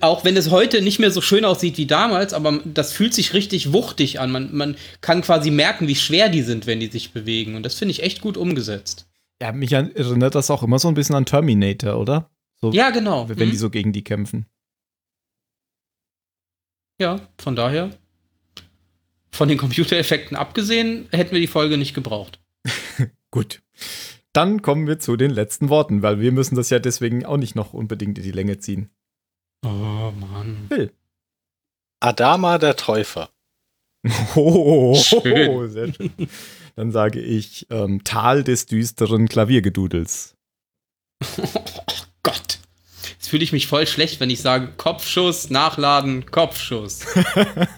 auch 0.01 0.25
wenn 0.25 0.37
es 0.37 0.51
heute 0.51 0.83
nicht 0.83 0.99
mehr 0.99 1.11
so 1.11 1.21
schön 1.21 1.45
aussieht 1.45 1.79
wie 1.79 1.87
damals, 1.87 2.33
aber 2.35 2.61
das 2.65 2.93
fühlt 2.93 3.15
sich 3.15 3.33
richtig 3.35 3.73
wuchtig 3.73 4.21
an. 4.21 4.31
Man, 4.31 4.55
man 4.57 4.77
kann 5.01 5.23
quasi 5.23 5.51
merken, 5.51 5.89
wie 5.89 5.95
schwer 5.97 6.29
die 6.29 6.43
sind, 6.43 6.67
wenn 6.67 6.81
die 6.81 6.89
sich 6.89 7.13
bewegen. 7.13 7.55
Und 7.55 7.63
das 7.65 7.75
finde 7.75 7.93
ich 7.93 8.03
echt 8.03 8.21
gut 8.21 8.37
umgesetzt. 8.37 9.07
Ja, 9.41 9.53
mich 9.53 9.73
erinnert 9.73 10.35
das 10.35 10.51
auch 10.51 10.63
immer 10.63 10.79
so 10.79 10.89
ein 10.89 10.95
bisschen 10.95 11.15
an 11.15 11.25
Terminator, 11.27 11.99
oder? 11.99 12.31
So, 12.61 12.73
Ja, 12.73 12.91
genau. 12.91 13.29
Wenn 13.29 13.49
Mhm. 13.49 13.53
die 13.53 13.57
so 13.57 13.71
gegen 13.71 13.93
die 13.93 14.03
kämpfen. 14.05 14.47
ja, 17.01 17.21
von 17.39 17.55
daher, 17.55 17.91
von 19.31 19.49
den 19.49 19.59
Computereffekten 19.59 20.37
abgesehen, 20.37 21.07
hätten 21.13 21.33
wir 21.33 21.41
die 21.41 21.47
Folge 21.47 21.79
nicht 21.79 21.95
gebraucht. 21.95 22.41
Gut. 23.31 23.63
Dann 24.33 24.63
kommen 24.63 24.87
wir 24.87 24.99
zu 24.99 25.17
den 25.17 25.31
letzten 25.31 25.69
Worten, 25.69 26.03
weil 26.03 26.21
wir 26.21 26.33
müssen 26.33 26.57
das 26.57 26.71
ja 26.71 26.79
deswegen 26.81 27.25
auch 27.25 27.37
nicht 27.37 27.55
noch 27.55 27.73
unbedingt 27.73 28.19
in 28.19 28.25
die 28.25 28.33
Länge 28.33 28.59
ziehen. 28.59 28.91
Oh 29.65 30.13
Mann. 30.13 30.91
Adama 32.01 32.59
der 32.59 32.77
Täufer. 32.77 33.31
Oh, 34.37 34.95
Schön. 34.95 35.69
sehr 35.71 35.93
schön. 35.93 36.13
Dann 36.77 36.93
sage 36.93 37.21
ich 37.21 37.67
ähm, 37.71 38.05
Tal 38.05 38.45
des 38.45 38.67
düsteren 38.67 39.29
Klaviergedudels. 39.29 40.37
Oh 41.37 41.43
Gott. 42.23 42.61
Jetzt 43.11 43.29
fühle 43.29 43.43
ich 43.43 43.53
mich 43.53 43.67
voll 43.67 43.87
schlecht, 43.89 44.21
wenn 44.21 44.31
ich 44.31 44.41
sage 44.41 44.73
Kopfschuss, 44.77 45.51
Nachladen, 45.51 46.27
Kopfschuss. 46.27 47.01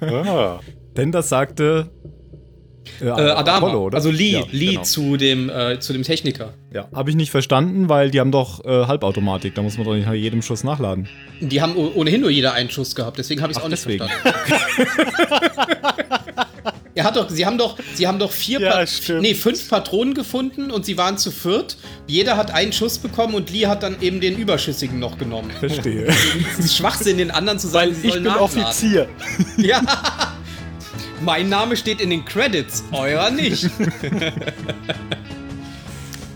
Ah. 0.02 0.60
Denn 0.96 1.12
das 1.12 1.30
sagte 1.30 1.90
äh, 3.00 3.04
Äh, 3.06 3.10
Adama, 3.10 3.58
Apollo, 3.66 3.84
oder? 3.86 3.96
also 3.96 4.10
Lee, 4.10 4.32
Ja, 4.32 4.42
Lee 4.50 4.66
genau. 4.70 4.82
zu, 4.82 5.16
dem, 5.16 5.48
äh, 5.50 5.78
zu 5.80 5.92
dem 5.92 6.02
Techniker. 6.02 6.54
Ja, 6.72 6.88
habe 6.94 7.10
ich 7.10 7.16
nicht 7.16 7.30
verstanden, 7.30 7.88
weil 7.88 8.10
die 8.10 8.20
haben 8.20 8.32
doch 8.32 8.64
äh, 8.64 8.86
Halbautomatik. 8.86 9.54
Da 9.54 9.62
muss 9.62 9.76
man 9.76 9.86
doch 9.86 9.94
nicht 9.94 10.06
nach 10.06 10.14
jedem 10.14 10.42
Schuss 10.42 10.64
nachladen. 10.64 11.08
Die 11.40 11.60
haben 11.62 11.74
ohnehin 11.76 12.20
nur 12.20 12.30
jeder 12.30 12.52
einen 12.54 12.70
Schuss 12.70 12.94
gehabt, 12.94 13.18
deswegen 13.18 13.42
habe 13.42 13.52
ich 13.52 13.58
es 13.58 13.64
auch 13.64 13.68
nicht 13.68 13.84
deswegen. 13.84 14.06
verstanden. 14.06 15.10
er 16.94 17.04
hat 17.04 17.16
doch, 17.16 17.28
sie 17.30 17.46
haben 17.46 17.56
doch, 17.58 17.76
sie 17.94 18.06
haben 18.06 18.18
doch 18.18 18.30
vier, 18.32 18.60
Ja, 18.60 18.84
nee, 19.20 19.34
fünf 19.34 19.68
Patronen 19.68 20.12
gefunden 20.14 20.70
und 20.70 20.84
sie 20.84 20.98
waren 20.98 21.16
zu 21.18 21.30
viert. 21.30 21.76
Jeder 22.06 22.36
hat 22.36 22.50
einen 22.52 22.72
Schuss 22.72 22.98
bekommen 22.98 23.34
und 23.34 23.50
Lee 23.50 23.66
hat 23.66 23.82
dann 23.82 24.00
eben 24.02 24.20
den 24.20 24.36
überschüssigen 24.36 24.98
noch 24.98 25.16
genommen. 25.18 25.50
Verstehe. 25.60 26.06
Es 26.58 26.64
ist 26.66 26.76
Schwachsinn, 26.76 27.18
den 27.18 27.30
anderen 27.30 27.58
zu 27.58 27.68
sagen, 27.68 27.94
sie 27.94 28.06
Ich 28.08 28.12
sollen 28.12 28.24
bin 28.24 28.32
nachladen. 28.32 28.62
Offizier. 28.64 29.08
Ja. 29.56 29.80
Mein 31.22 31.50
Name 31.50 31.76
steht 31.76 32.00
in 32.00 32.08
den 32.08 32.24
Credits, 32.24 32.82
euer 32.92 33.30
nicht. 33.30 33.68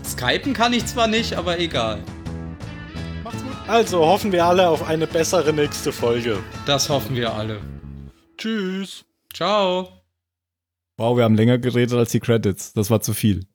Skypen 0.05 0.53
kann 0.53 0.73
ich 0.73 0.85
zwar 0.85 1.07
nicht, 1.07 1.33
aber 1.33 1.59
egal. 1.59 2.03
Also 3.67 4.05
hoffen 4.05 4.31
wir 4.31 4.45
alle 4.45 4.69
auf 4.69 4.87
eine 4.87 5.07
bessere 5.07 5.51
nächste 5.51 5.91
Folge. 5.91 6.37
Das 6.67 6.87
hoffen 6.87 7.15
wir 7.15 7.33
alle. 7.33 7.61
Tschüss. 8.37 9.05
Ciao. 9.33 9.89
wow, 10.97 11.17
wir 11.17 11.23
haben 11.23 11.35
länger 11.35 11.57
geredet 11.57 11.97
als 11.97 12.11
die 12.11 12.19
Credits. 12.19 12.73
Das 12.73 12.91
war 12.91 13.01
zu 13.01 13.13
viel. 13.13 13.47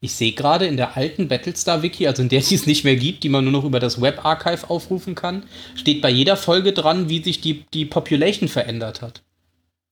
Ich 0.00 0.14
sehe 0.14 0.32
gerade 0.32 0.66
in 0.66 0.76
der 0.76 0.96
alten 0.96 1.28
Battlestar-Wiki, 1.28 2.08
also 2.08 2.22
in 2.22 2.28
der 2.28 2.40
die 2.40 2.54
es 2.56 2.66
nicht 2.66 2.84
mehr 2.84 2.96
gibt, 2.96 3.22
die 3.22 3.28
man 3.28 3.44
nur 3.44 3.52
noch 3.52 3.64
über 3.64 3.78
das 3.78 4.00
Web-Archive 4.00 4.68
aufrufen 4.68 5.14
kann, 5.14 5.44
steht 5.76 6.02
bei 6.02 6.10
jeder 6.10 6.36
Folge 6.36 6.72
dran, 6.72 7.08
wie 7.08 7.22
sich 7.22 7.40
die, 7.40 7.64
die 7.72 7.84
Population 7.84 8.48
verändert 8.48 9.00
hat. 9.00 9.22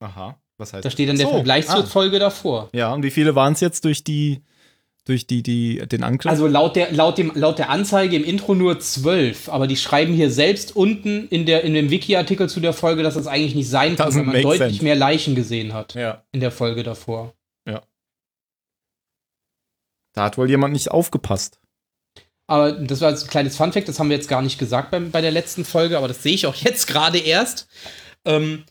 Aha. 0.01 0.39
Was 0.57 0.73
heißt 0.73 0.85
Da 0.85 0.91
steht 0.91 1.09
dann 1.09 1.17
der 1.17 1.27
So, 1.27 1.33
Vergleich 1.33 1.69
ah. 1.69 1.77
zur 1.77 1.87
Folge 1.87 2.19
davor. 2.19 2.69
Ja, 2.73 2.93
und 2.93 3.03
wie 3.03 3.11
viele 3.11 3.35
waren 3.35 3.53
es 3.53 3.61
jetzt 3.61 3.85
durch 3.85 4.03
die, 4.03 4.43
durch 5.05 5.27
die, 5.27 5.43
die, 5.43 5.87
den 5.87 6.03
Angriff? 6.03 6.31
Also 6.31 6.47
laut 6.47 6.77
der, 6.77 6.93
laut, 6.93 7.19
dem, 7.19 7.33
laut 7.35 7.59
der 7.59 7.71
Anzeige 7.71 8.17
im 8.17 8.25
Intro 8.25 8.55
nur 8.55 8.81
zwölf, 8.81 9.49
aber 9.49 9.67
die 9.67 9.77
schreiben 9.77 10.15
hier 10.15 10.31
selbst 10.31 10.75
unten 10.75 11.29
in, 11.29 11.47
der, 11.47 11.65
in 11.65 11.75
dem 11.75 11.91
Wiki-Artikel 11.91 12.49
zu 12.49 12.61
der 12.61 12.73
Folge, 12.73 13.03
dass 13.03 13.15
das 13.15 13.27
eigentlich 13.27 13.55
nicht 13.55 13.71
sein 13.71 13.97
kann, 13.97 14.15
weil 14.15 14.25
man 14.25 14.43
deutlich 14.43 14.59
sense. 14.59 14.85
mehr 14.85 14.97
Leichen 14.97 15.35
gesehen 15.35 15.73
hat 15.73 15.95
ja. 15.95 16.23
in 16.33 16.41
der 16.41 16.51
Folge 16.51 16.83
davor. 16.83 17.35
Da 20.19 20.25
hat 20.25 20.37
wohl 20.37 20.51
jemand 20.51 20.73
nicht 20.73 20.91
aufgepasst. 20.91 21.61
Aber 22.49 22.73
das 22.73 23.01
war 23.01 23.11
jetzt 23.11 23.23
ein 23.23 23.31
kleines 23.31 23.57
Funfact, 23.57 23.89
das 23.89 24.01
haben 24.01 24.09
wir 24.09 24.17
jetzt 24.17 24.29
gar 24.29 24.43
nicht 24.43 24.59
gesagt 24.59 24.91
beim, 24.91 25.13
bei 25.13 25.21
der 25.21 25.31
letzten 25.31 25.65
Folge, 25.65 25.97
aber 25.97 26.09
das 26.09 26.25
sehe 26.25 26.35
ich 26.35 26.47
auch 26.47 26.55
jetzt 26.57 26.87
gerade 26.89 27.19
erst. 27.19 27.69
Ähm, 28.25 28.65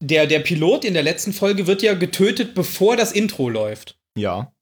der, 0.00 0.26
der 0.26 0.40
Pilot 0.40 0.84
in 0.84 0.94
der 0.94 1.02
letzten 1.02 1.32
Folge 1.32 1.66
wird 1.66 1.82
ja 1.82 1.94
getötet, 1.94 2.54
bevor 2.54 2.96
das 2.96 3.12
Intro 3.12 3.48
läuft. 3.48 3.98
Ja. 4.16 4.52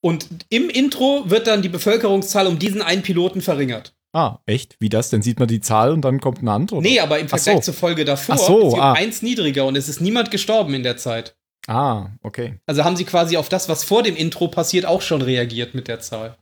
Und 0.00 0.28
im 0.48 0.70
Intro 0.70 1.24
wird 1.26 1.46
dann 1.46 1.62
die 1.62 1.68
Bevölkerungszahl 1.68 2.46
um 2.46 2.58
diesen 2.58 2.82
einen 2.82 3.02
Piloten 3.02 3.40
verringert. 3.40 3.94
Ah, 4.12 4.38
echt? 4.46 4.76
Wie 4.80 4.88
das? 4.88 5.10
Dann 5.10 5.22
sieht 5.22 5.38
man 5.38 5.48
die 5.48 5.60
Zahl 5.60 5.92
und 5.92 6.02
dann 6.02 6.20
kommt 6.20 6.38
eine 6.38 6.52
andere? 6.52 6.80
Nee, 6.80 7.00
aber 7.00 7.18
im 7.18 7.28
Vergleich 7.28 7.56
so. 7.56 7.62
zur 7.62 7.74
Folge 7.74 8.04
davor 8.04 8.36
Ach 8.36 8.38
so, 8.38 8.58
ist 8.66 8.70
sie 8.70 8.76
um 8.76 8.82
ah. 8.82 8.92
eins 8.94 9.22
niedriger 9.22 9.66
und 9.66 9.76
es 9.76 9.88
ist 9.88 10.00
niemand 10.00 10.30
gestorben 10.30 10.74
in 10.74 10.82
der 10.82 10.96
Zeit. 10.96 11.36
Ah, 11.66 12.10
okay. 12.22 12.58
Also 12.66 12.84
haben 12.84 12.96
sie 12.96 13.04
quasi 13.04 13.36
auf 13.36 13.50
das, 13.50 13.68
was 13.68 13.84
vor 13.84 14.02
dem 14.02 14.16
Intro 14.16 14.48
passiert, 14.48 14.86
auch 14.86 15.02
schon 15.02 15.20
reagiert 15.20 15.74
mit 15.74 15.88
der 15.88 16.00
Zahl. 16.00 16.38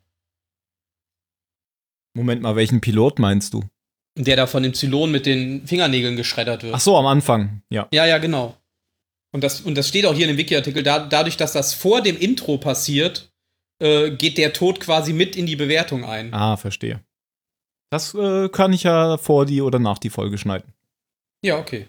Moment 2.14 2.40
mal, 2.42 2.54
welchen 2.54 2.80
Pilot 2.80 3.18
meinst 3.18 3.52
du? 3.52 3.64
Der 4.16 4.36
da 4.36 4.46
von 4.46 4.62
dem 4.62 4.72
Zylon 4.72 5.10
mit 5.10 5.26
den 5.26 5.66
Fingernägeln 5.66 6.16
geschreddert 6.16 6.62
wird. 6.62 6.74
Ach 6.74 6.80
so, 6.80 6.96
am 6.96 7.06
Anfang. 7.06 7.62
Ja. 7.70 7.86
Ja, 7.92 8.06
ja, 8.06 8.18
genau. 8.18 8.56
Und 9.32 9.44
das, 9.44 9.60
und 9.60 9.76
das 9.76 9.88
steht 9.88 10.06
auch 10.06 10.14
hier 10.14 10.26
in 10.26 10.34
dem 10.34 10.38
Wiki-Artikel. 10.38 10.82
Da, 10.82 11.00
dadurch, 11.00 11.36
dass 11.36 11.52
das 11.52 11.74
vor 11.74 12.00
dem 12.00 12.16
Intro 12.16 12.56
passiert, 12.56 13.30
äh, 13.78 14.10
geht 14.10 14.38
der 14.38 14.54
Tod 14.54 14.80
quasi 14.80 15.12
mit 15.12 15.36
in 15.36 15.44
die 15.44 15.56
Bewertung 15.56 16.04
ein. 16.06 16.32
Ah, 16.32 16.56
verstehe. 16.56 17.00
Das 17.90 18.14
äh, 18.14 18.48
kann 18.48 18.72
ich 18.72 18.84
ja 18.84 19.18
vor 19.18 19.44
die 19.44 19.60
oder 19.60 19.78
nach 19.78 19.98
die 19.98 20.10
Folge 20.10 20.38
schneiden. 20.38 20.72
Ja, 21.42 21.58
okay. 21.58 21.88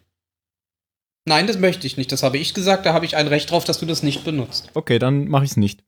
Nein, 1.26 1.48
das 1.48 1.58
möchte 1.58 1.88
ich 1.88 1.98
nicht. 1.98 2.12
Das 2.12 2.24
habe 2.24 2.38
ich 2.38 2.54
gesagt. 2.54 2.86
Da 2.86 2.94
habe 2.94 3.06
ich 3.06 3.16
ein 3.16 3.28
Recht 3.28 3.50
drauf, 3.52 3.64
dass 3.64 3.80
du 3.80 3.86
das 3.86 4.04
nicht 4.04 4.26
benutzt. 4.26 4.70
Okay, 4.74 5.00
dann 5.00 5.28
mache 5.28 5.46
ich 5.46 5.52
es 5.52 5.58
nicht. 5.58 5.84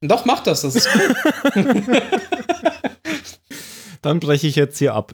Doch, 0.00 0.24
mach 0.24 0.42
das. 0.42 0.62
Das 0.62 0.76
ist 0.76 0.88
gut. 0.92 1.16
Dann 4.02 4.18
breche 4.18 4.48
ich 4.48 4.56
jetzt 4.56 4.78
hier 4.78 4.94
ab. 4.94 5.12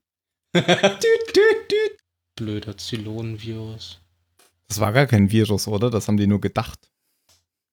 Düt, 0.55 0.67
düt, 0.67 1.71
düt. 1.71 1.99
Blöder 2.37 2.77
Zylonenvirus. 2.77 4.01
Das 4.69 4.81
war 4.81 4.93
gar 4.93 5.07
kein 5.07 5.31
Virus, 5.31 5.67
oder? 5.67 5.91
Das 5.91 6.09
haben 6.09 6.17
die 6.17 6.27
nur 6.27 6.41
gedacht. 6.41 6.79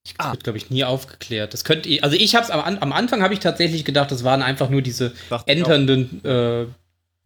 Das 0.03 0.31
wird, 0.31 0.43
glaube 0.43 0.57
ich, 0.57 0.69
nie 0.69 0.83
aufgeklärt. 0.83 1.53
Das 1.53 1.63
könnte, 1.63 1.89
also 2.03 2.15
ich 2.15 2.35
habe 2.35 2.45
es 2.45 2.51
am, 2.51 2.77
am 2.77 2.93
Anfang 2.93 3.23
habe 3.23 3.33
ich 3.33 3.39
tatsächlich 3.39 3.85
gedacht, 3.85 4.11
das 4.11 4.23
waren 4.23 4.41
einfach 4.41 4.69
nur 4.69 4.81
diese 4.81 5.13
enternden 5.45 6.23
äh, 6.23 6.67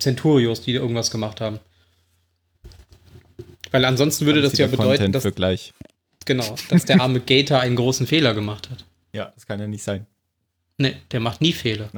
Centurios, 0.02 0.62
die 0.62 0.74
irgendwas 0.74 1.12
gemacht 1.12 1.42
haben. 1.42 1.60
Weil 3.72 3.86
ansonsten 3.86 4.26
würde 4.26 4.42
das 4.42 4.54
ist 4.54 4.60
ja 4.60 4.68
bedeuten, 4.68 5.12
dass, 5.12 5.24
gleich. 5.36 5.74
genau, 6.26 6.56
dass 6.70 6.86
der 6.86 7.02
arme 7.02 7.20
Gator 7.26 7.60
einen 7.60 7.76
großen 7.76 8.08
Fehler 8.08 8.34
gemacht 8.34 8.70
hat. 8.70 8.86
Ja, 9.14 9.32
das 9.36 9.46
kann 9.46 9.60
ja 9.60 9.68
nicht 9.68 9.84
sein. 9.84 10.08
Nee, 10.78 10.96
der 11.12 11.20
macht 11.20 11.42
nie 11.42 11.54
Fehler. 11.54 11.90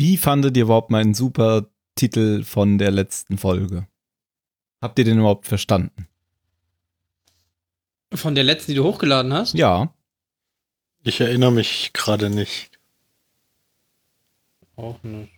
Wie 0.00 0.16
fandet 0.16 0.56
ihr 0.56 0.62
überhaupt 0.62 0.88
meinen 0.90 1.12
super 1.12 1.66
Titel 1.94 2.42
von 2.42 2.78
der 2.78 2.90
letzten 2.90 3.36
Folge? 3.36 3.86
Habt 4.80 4.98
ihr 4.98 5.04
den 5.04 5.18
überhaupt 5.18 5.46
verstanden? 5.46 6.08
Von 8.14 8.34
der 8.34 8.44
letzten, 8.44 8.72
die 8.72 8.76
du 8.76 8.84
hochgeladen 8.84 9.34
hast? 9.34 9.52
Ja. 9.52 9.92
Ich 11.02 11.20
erinnere 11.20 11.52
mich 11.52 11.90
gerade 11.92 12.30
nicht. 12.30 12.78
Auch 14.76 15.02
nicht. 15.02 15.34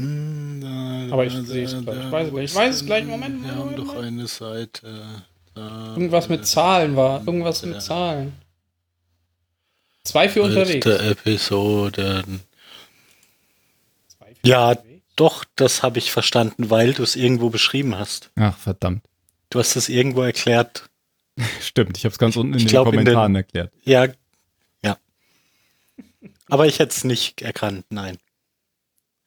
Aber 0.00 1.12
Aber 1.12 1.24
ich 1.26 1.34
sehe 1.34 1.62
es 1.62 1.80
gleich. 1.80 2.06
Ich 2.06 2.10
weiß 2.10 2.26
es 2.26 2.32
gleich. 2.32 2.44
Ich 2.44 2.54
weiß 2.56 2.74
es 2.74 2.86
gleich. 2.86 3.04
Moment, 3.04 3.44
Wir 3.44 3.52
haben 3.52 3.58
Moment, 3.70 3.78
doch 3.78 3.94
eine 4.02 4.26
Seite. 4.26 5.24
Da, 5.54 5.92
Irgendwas 5.92 6.28
mit 6.28 6.44
Zahlen 6.44 6.96
war. 6.96 7.20
Irgendwas 7.24 7.64
mit. 7.64 7.80
Zahlen. 7.82 8.32
Zwei 10.02 10.28
für 10.28 10.42
unterwegs. 10.42 10.84
Letzte 10.84 11.10
Episoden. 11.10 12.47
Ja. 14.44 14.76
Doch, 15.16 15.44
das 15.56 15.82
habe 15.82 15.98
ich 15.98 16.12
verstanden, 16.12 16.70
weil 16.70 16.92
du 16.94 17.02
es 17.02 17.16
irgendwo 17.16 17.50
beschrieben 17.50 17.98
hast. 17.98 18.30
Ach, 18.36 18.56
verdammt. 18.56 19.02
Du 19.50 19.58
hast 19.58 19.74
es 19.74 19.88
irgendwo 19.88 20.22
erklärt. 20.22 20.88
Stimmt, 21.60 21.96
ich 21.98 22.04
habe 22.04 22.12
es 22.12 22.18
ganz 22.18 22.36
unten 22.36 22.52
in 22.52 22.58
Ich 22.58 22.64
den 22.66 22.70
glaub, 22.70 22.86
in 22.86 22.92
den- 22.92 22.98
Kommentaren 23.04 23.34
erklärt. 23.34 23.72
Ja. 23.84 24.06
Ja. 24.84 24.96
Aber 26.48 26.66
ich 26.66 26.78
hätte 26.78 26.92
es 26.94 27.04
nicht 27.04 27.42
erkannt, 27.42 27.84
nein. 27.90 28.18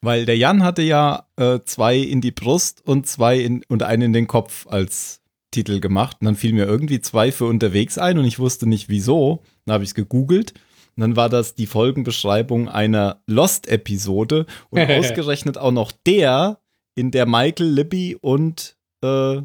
Weil 0.00 0.24
der 0.26 0.36
Jan 0.36 0.64
hatte 0.64 0.82
ja 0.82 1.26
äh, 1.36 1.60
zwei 1.64 1.96
in 1.98 2.20
die 2.20 2.32
Brust 2.32 2.84
und 2.86 3.06
zwei 3.06 3.38
in, 3.38 3.62
und 3.68 3.82
einen 3.82 4.02
in 4.02 4.12
den 4.12 4.26
Kopf 4.26 4.66
als 4.66 5.20
Titel 5.52 5.78
gemacht. 5.78 6.16
Und 6.20 6.24
dann 6.24 6.36
fiel 6.36 6.52
mir 6.54 6.64
irgendwie 6.64 7.00
zwei 7.00 7.30
für 7.30 7.44
unterwegs 7.44 7.98
ein 7.98 8.18
und 8.18 8.24
ich 8.24 8.38
wusste 8.38 8.66
nicht 8.66 8.88
wieso. 8.88 9.42
Dann 9.66 9.74
habe 9.74 9.84
ich 9.84 9.90
es 9.90 9.94
gegoogelt. 9.94 10.54
Und 10.96 11.00
dann 11.00 11.16
war 11.16 11.28
das 11.28 11.54
die 11.54 11.66
Folgenbeschreibung 11.66 12.68
einer 12.68 13.22
Lost-Episode 13.26 14.46
und 14.70 14.80
ausgerechnet 14.90 15.56
auch 15.58 15.72
noch 15.72 15.92
der, 16.06 16.58
in 16.94 17.10
der 17.10 17.26
Michael, 17.26 17.68
Libby 17.70 18.16
und 18.20 18.76
äh, 19.02 19.40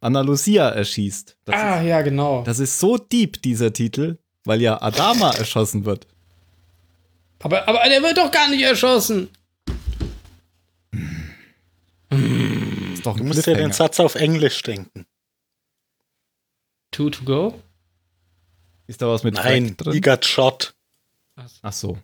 Anna 0.00 0.20
Lucia 0.22 0.68
erschießt. 0.70 1.36
Das, 1.44 1.54
Ah, 1.54 1.80
ist, 1.80 1.86
ja, 1.86 2.02
genau. 2.02 2.42
das 2.42 2.58
ist 2.58 2.80
so 2.80 2.96
deep, 2.96 3.40
dieser 3.42 3.72
Titel, 3.72 4.18
weil 4.44 4.60
ja 4.60 4.80
Adama 4.82 5.30
erschossen 5.38 5.84
wird. 5.84 6.06
Aber, 7.42 7.66
aber 7.68 7.80
der 7.88 8.02
wird 8.02 8.18
doch 8.18 8.30
gar 8.30 8.48
nicht 8.50 8.62
erschossen. 8.62 9.28
Ist 12.92 13.06
doch 13.06 13.16
Du 13.16 13.24
musst 13.24 13.46
ja 13.46 13.54
den. 13.54 13.72
Satz 13.72 14.00
auf 14.00 14.14
Englisch 14.16 14.60
denken. 14.62 15.06
Two 16.90 17.08
to 17.10 17.24
go? 17.24 17.60
Ist 18.88 19.00
da 19.00 19.08
was 19.08 19.22
mit 19.22 19.34
Nein, 19.34 19.76
drin? 19.76 19.92
he 19.92 20.00
got 20.00 20.24
shot. 20.24 20.74
Ach 21.62 21.72
so. 21.72 21.98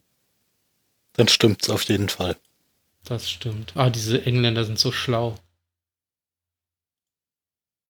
Dann 1.15 1.29
stimmt's 1.29 1.71
auf 1.71 1.83
jeden 1.85 2.09
Fall. 2.09 2.37
Das 3.05 3.31
stimmt. 3.31 3.73
Ah, 3.77 3.91
diese 3.91 4.25
Engländer 4.27 4.65
sind 4.65 4.79
so 4.79 4.93
schlau. 4.93 5.37